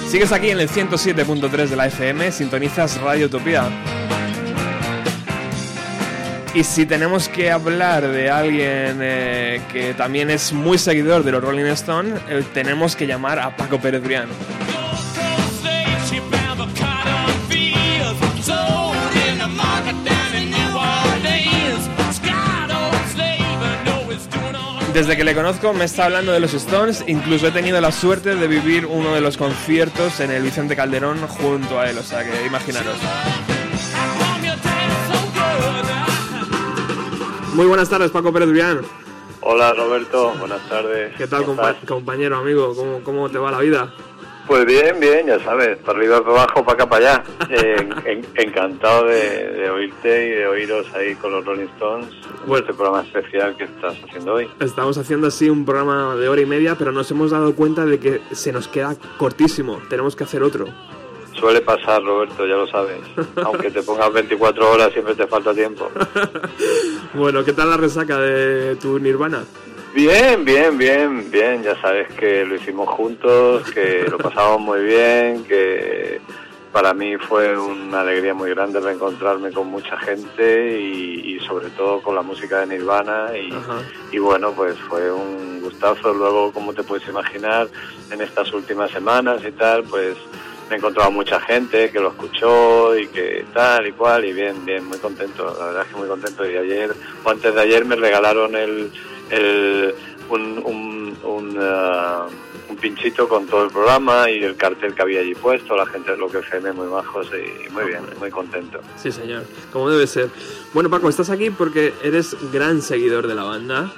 [0.10, 3.70] Sigues aquí en el 107.3 de la FM, sintonizas Radio Utopía.
[6.55, 11.43] Y si tenemos que hablar de alguien eh, que también es muy seguidor de los
[11.43, 14.30] Rolling Stones, eh, tenemos que llamar a Paco Pérez Brián.
[25.00, 28.36] Desde que le conozco me está hablando de los Stones, incluso he tenido la suerte
[28.36, 32.22] de vivir uno de los conciertos en el Vicente Calderón junto a él, o sea
[32.26, 32.97] que imaginaros.
[37.54, 38.82] Muy buenas tardes, Paco Pérez Brián.
[39.39, 41.16] Hola Roberto, buenas tardes.
[41.18, 41.88] ¿Qué tal, ¿Cómo compa- estás?
[41.88, 42.76] compañero, amigo?
[42.76, 43.93] ¿Cómo, ¿Cómo te va la vida?
[44.50, 47.24] Pues bien, bien, ya sabes, para arriba, para abajo, para acá, para allá.
[47.52, 52.47] Eh, en- encantado de, de oírte y de oíros ahí con los Rolling Stones en
[52.47, 52.58] Bueno.
[52.66, 54.47] este programa especial que estás haciendo hoy.
[54.60, 58.00] Estamos haciendo así un programa de hora y media, pero nos hemos dado cuenta de
[58.00, 59.80] que se nos queda cortísimo.
[59.89, 60.66] Tenemos que hacer otro.
[61.39, 63.00] Suele pasar, Roberto, ya lo sabes.
[63.43, 65.89] Aunque te pongas 24 horas, siempre te falta tiempo.
[67.16, 69.43] Bueno, ¿qué tal la resaca de tu Nirvana?
[69.94, 71.64] Bien, bien, bien, bien.
[71.64, 76.22] Ya sabes que lo hicimos juntos, que lo pasamos muy bien, que
[76.72, 82.02] para mí fue una alegría muy grande reencontrarme con mucha gente y, y sobre todo
[82.04, 83.32] con la música de Nirvana
[84.12, 86.14] y bueno, pues fue un gustazo.
[86.14, 87.68] Luego, como te puedes imaginar,
[88.12, 90.16] en estas últimas semanas y tal, pues
[90.70, 94.64] me he encontrado mucha gente que lo escuchó y que tal y cual y bien,
[94.66, 95.46] bien, muy contento.
[95.58, 96.48] La verdad es que muy contento.
[96.48, 98.92] Y ayer o antes de ayer me regalaron el,
[99.30, 99.95] el
[100.30, 102.27] un, un, un, ah,
[102.69, 105.75] un pinchito con todo el programa y el cartel que había allí puesto.
[105.75, 108.80] La gente de lo que FM muy bajos y muy bien, muy contento.
[108.97, 110.30] Sí, señor, como debe ser.
[110.73, 113.91] Bueno, Paco, estás aquí porque eres gran seguidor de la banda.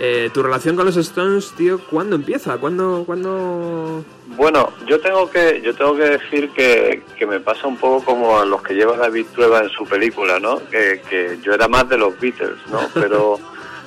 [0.00, 2.58] Eh, tu relación con los Stones, tío, ¿cuándo empieza?
[2.58, 4.04] ¿Cuándo, cuándo...
[4.36, 8.40] Bueno, yo tengo que yo tengo que decir que, que me pasa un poco como
[8.40, 10.58] a los que lleva David Trueba en su película, ¿no?
[10.68, 12.80] Que, que yo era más de los Beatles, ¿no?
[12.94, 13.38] Pero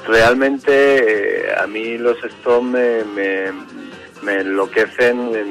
[0.07, 3.51] realmente eh, a mí los Stones me,
[4.23, 5.43] me, enloquecen me,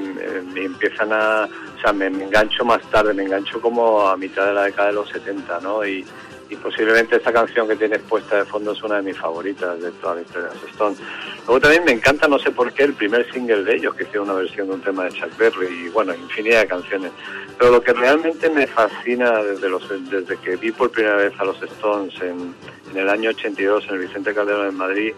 [0.42, 4.46] me empiezan a o sea me, me engancho más tarde me engancho como a mitad
[4.46, 6.04] de la década de los 70 no y,
[6.48, 9.90] y posiblemente esta canción que tienes puesta de fondo es una de mis favoritas de
[9.92, 10.98] toda la historia de los Stones.
[11.46, 14.30] Luego también me encanta, no sé por qué, el primer single de ellos, que hicieron
[14.30, 17.12] una versión de un tema de Chuck Berry, y bueno, infinidad de canciones.
[17.58, 21.44] Pero lo que realmente me fascina desde, los, desde que vi por primera vez a
[21.44, 22.54] los Stones en,
[22.92, 25.12] en el año 82 en el Vicente Calderón en Madrid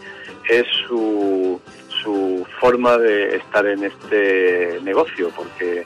[0.49, 1.61] es su,
[2.03, 5.85] su forma de estar en este negocio, porque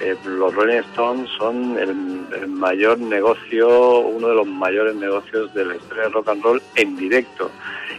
[0.00, 5.76] eh, los Rolling Stones son el, mayor negocio, uno de los mayores negocios de la
[5.76, 7.50] historia del rock and roll en directo.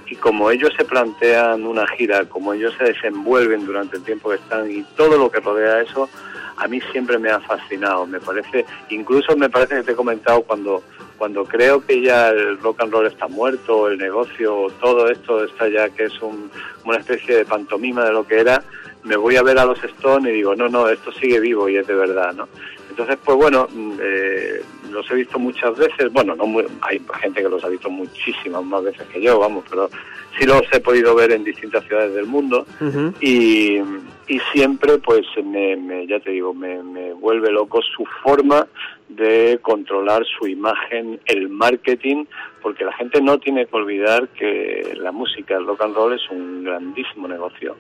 [0.08, 4.36] Y como ellos se plantean una gira, como ellos se desenvuelven durante el tiempo que
[4.36, 6.10] están y todo lo que rodea eso,
[6.58, 8.06] a mí siempre me ha fascinado.
[8.06, 10.84] Me parece, incluso me parece que te he comentado cuando
[11.18, 15.68] cuando creo que ya el rock and roll está muerto, el negocio, todo esto está
[15.70, 16.52] ya que es un,
[16.84, 18.62] una especie de pantomima de lo que era,
[19.06, 21.78] me voy a ver a los Stones y digo, no, no, esto sigue vivo y
[21.78, 22.48] es de verdad, ¿no?
[22.90, 23.68] Entonces, pues bueno,
[24.02, 27.90] eh, los he visto muchas veces, bueno, no muy, hay gente que los ha visto
[27.90, 29.90] muchísimas más veces que yo, vamos, pero
[30.38, 33.14] sí los he podido ver en distintas ciudades del mundo uh -huh.
[33.20, 33.82] y,
[34.28, 38.68] y, siempre, pues, me, me, ya te digo, me, me vuelve loco su forma
[39.10, 42.26] de controlar su imagen, el marketing,
[42.62, 46.30] porque la gente no tiene que olvidar que la música, el rock and roll es
[46.32, 47.76] un grandísimo negocio.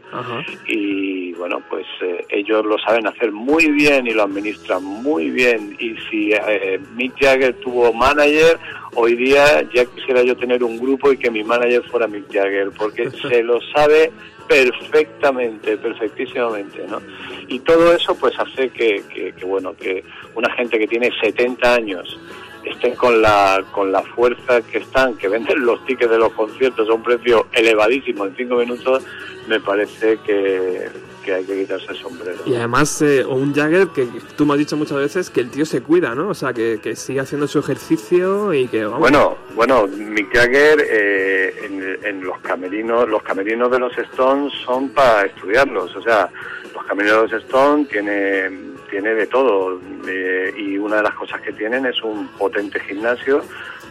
[0.67, 5.75] Y bueno, pues eh, ellos lo saben hacer muy bien y lo administran muy bien.
[5.79, 8.59] Y si eh, Mick Jagger tuvo manager,
[8.93, 12.69] hoy día ya quisiera yo tener un grupo y que mi manager fuera Mick Jagger,
[12.77, 14.11] porque se lo sabe
[14.47, 17.01] perfectamente, perfectísimamente, ¿no?
[17.47, 20.03] Y todo eso pues hace que, que, que, bueno, que
[20.35, 22.19] una gente que tiene 70 años
[22.63, 26.89] estén con la con la fuerza que están, que venden los tickets de los conciertos
[26.89, 29.05] a un precio elevadísimo en cinco minutos,
[29.47, 30.89] me parece que,
[31.25, 32.37] que hay que quitarse el sombrero.
[32.45, 34.07] Y además, eh, un Jagger que
[34.37, 36.29] tú me has dicho muchas veces que el tío se cuida, ¿no?
[36.29, 38.99] O sea, que, que sigue haciendo su ejercicio y que vamos.
[38.99, 44.89] Bueno, bueno, Mick Jagger eh, en, en, los camerinos, los camerinos de los Stones son
[44.89, 46.29] para estudiarlos, o sea,
[46.73, 51.41] los camerinos de los Stones tienen tiene de todo eh, y una de las cosas
[51.41, 53.41] que tienen es un potente gimnasio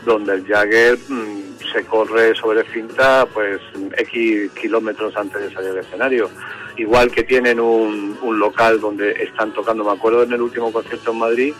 [0.05, 3.61] donde el Jagger mmm, se corre sobre cinta pues
[3.99, 6.31] X kilómetros antes de salir al escenario.
[6.77, 11.13] Igual que tienen un, un local donde están tocando, me acuerdo en el último concierto
[11.13, 11.55] en Madrid,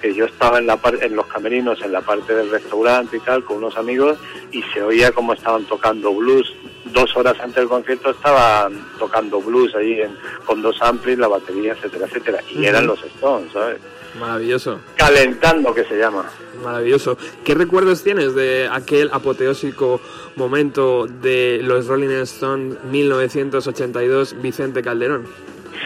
[0.00, 3.44] que yo estaba en la en los camerinos en la parte del restaurante y tal
[3.44, 4.18] con unos amigos
[4.52, 6.54] y se oía como estaban tocando blues.
[6.84, 11.72] Dos horas antes del concierto estaban tocando blues ahí en, con dos amplis la batería
[11.72, 12.38] etcétera etcétera.
[12.50, 12.68] Y uh -huh.
[12.68, 13.78] eran los Stones sabes
[14.18, 14.80] maravilloso.
[14.96, 16.30] Calentando que se llama.
[16.62, 17.16] Maravilloso.
[17.44, 20.00] Qué recuerdos tienes de aquel apoteósico
[20.36, 25.26] momento de los Rolling Stones 1982 Vicente Calderón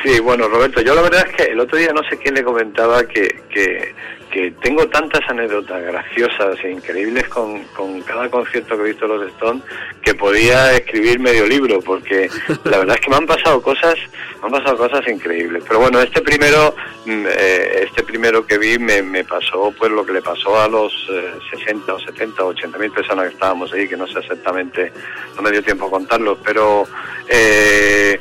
[0.03, 2.43] Sí, bueno, Roberto, yo la verdad es que el otro día no sé quién le
[2.43, 3.95] comentaba que, que,
[4.33, 9.15] que tengo tantas anécdotas graciosas e increíbles con, con, cada concierto que he visto de
[9.15, 9.63] los Stones
[10.03, 12.31] que podía escribir medio libro, porque
[12.65, 13.95] la verdad es que me han pasado cosas,
[14.41, 15.63] me han pasado cosas increíbles.
[15.69, 16.75] Pero bueno, este primero,
[17.07, 20.93] eh, este primero que vi me, me, pasó pues lo que le pasó a los
[21.13, 24.93] eh, 60 o 70 o 80 mil personas que estábamos ahí, que no sé exactamente,
[25.37, 26.85] no me dio tiempo a contarlo, pero
[27.29, 28.19] eh,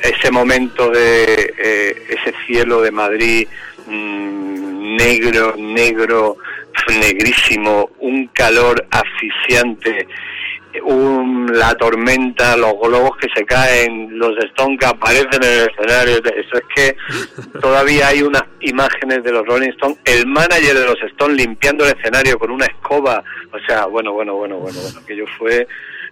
[0.00, 3.48] ese momento de eh, ese cielo de Madrid
[3.86, 6.36] mmm, negro, negro,
[7.00, 10.06] negrísimo, un calor asfixiante,
[10.82, 16.16] un, la tormenta, los globos que se caen, los Stones que aparecen en el escenario,
[16.16, 16.96] eso es que
[17.60, 21.96] todavía hay unas imágenes de los Rolling Stones, el manager de los Stones limpiando el
[21.96, 25.66] escenario con una escoba, o sea, bueno, bueno, bueno, bueno, bueno, aquello fue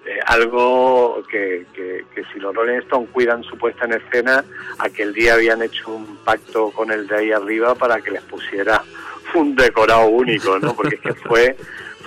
[0.06, 4.44] eh, algo que, que, que, si los Rolling Stones cuidan su puesta en escena,
[4.78, 8.82] aquel día habían hecho un pacto con el de ahí arriba para que les pusiera
[9.34, 10.74] un decorado único, ¿no?
[10.74, 11.56] Porque es que fue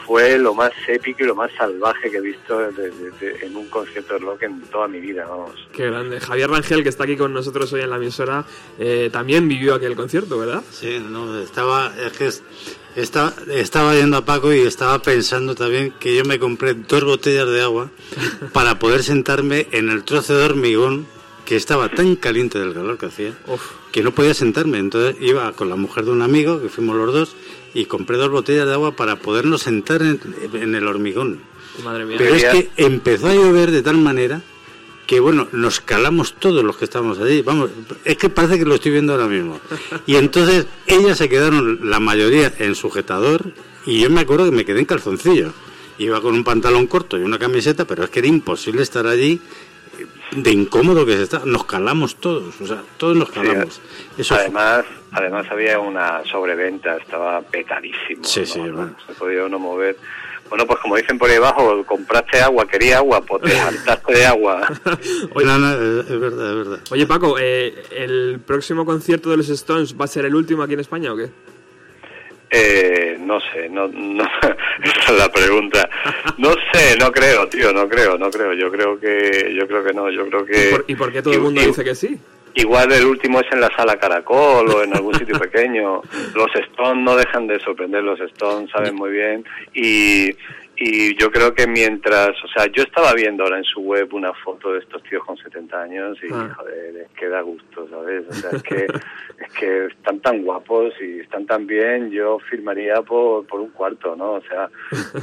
[0.05, 3.55] fue lo más épico y lo más salvaje que he visto de, de, de, en
[3.55, 5.67] un concierto de rock en toda mi vida, vamos.
[5.73, 6.19] Qué grande.
[6.19, 8.45] Javier Rangel, que está aquí con nosotros hoy en la emisora,
[8.77, 10.61] eh, también vivió aquel concierto, ¿verdad?
[10.69, 12.29] Sí, no, estaba, es que
[12.95, 17.47] estaba, estaba yendo a Paco y estaba pensando también que yo me compré dos botellas
[17.49, 17.89] de agua
[18.53, 21.07] para poder sentarme en el trozo de hormigón
[21.45, 23.61] que estaba tan caliente del calor que hacía Uf.
[23.91, 24.79] que no podía sentarme.
[24.79, 27.35] Entonces iba con la mujer de un amigo, que fuimos los dos,
[27.73, 30.19] y compré dos botellas de agua para podernos sentar en,
[30.53, 31.41] en el hormigón.
[31.83, 32.17] Madre mía.
[32.17, 34.41] Pero es que empezó a llover de tal manera
[35.05, 37.41] que bueno, nos calamos todos los que estábamos allí.
[37.41, 37.69] Vamos,
[38.03, 39.59] es que parece que lo estoy viendo ahora mismo.
[40.05, 43.53] Y entonces ellas se quedaron, la mayoría, en sujetador,
[43.85, 45.53] y yo me acuerdo que me quedé en calzoncillo.
[45.97, 49.39] Iba con un pantalón corto y una camiseta, pero es que era imposible estar allí
[49.97, 50.05] eh,
[50.35, 51.41] de incómodo que se está.
[51.45, 53.79] Nos calamos todos, o sea, todos nos calamos.
[54.17, 58.23] Eso además, además había una sobreventa, estaba petadísimo.
[58.23, 58.45] Sí, ¿no?
[58.45, 59.95] sí, No se podía uno mover.
[60.49, 64.25] Bueno, pues como dicen por ahí abajo, compraste agua, quería agua, pues te saltaste de
[64.25, 64.67] agua.
[65.45, 66.79] No, no, es verdad, es verdad.
[66.91, 70.73] Oye, Paco, eh, ¿el próximo concierto de los Stones va a ser el último aquí
[70.73, 71.29] en España o qué?
[72.49, 74.23] Eh, no sé, no, no,
[74.83, 75.89] esa es la pregunta.
[76.37, 78.53] No sé, no creo, tío, no creo, no creo.
[78.53, 80.69] Yo creo que, yo creo que no, yo creo que.
[80.69, 82.17] ¿Y por, y por qué todo el mundo dice que sí?
[82.55, 86.01] Igual el último es en la sala Caracol o en algún sitio pequeño.
[86.35, 89.43] Los Stones no dejan de sorprender, los Stones saben muy bien.
[89.73, 90.29] Y,
[90.77, 94.33] y yo creo que mientras, o sea, yo estaba viendo ahora en su web una
[94.33, 96.53] foto de estos tíos con 70 años y, Ah.
[96.57, 98.23] joder, es que da gusto, ¿sabes?
[98.29, 103.01] O sea, es que, es que están tan guapos y están tan bien, yo firmaría
[103.01, 104.31] por, por un cuarto, ¿no?
[104.33, 104.69] O sea,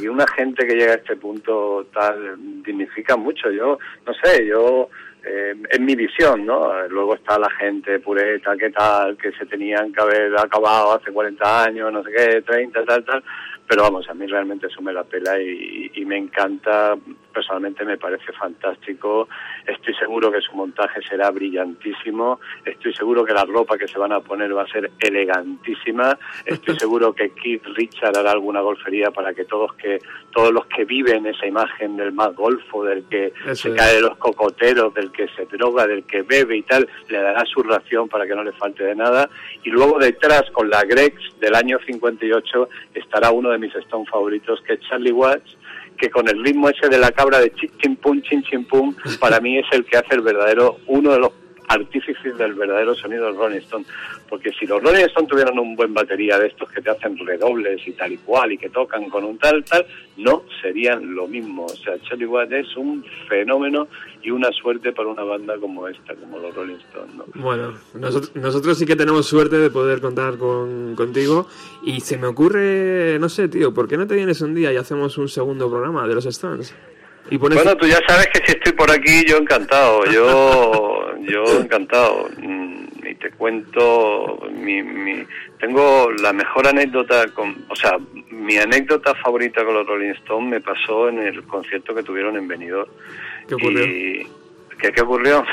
[0.01, 3.51] y una gente que llega a este punto tal dignifica mucho.
[3.51, 4.89] Yo, no sé, yo
[5.25, 6.87] eh, es mi visión, ¿no?
[6.89, 11.65] Luego está la gente pureta, que tal, que se tenían que haber acabado hace 40
[11.65, 13.25] años, no sé qué, 30, tal, tal.
[13.69, 16.97] Pero vamos, a mí realmente eso me la pela y, y me encanta,
[17.33, 19.29] personalmente me parece fantástico.
[19.67, 22.41] Estoy seguro que su montaje será brillantísimo.
[22.65, 26.19] Estoy seguro que la ropa que se van a poner va a ser elegantísima.
[26.45, 29.99] Estoy seguro que Keith Richard hará alguna golfería para que todos que
[30.33, 33.75] todos los que viven esa imagen del más golfo, del que Eso se es.
[33.77, 37.45] cae de los cocoteros, del que se droga, del que bebe y tal, le dará
[37.45, 39.29] su ración para que no le falte de nada.
[39.63, 44.61] Y luego detrás, con la Grex del año 58, estará uno de mis Stone favoritos,
[44.63, 45.57] que es Charlie Watts,
[46.03, 48.93] que con el ritmo ese de la cabra de chin chin pum, chin chin pum,
[49.21, 51.31] para mí es el que hace el verdadero, uno de los
[51.73, 53.85] artífices del verdadero sonido del Rolling Stone.
[54.29, 57.87] Porque si los Rolling Stone tuvieran un buen batería de estos que te hacen redobles
[57.87, 59.87] y tal y cual y que tocan con un tal, tal,
[60.17, 61.67] no serían lo mismo.
[61.67, 63.89] O sea, Charlie Watts es un fenómeno
[64.23, 67.25] y una suerte para una banda como esta, como los Rolling Stones, ¿no?
[67.35, 71.49] Bueno, nosotros, nosotros sí que tenemos suerte de poder contar con, contigo
[71.83, 74.77] y se me ocurre, no sé, tío, ¿por qué no te vienes un día y
[74.77, 76.75] hacemos un segundo programa de los Stones?
[77.31, 77.57] Y pones...
[77.57, 82.29] Bueno, tú ya sabes que si estoy por aquí, yo encantado, yo, yo encantado.
[82.39, 85.25] Mm, Y te cuento, mi, mi,
[85.61, 87.99] tengo la mejor anécdota, con, o sea,
[88.31, 92.49] mi anécdota favorita con los Rolling Stones me pasó en el concierto que tuvieron en
[92.49, 92.91] Benidorm.
[93.49, 93.85] ¿Qué ocurrió?
[93.85, 94.27] Y,
[94.81, 95.45] ¿qué, ¿Qué ocurrió?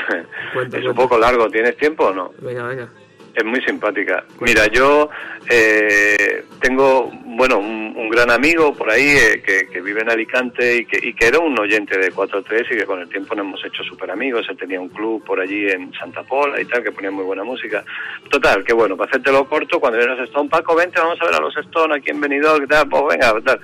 [0.54, 2.32] Cuenta, es un poco largo, ¿tienes tiempo o no?
[2.40, 2.88] Venga, venga.
[3.34, 4.24] Es muy simpática.
[4.40, 5.08] Mira, yo
[5.48, 10.78] eh, tengo, bueno, un, un gran amigo por ahí eh, que, que vive en Alicante
[10.78, 13.46] y que, y que era un oyente de 4-3 y que con el tiempo nos
[13.46, 14.46] hemos hecho súper amigos.
[14.48, 17.44] Él tenía un club por allí en Santa Pola y tal, que ponía muy buena
[17.44, 17.84] música.
[18.30, 21.34] Total, que bueno, para hacértelo corto, cuando vienen los Stone, Paco, vente, vamos a ver
[21.34, 23.60] a los Stone aquí en Benidorm, que tal, pues venga, tal.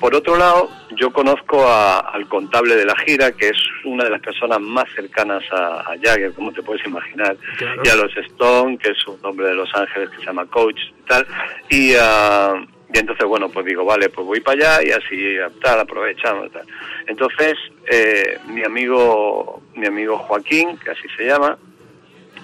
[0.00, 4.10] Por otro lado, yo conozco a- al contable de la gira, que es una de
[4.10, 7.82] las personas más cercanas a, a Jagger, como te puedes imaginar, Claro.
[7.84, 10.80] y a los Stone, que es un hombre de Los Ángeles que se llama Coach
[10.98, 11.26] y tal.
[11.68, 12.54] Y, ah,
[12.92, 16.50] y entonces, bueno, pues digo, vale, pues voy para allá y así tal, aprovechamos.
[16.50, 16.66] Tal.
[17.06, 17.54] Entonces,
[17.90, 21.56] eh, mi amigo mi amigo Joaquín, que así se llama,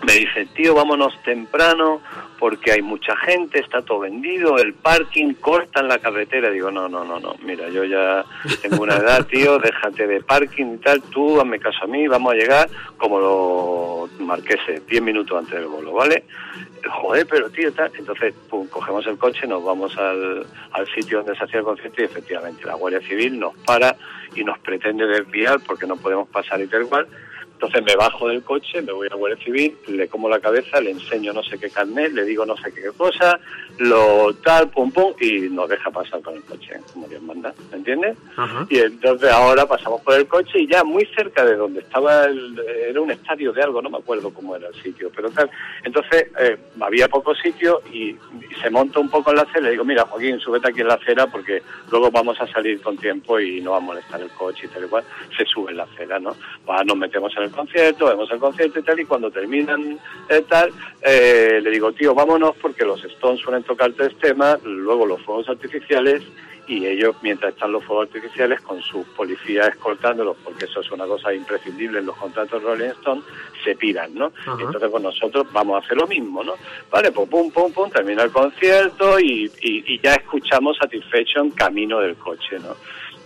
[0.05, 2.01] me dice, tío, vámonos temprano
[2.39, 6.51] porque hay mucha gente, está todo vendido, el parking, cortan la carretera.
[6.51, 8.25] Digo, no, no, no, no, mira, yo ya
[8.63, 12.33] tengo una edad, tío, déjate de parking y tal, tú hazme caso a mí, vamos
[12.33, 12.69] a llegar
[12.99, 16.25] como lo marquese, 10 minutos antes del bolo, ¿vale?
[16.89, 17.91] Joder, pero tío, tal.
[17.99, 22.03] Entonces, pum, cogemos el coche, nos vamos al, al sitio donde se hacía el concierto
[22.03, 23.97] y efectivamente la Guardia Civil nos para
[24.35, 27.09] y nos pretende desviar porque no podemos pasar y tal cual.
[27.57, 30.79] Entonces me bajo del coche, me voy a la Guardia Civil, le como la cabeza,
[30.79, 33.41] le enseño no sé qué carnet, le digo no sé qué cosa,
[33.79, 37.79] lo tal, pum pum, y nos deja pasar con el coche, como Dios manda, ¿me
[37.79, 38.17] entiendes?
[38.37, 38.67] Ajá.
[38.69, 42.59] Y entonces ahora pasamos por el coche y ya muy cerca de donde estaba, el,
[42.89, 45.51] era un estadio de algo, no me acuerdo cómo era el sitio, pero tal.
[45.83, 49.61] Entonces eh, había poco sitio y, y se monta un poco en la acera.
[49.61, 52.97] Le digo, mira, Joaquín, súbete aquí en la acera porque luego vamos a salir con
[52.97, 55.05] tiempo y no va a molestar el coche y tal y cual.
[55.37, 56.37] Se sube en la acera, ¿no?
[56.69, 59.99] Va, nos metemos en el concierto, vemos el concierto y tal, y cuando terminan
[60.29, 65.07] eh, tal, eh, le digo, tío, vámonos porque los Stones suelen tocar tres temas, luego
[65.07, 66.23] los fuegos artificiales
[66.69, 71.07] y ellos, mientras están los fuegos artificiales, con sus policías escoltándolos, porque eso es una
[71.07, 73.23] cosa imprescindible en los contratos Rolling Stone,
[73.65, 74.33] se piran, ¿no?
[74.41, 74.57] Ajá.
[74.59, 76.55] Entonces, pues nosotros vamos a hacer lo mismo, ¿no?
[76.91, 82.01] Vale, pues pum, pum, pum, termina el concierto y, y, y ya escuchamos Satisfaction camino
[82.01, 82.75] del coche, ¿no?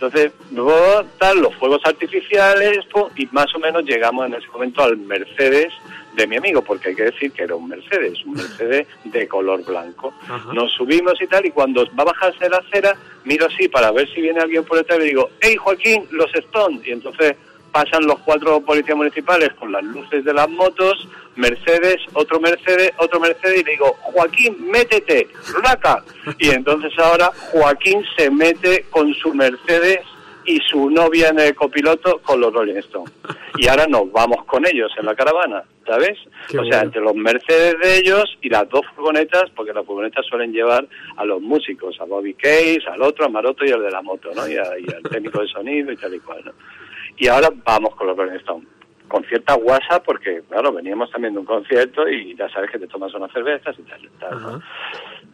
[0.01, 2.79] Entonces, luego tal, los fuegos artificiales,
[3.17, 5.75] y más o menos llegamos en ese momento al Mercedes
[6.15, 9.63] de mi amigo, porque hay que decir que era un Mercedes, un Mercedes de color
[9.63, 10.15] blanco.
[10.23, 10.55] Ajá.
[10.55, 14.09] Nos subimos y tal, y cuando va a bajarse la acera, miro así para ver
[14.15, 16.81] si viene alguien por detrás y le digo, hey Joaquín, los Stones.
[16.87, 17.37] Y entonces
[17.73, 23.21] pasan los cuatro policías municipales con las luces de las motos, Mercedes, otro Mercedes, otro
[23.21, 25.29] Mercedes, y le digo, Joaquín, métete,
[25.63, 26.03] raca.
[26.39, 30.01] Y entonces ahora Joaquín se mete con su Mercedes
[30.45, 33.13] y su novia en el copiloto con los Rolling Stones.
[33.59, 36.19] Y ahora nos vamos con ellos en la caravana, ¿sabes?
[36.49, 36.83] Qué o sea, bueno.
[36.85, 40.87] entre los Mercedes de ellos y las dos furgonetas, porque las furgonetas suelen llevar
[41.17, 44.31] a los músicos, a Bobby Case, al otro, a Maroto y al de la moto,
[44.35, 44.49] ¿no?
[44.49, 46.53] Y, a- y al técnico de sonido y tal y cual, ¿no?
[47.21, 48.67] Y ahora vamos con los Rolling Stones.
[49.09, 52.87] Con cierta guasa, porque, claro, veníamos también de un concierto y ya sabes que te
[52.87, 54.05] tomas unas cervezas y tal.
[54.05, 54.33] y tal.
[54.35, 54.61] Ajá.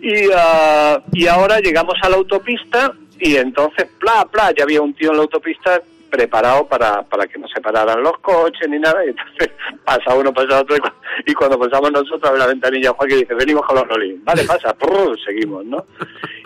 [0.01, 4.95] Y, ah, y ahora llegamos a la autopista y entonces, pla, pla, ya había un
[4.95, 5.81] tío en la autopista
[6.11, 9.05] preparado para, para que no se pararan los coches ni nada.
[9.05, 9.51] Y entonces
[9.85, 10.77] pasa uno, pasa otro.
[10.77, 10.89] Y, cu-
[11.27, 14.21] y cuando pasamos nosotros a ver la ventanilla, Joaquín dice, venimos con los rolling.
[14.25, 15.85] Vale, pasa, prrr, seguimos, ¿no?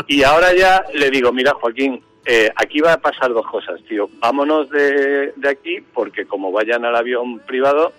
[0.09, 4.09] Y ahora ya le digo, mira, Joaquín, eh, aquí va a pasar dos cosas, tío.
[4.21, 7.93] Vámonos de, de aquí porque como vayan al avión privado,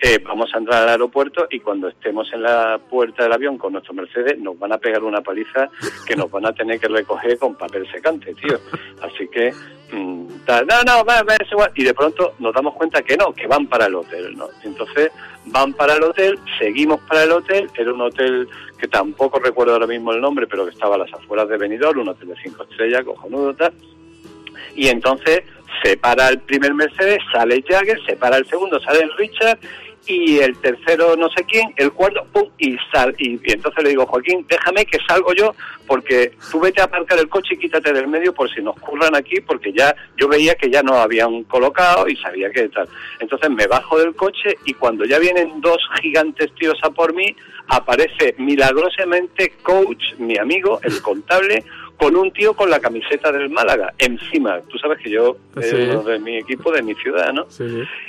[0.00, 3.72] eh, vamos a entrar al aeropuerto y cuando estemos en la puerta del avión con
[3.72, 5.70] nuestro Mercedes nos van a pegar una paliza
[6.06, 8.58] que nos van a tener que recoger con papel secante, tío.
[9.00, 9.52] Así que,
[9.92, 11.70] mm, tal, no, no, va, va, es igual.
[11.74, 14.48] Y de pronto nos damos cuenta que no, que van para el hotel, ¿no?
[14.62, 15.10] Entonces
[15.46, 18.48] van para el hotel, seguimos para el hotel, era un hotel
[18.78, 22.00] que tampoco recuerdo ahora mismo el nombre, pero que estaba a las afueras de Benidorm,
[22.00, 23.72] un hotel de cinco estrellas, cojonudo, tal
[24.74, 25.42] y entonces
[25.82, 29.58] se para el primer Mercedes, sale Jagger, se para el segundo, sale Richard
[30.06, 34.06] y el tercero no sé quién, el cuarto, pum, y sal y, entonces le digo,
[34.06, 35.54] Joaquín, déjame que salgo yo
[35.86, 39.14] porque tú vete a aparcar el coche y quítate del medio por si nos curran
[39.14, 42.88] aquí porque ya yo veía que ya no habían colocado y sabía que tal.
[43.20, 47.34] Entonces me bajo del coche y cuando ya vienen dos gigantes tíos a por mí,
[47.68, 51.64] aparece milagrosamente Coach, mi amigo, el contable,
[51.96, 54.60] con un tío con la camiseta del Málaga encima.
[54.68, 55.70] Tú sabes que yo Sí.
[55.70, 57.46] soy uno de mi equipo, de mi ciudad, ¿no?
[57.48, 57.64] Sí.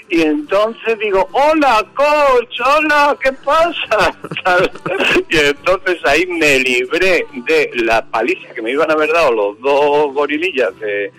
[0.09, 4.11] Y entonces digo, hola, coach, hola, ¿qué pasa?
[5.29, 9.59] Y entonces ahí me libré de la paliza que me iban a haber dado los
[9.61, 11.11] dos gorilillas de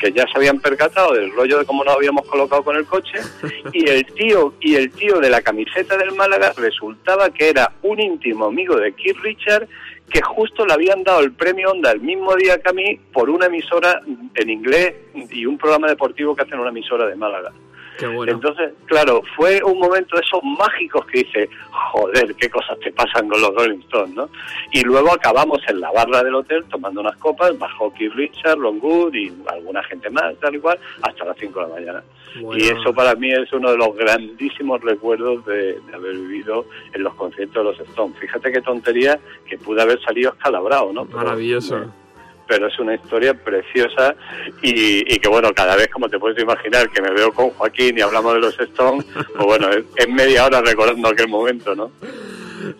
[0.00, 3.18] que ya se habían percatado del rollo de cómo nos habíamos colocado con el coche
[3.74, 8.00] y el tío y el tío de la camiseta del Málaga resultaba que era un
[8.00, 9.68] íntimo amigo de Keith Richard
[10.10, 13.28] que justo le habían dado el premio Onda el mismo día que a mí por
[13.28, 14.00] una emisora
[14.34, 14.94] en inglés
[15.30, 17.52] y un programa deportivo que hacen una emisora de Málaga.
[17.98, 18.32] Qué bueno.
[18.32, 23.28] Entonces, claro, fue un momento de esos mágicos que dice, joder, qué cosas te pasan
[23.28, 24.28] con los Rolling Stones, ¿no?
[24.72, 28.78] Y luego acabamos en la barra del hotel tomando unas copas, bajó Keith Richard, Ron
[28.82, 32.04] Wood y alguna gente más, tal y cual, hasta las 5 de la mañana.
[32.40, 32.62] Bueno.
[32.62, 37.02] Y eso para mí es uno de los grandísimos recuerdos de, de haber vivido en
[37.02, 38.18] los conciertos de los Stones.
[38.18, 39.18] Fíjate qué tontería
[39.48, 41.06] que pude haber salido escalabrado, ¿no?
[41.06, 41.76] Maravilloso.
[41.76, 42.05] pero
[42.48, 44.14] es una historia preciosa
[44.62, 47.98] y, y que bueno, cada vez como te puedes imaginar que me veo con Joaquín
[47.98, 49.04] y hablamos de los Stones,
[49.34, 51.90] pues bueno, es media hora recordando aquel momento, ¿no?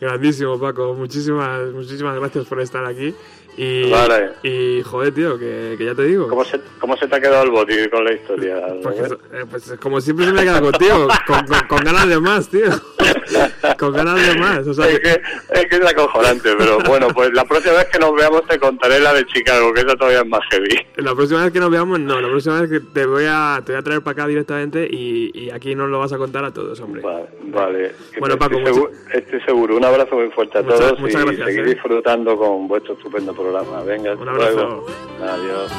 [0.01, 0.95] Grandísimo, Paco.
[0.95, 3.15] Muchísimas, muchísimas gracias por estar aquí.
[3.57, 4.33] Y, Vale.
[4.43, 6.29] y joder, tío, que, que ya te digo.
[6.29, 8.63] ¿Cómo se, cómo se te ha quedado el boti con la historia?
[8.83, 12.21] Pues, que- eh, pues como siempre se me queda contigo, con, con- con ganas de
[12.21, 12.67] más, tío.
[13.79, 14.67] con ganas de más.
[14.67, 15.21] O sea, es, que,
[15.55, 19.01] es que es acojonante, pero bueno, pues la próxima vez que nos veamos te contaré
[19.01, 20.79] la de Chicago, que esa todavía es más heavy.
[20.97, 23.73] la próxima vez que nos veamos, no, la próxima vez que te voy a, te
[23.73, 26.53] voy a traer para acá directamente y, y aquí nos lo vas a contar a
[26.53, 27.01] todos, hombre.
[27.01, 27.93] Vale, vale.
[28.19, 29.77] Bueno, estoy, Paco, mucho- seguro, estoy seguro.
[29.77, 31.75] Un abrazo muy fuerte a Muchas- todos muchas y gracias, seguir ¿eh?
[31.75, 33.46] disfrutando con vuestro estupendo programa.
[33.53, 34.53] Venga, Un abrazo.
[34.55, 34.87] luego.
[35.23, 35.73] Adiós.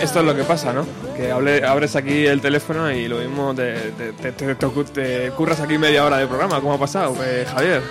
[0.00, 0.86] Esto es lo que pasa, ¿no?
[1.16, 4.84] Que hable- abres aquí el teléfono y lo mismo te, te, te- te- te ocu-
[4.84, 6.60] te curras aquí media hora de programa.
[6.60, 7.82] ¿Cómo ha pasado, eh, Javier?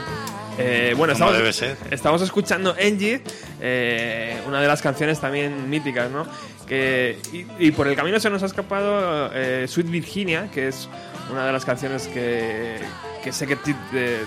[0.57, 1.75] Eh, bueno, estamos, debe ser.
[1.91, 3.21] estamos escuchando Angie,
[3.59, 6.27] eh, una de las canciones también míticas, ¿no?
[6.67, 10.87] Que, y, y por el camino se nos ha escapado eh, Sweet Virginia, que es
[11.31, 12.77] una de las canciones que,
[13.23, 14.19] que sé que te, te-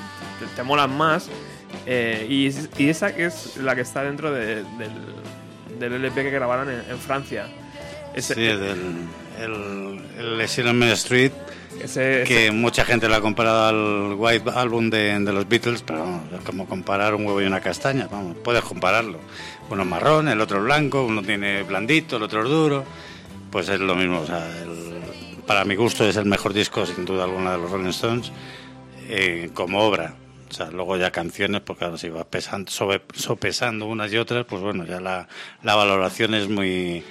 [0.57, 1.29] te molan más.
[2.29, 2.51] y,
[2.83, 6.83] y esa que es la que está dentro de- del, del LP que grabaron en,
[6.91, 7.47] en Francia.
[8.15, 8.97] Ese- Sí, del
[9.41, 10.41] el, el
[10.93, 11.33] Street,
[11.83, 16.41] ese- que mucha gente lo ha comparado al White Album de, los Beatles, pero es
[16.45, 19.19] como comparar un huevo y una castaña, vamos, puedes compararlo.
[19.71, 22.85] Uno es marrón, el otro es blanco, uno tiene blandito, el otro es duro,
[23.51, 24.47] pues es lo mismo, o sea,
[25.47, 28.33] para mi gusto es el mejor disco sin duda alguna de los Rolling Stones
[29.09, 30.15] eh, como obra.
[30.49, 32.71] O sea, luego ya canciones, porque claro, si vas pesando,
[33.15, 35.27] sopesando unas y otras, pues bueno, ya la,
[35.65, 37.03] la valoración es muy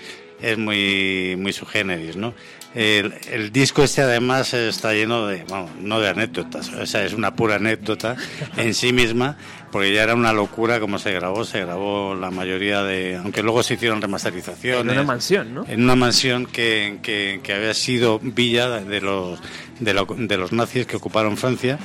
[0.42, 2.34] es muy muy su generis, ¿no?
[2.76, 7.14] El, el disco este además está lleno de, vamos, no de anécdotas, o sea, es
[7.14, 8.18] una pura anécdota
[8.58, 9.38] en sí misma,
[9.72, 13.64] porque ya era una locura como se grabó, se grabó la mayoría de, aunque luego
[13.64, 14.92] se hicieron remasterizaciones.
[14.94, 15.66] En una mansión, ¿no?
[15.70, 19.40] En una mansión que, que, que había sido villa de los,
[19.80, 21.80] de, lo- de los nazis que ocuparon Francia,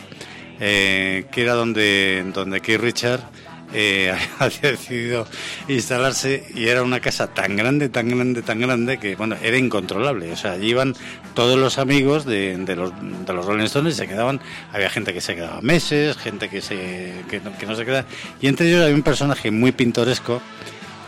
[0.58, 3.20] eh, que era donde, donde Keith Richard
[3.72, 5.26] eh, había decidido
[5.68, 10.32] instalarse y era una casa tan grande, tan grande, tan grande que bueno, era incontrolable.
[10.32, 10.94] O sea, allí iban
[11.34, 12.92] todos los amigos de, de los,
[13.26, 14.40] de los Rolling Stones y se quedaban,
[14.72, 18.06] había gente que se quedaba meses, gente que, se, que, no, se quedaba.
[18.40, 20.40] Y entre ellos había un personaje muy pintoresco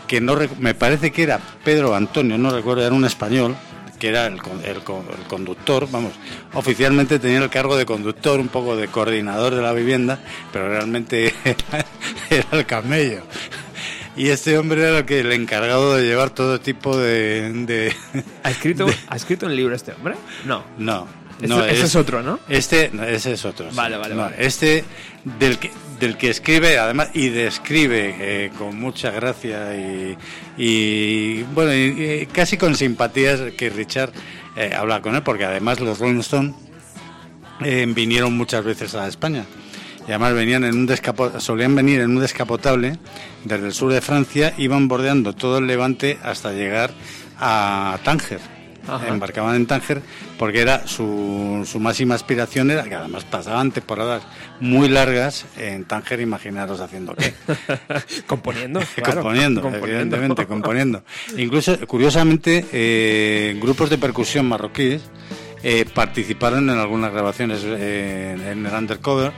[0.07, 3.55] que no me parece que era Pedro Antonio, no recuerdo, era un español,
[4.03, 4.33] que era el,
[4.65, 4.83] el el
[5.29, 6.11] conductor, vamos,
[6.55, 10.19] oficialmente tenía el cargo de conductor, un poco de coordinador de la vivienda,
[10.51, 11.33] pero realmente
[12.29, 13.21] era el camello.
[14.17, 17.49] Y este hombre era el, que, el encargado de llevar todo tipo de...
[17.65, 17.95] de-
[18.43, 20.15] ¿Ha escrito, ¿Ha escrito un libro este hombre?
[20.43, 20.65] No.
[20.77, 22.41] no, Este- no, ese es otro, ¿no?
[22.49, 23.67] Este, no, ese es otro.
[23.71, 24.35] Vale, vale, No, vale.
[24.37, 24.83] Este
[25.39, 29.69] del que, del que escribe, además, y describe eh, con mucha gracia
[30.57, 34.11] y, bueno, y- casi con simpatías que Richard
[34.55, 36.55] eh, habla con él, porque además los Rolling Stones
[37.63, 39.45] eh, vinieron muchas veces a España.
[40.07, 42.97] Y además venían en un solían venir en un descapotable
[43.45, 46.91] desde el sur de Francia, iban bordeando todo el Levante hasta llegar
[47.39, 48.52] a Tánger.
[48.87, 49.07] Ajá.
[49.07, 50.01] Embarcaban en Tánger
[50.37, 54.23] porque era su, su máxima aspiración era que además pasaban temporadas
[54.59, 57.33] muy largas en Tánger, imaginaros haciendo qué.
[58.27, 58.81] componiendo.
[58.95, 61.03] claro, componiendo, evidentemente, componiendo.
[61.37, 65.01] Incluso, curiosamente, eh, grupos de percusión marroquíes
[65.63, 69.31] eh, participaron en algunas grabaciones eh, en el undercover.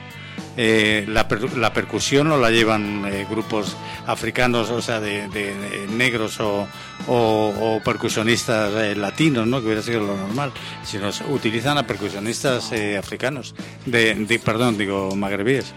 [0.57, 3.75] Eh, la, per- la percusión no la llevan eh, grupos
[4.07, 6.67] africanos, o sea, de, de- de negros o,
[7.07, 9.59] o- o percusionistas eh, latinos, ¿no?
[9.59, 10.51] que hubiera sido lo normal,
[10.83, 13.53] sino utilizan a percusionistas eh, africanos,
[13.85, 15.73] de, de- perdón, digo, magrebíes.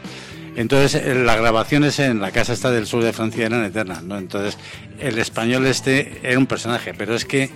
[0.56, 4.18] Entonces, eh, las grabaciones en la casa esta del sur de Francia eran eternas, ¿no?
[4.18, 4.58] Entonces,
[4.98, 7.50] el español este era un personaje, pero es que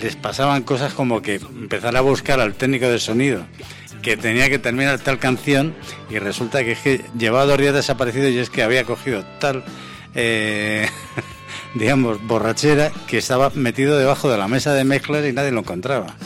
[0.00, 3.44] les pasaban cosas como que empezar a buscar al técnico de sonido
[4.02, 5.74] que tenía que terminar tal canción
[6.10, 9.64] y resulta que, es que llevaba dos días desaparecido y es que había cogido tal,
[10.14, 10.86] eh,
[11.74, 16.16] digamos, borrachera que estaba metido debajo de la mesa de mezclas y nadie lo encontraba.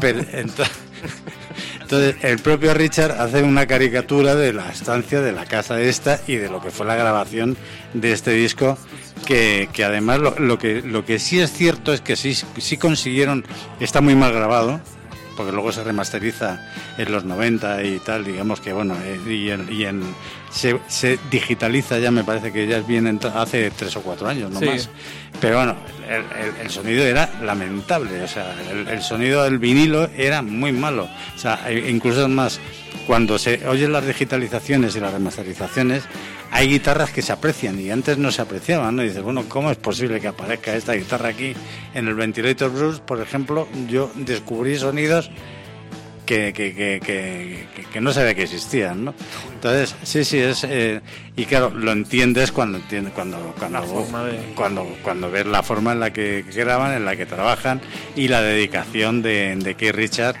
[0.00, 0.76] Pero, entonces,
[1.80, 6.36] entonces, el propio Richard hace una caricatura de la estancia de la casa esta y
[6.36, 7.56] de lo que fue la grabación
[7.94, 8.78] de este disco,
[9.26, 12.76] que, que además lo, lo que, lo que sí es cierto es que sí, sí
[12.76, 13.44] consiguieron,
[13.80, 14.80] está muy mal grabado,
[15.38, 16.60] porque luego se remasteriza
[16.98, 20.02] en los 90 y tal, digamos que bueno, eh, y, en, y en-
[20.50, 24.28] se, se digitaliza ya, me parece que ya es bien en- hace tres o cuatro
[24.28, 24.66] años, no Sí.
[24.66, 24.90] más.
[25.40, 25.76] Pero bueno,
[26.08, 30.72] el, el- el sonido era lamentable, o sea, el, el sonido del vinilo era muy
[30.72, 31.08] malo.
[31.36, 32.58] O sea, e- incluso más,
[33.06, 36.02] cuando se oyen las digitalizaciones y las remasterizaciones,
[36.50, 39.02] hay guitarras que se aprecian y antes no se apreciaban, ¿no?
[39.02, 41.54] Y dices, bueno, ¿cómo es posible que aparezca esta guitarra aquí?
[41.94, 45.30] En el Ventilator Blues, por ejemplo, yo descubrí sonidos
[46.26, 49.14] que, que, que, que, no sabía que existían, ¿no?
[49.54, 50.62] Entonces, sí, sí, es...
[50.64, 51.00] eh,
[51.36, 53.78] y claro, lo entiendes cuando entiendes, cuando, cuando,
[54.26, 57.80] de- cuando, cuando ves la forma en la que graban, en la que trabajan
[58.14, 60.36] y la dedicación de, de Keith Richard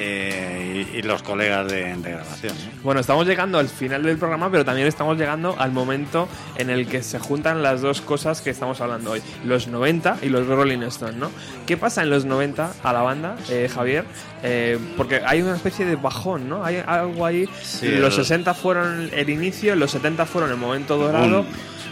[0.00, 2.54] eh, y, y los colegas de, de grabación.
[2.56, 2.82] ¿no?
[2.82, 6.86] Bueno, estamos llegando al final del programa, pero también estamos llegando al momento en el
[6.86, 10.82] que se juntan las dos cosas que estamos hablando hoy, los 90 y los Rolling
[10.84, 11.30] Stones, ¿no?
[11.66, 14.04] ¿Qué pasa en los 90 a la banda, eh, Javier?
[14.44, 16.64] Eh, porque hay una especie de bajón, ¿no?
[16.64, 17.48] Hay algo ahí.
[17.62, 21.44] Sí, los el- 60 fueron el inicio, los 70 fueron el momento dorado.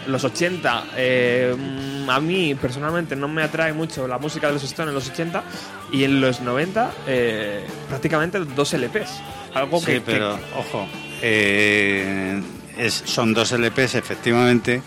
[0.07, 4.63] Los 80, eh, mm, a mí personalmente no me atrae mucho la música de los
[4.63, 5.43] Stones en los 80
[5.91, 9.09] y en los 90 eh, prácticamente dos LPs.
[9.53, 10.87] Algo Sí, que, que- pero ojo,
[11.21, 12.41] eh,
[12.77, 14.81] es, son dos LPs efectivamente,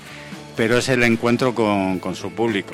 [0.56, 2.72] pero es el encuentro con, con su público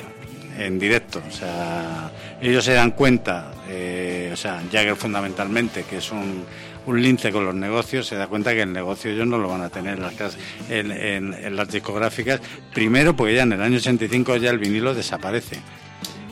[0.57, 1.21] en directo.
[1.27, 2.11] O sea,
[2.41, 4.06] ellos se dan cuenta, eh,
[4.37, 6.45] sea, Jagger fundamentalmente, que es un,
[6.85, 9.61] un lince con los negocios, se da cuenta que el negocio ellos no lo van
[9.61, 10.37] a tener en las,
[10.69, 12.39] en las discográficas.
[12.73, 15.59] Primero, porque ya en el año 85 ya el vinilo desaparece.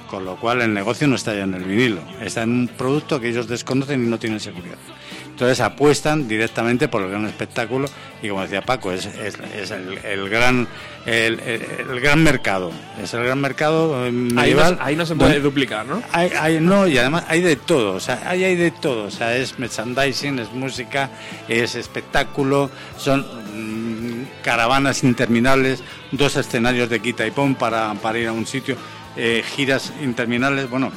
[0.09, 3.19] Con lo cual el negocio no está ya en el vinilo, está en un producto
[3.19, 4.77] que ellos desconocen y no tienen seguridad.
[5.25, 7.87] Entonces apuestan directamente por el gran espectáculo
[8.21, 10.67] y como decía Paco, es, es- es el, el gran
[11.05, 12.71] el, gran mercado.
[13.03, 16.01] Es el gran mercado eh, Ahí no, ahí no se puede donde- duplicar, ¿no?
[16.13, 19.11] hay, hay- no, y además hay de todo, o sea, ahí hay de todo, o
[19.11, 21.09] sea, es merchandising, es música,
[21.49, 28.27] es espectáculo, son mm, caravanas interminables, dos escenarios de quita y pon para, para ir
[28.27, 28.77] a un sitio,
[29.15, 30.91] eh, giras interminables, bueno,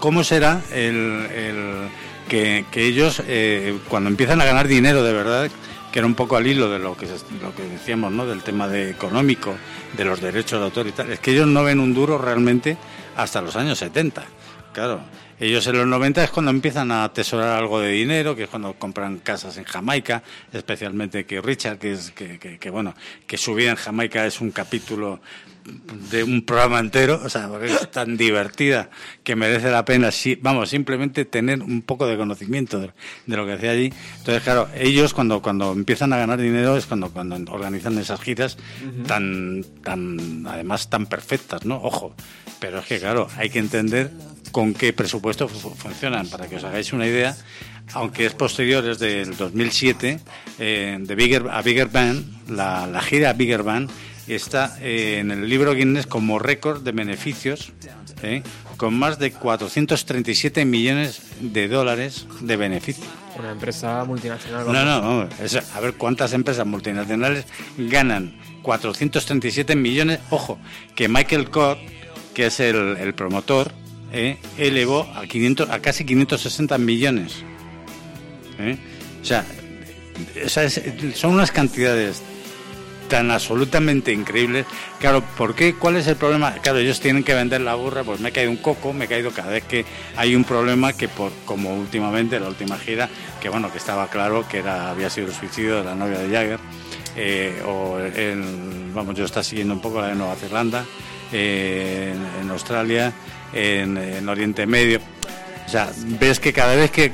[0.00, 1.88] ¿cómo será el,
[2.28, 5.50] que, ellos eh, cuando empiezan a ganar dinero de verdad,
[5.92, 7.06] que era un poco al hilo de lo que,
[7.42, 8.26] lo que decíamos, ¿no?
[8.26, 9.54] del tema de económico,
[9.96, 12.76] de los derechos de autor y tal, es que ellos no ven un duro realmente
[13.16, 14.22] hasta los años 70.
[14.72, 15.00] Claro,
[15.40, 18.74] ellos en los 90 es cuando empiezan a atesorar algo de dinero, que es cuando
[18.74, 20.22] compran casas en Jamaica,
[20.52, 22.94] especialmente que Richard, que es que- que, bueno,
[23.26, 25.20] que su vida en Jamaica es un capítulo
[26.10, 28.90] de un programa entero, o sea, porque es tan divertida
[29.24, 32.90] que merece la pena, sí, vamos, simplemente tener un poco de conocimiento de,
[33.26, 33.92] de lo que hacía allí.
[34.18, 38.56] Entonces, claro, ellos cuando, cuando empiezan a ganar dinero es cuando, cuando organizan esas giras
[39.06, 41.76] tan, tan, además tan perfectas, ¿no?
[41.76, 42.14] Ojo,
[42.60, 44.10] pero es que, claro, hay que entender
[44.52, 47.36] con qué presupuesto fu- funcionan, para que os hagáis una idea.
[47.94, 50.20] Aunque es posterior, es del 2007,
[50.58, 53.90] eh, de Bigger, a Bigger Band, la, la gira Bigger Band
[54.34, 57.72] está eh, en el libro Guinness como récord de beneficios,
[58.22, 58.42] eh,
[58.76, 63.04] con más de 437 millones de dólares de beneficio.
[63.38, 64.66] Una empresa multinacional.
[64.66, 67.44] No, no, no, es- a ver cuántas empresas multinacionales
[67.76, 70.18] ganan 437 millones.
[70.30, 70.58] Ojo,
[70.94, 71.78] que Michael Cott,
[72.34, 73.70] que es el, el promotor,
[74.12, 77.36] eh, elevó a, 500, a casi 560 millones.
[79.20, 79.44] O sea,
[80.34, 80.80] esa es-
[81.14, 82.22] son unas cantidades
[83.08, 84.66] tan absolutamente increíbles.
[85.00, 85.74] Claro, ¿por qué?
[85.74, 86.52] ¿Cuál es el problema?
[86.54, 89.08] Claro, ellos tienen que vender la burra, pues me he caído un coco, me he
[89.08, 89.84] caído cada vez que
[90.16, 93.08] hay un problema que por como últimamente la última gira,
[93.40, 96.30] que bueno, que estaba claro que era había sido el suicidio de la novia de
[96.30, 96.60] Jagger
[97.16, 100.84] eh, o el, vamos, yo está siguiendo un poco la de Nueva Zelanda,
[101.32, 103.12] eh, en, Australia,
[103.52, 105.17] en Oriente Medio.
[105.68, 107.12] O sea, ves que cada vez que,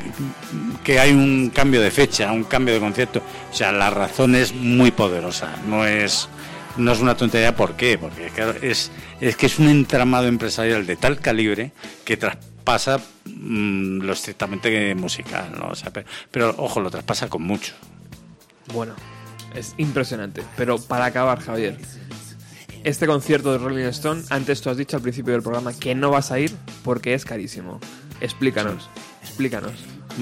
[0.85, 3.20] que hay un cambio de fecha, un cambio de concepto,
[3.51, 6.28] o sea, la razón es muy poderosa, no es,
[6.76, 7.56] no es una tontería.
[7.56, 7.98] ¿Por qué?
[7.98, 11.72] Porque claro, es, es que es un entramado empresarial de tal calibre
[12.05, 15.70] que traspasa mm, lo estrictamente musical, ¿no?
[15.70, 15.90] O sea,
[16.31, 17.74] pero, ojo, lo traspasa con mucho.
[18.72, 18.94] Bueno,
[19.56, 20.44] es impresionante.
[20.56, 21.76] Pero para acabar, Javier,
[22.85, 26.10] este concierto de Rolling Stone, antes tú has dicho al principio del programa que no
[26.10, 26.55] vas a ir
[26.85, 27.81] porque es carísimo.
[28.25, 28.89] Explícanos,
[29.23, 29.73] explícanos.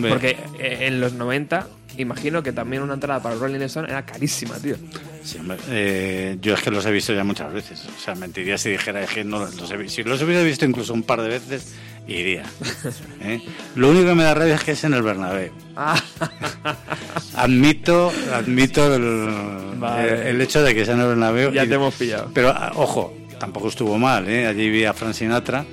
[0.09, 1.67] Porque eh, en los 90,
[1.99, 4.77] imagino que también una entrada para Rolling Stone era carísima, tío.
[5.23, 7.87] Sí, hombre, eh, yo es que los he visto ya muchas veces.
[7.97, 9.97] O sea, mentiría si dijera que no los he visto.
[9.97, 11.75] Si los hubiera visto incluso un par de veces,
[12.09, 12.45] iría.
[13.23, 13.41] ¿eh?
[13.77, 15.53] Lo único que me da rabia es que es en el Bernabéu.
[15.77, 16.03] Ah,
[17.37, 20.31] Admito, admito el, Vale.
[20.31, 21.53] el hecho de que sea en el Bernabéu.
[21.53, 22.31] ya Y- te hemos pillado.
[22.35, 24.47] Pero, ah, ojo, tampoco estuvo mal, ¿eh?
[24.47, 25.65] Allí vi a Frank Sinatra,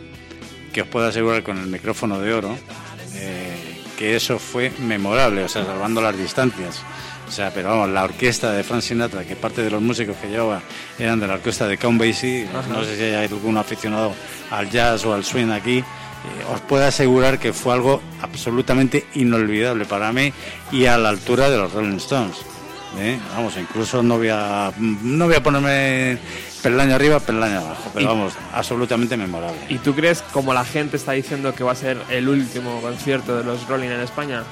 [0.70, 2.58] que os puedo asegurar con el micrófono de oro,
[3.16, 6.82] eh, que eso fue memorable, o sea, salvando las distancias.
[7.28, 10.30] O sea, pero vamos, la orquesta de Frank Sinatra, que parte de los músicos que
[10.30, 10.62] llevaba
[10.98, 14.14] eran de la orquesta de Count Basie, no sé si hay algún aficionado
[14.50, 15.84] al jazz o al swing aquí, eh,
[16.52, 20.34] os puedo asegurar que fue algo absolutamente inolvidable para mí
[20.72, 22.38] y a la altura de los Rolling Stones.
[22.98, 23.20] ¿eh?
[23.36, 26.18] Vamos, incluso no voy a no voy a ponerme
[26.62, 29.60] peldaño arriba, peldaño abajo, pero Y- vamos, absolutamente memorable.
[29.70, 33.38] ¿Y tú crees, como la gente está diciendo que va a ser el último concierto
[33.38, 34.44] de los Rolling en España?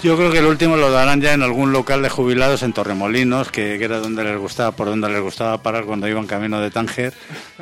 [0.00, 3.50] Yo creo que el último lo darán ya en algún local de jubilados en Torremolinos,
[3.50, 6.70] que, que era donde les gustaba, por donde les gustaba parar cuando iban camino de
[6.70, 7.12] Tánger,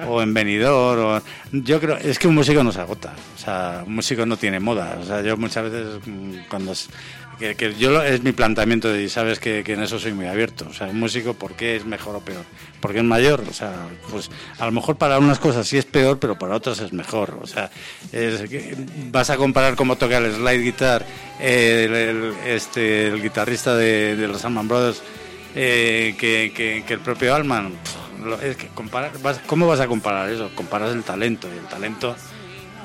[0.07, 1.01] o en Benidorm.
[1.17, 1.23] O...
[1.53, 4.61] Yo creo, es que un músico no se agota, o sea, un músico no tiene
[4.61, 4.99] moda.
[5.01, 6.75] O sea, yo muchas veces mm, cuando
[7.39, 10.67] que, que yo es mi planteamiento y sabes que, en eso soy muy abierto.
[10.71, 12.45] O sea, un músico, ¿por qué es mejor o peor?
[12.81, 13.73] Porque es mayor, o sea,
[14.11, 17.39] pues a lo mejor para unas cosas sí es peor, pero para otras es mejor.
[17.43, 17.71] O sea,
[19.11, 21.05] vas a comparar cómo toca el slide guitar
[21.41, 25.03] el, este, el guitarrista de, los Allman Brothers
[25.55, 27.35] eh, que, que- el propio
[28.25, 29.13] lo- es que comparar,
[29.47, 30.51] ¿Cómo vas a comparar eso?
[30.55, 32.17] Comparas el talento y el talento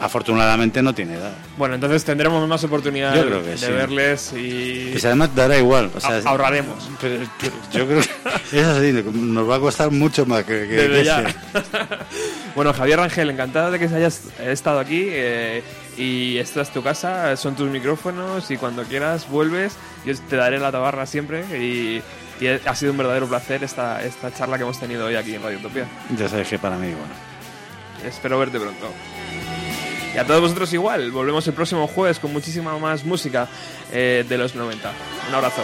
[0.02, 1.32] afortunadamente no tiene edad.
[1.58, 3.72] Bueno, entonces tendremos más oportunidad Yo creo que de sí.
[3.72, 5.92] verles y Pues además dará igual.
[5.96, 6.90] O sea, Ah- ahorraremos.
[7.00, 7.24] pero
[7.72, 8.00] yo- creo que
[8.60, 11.22] es así, nos va a costar mucho más que, que- Desde ya.
[11.22, 11.36] ese.
[12.56, 15.64] bueno, Javier Rangel, encantado de que hayas estado aquí eh,
[15.98, 19.74] y esta es tu casa, son tus micrófonos y cuando quieras vuelves.
[20.06, 22.02] Yo te daré la tabarra siempre y,
[22.44, 25.44] y ha sido un verdadero placer esta, esta charla que hemos tenido hoy aquí en
[25.44, 25.86] Radio Utopía.
[26.18, 27.14] Ya sabes que para mí, bueno.
[28.04, 28.88] Espero verte pronto.
[30.14, 31.12] Y a todos vosotros igual.
[31.12, 33.48] Volvemos el próximo jueves con muchísima más música
[33.92, 34.92] eh, de los 90.
[35.30, 35.64] Un abrazo.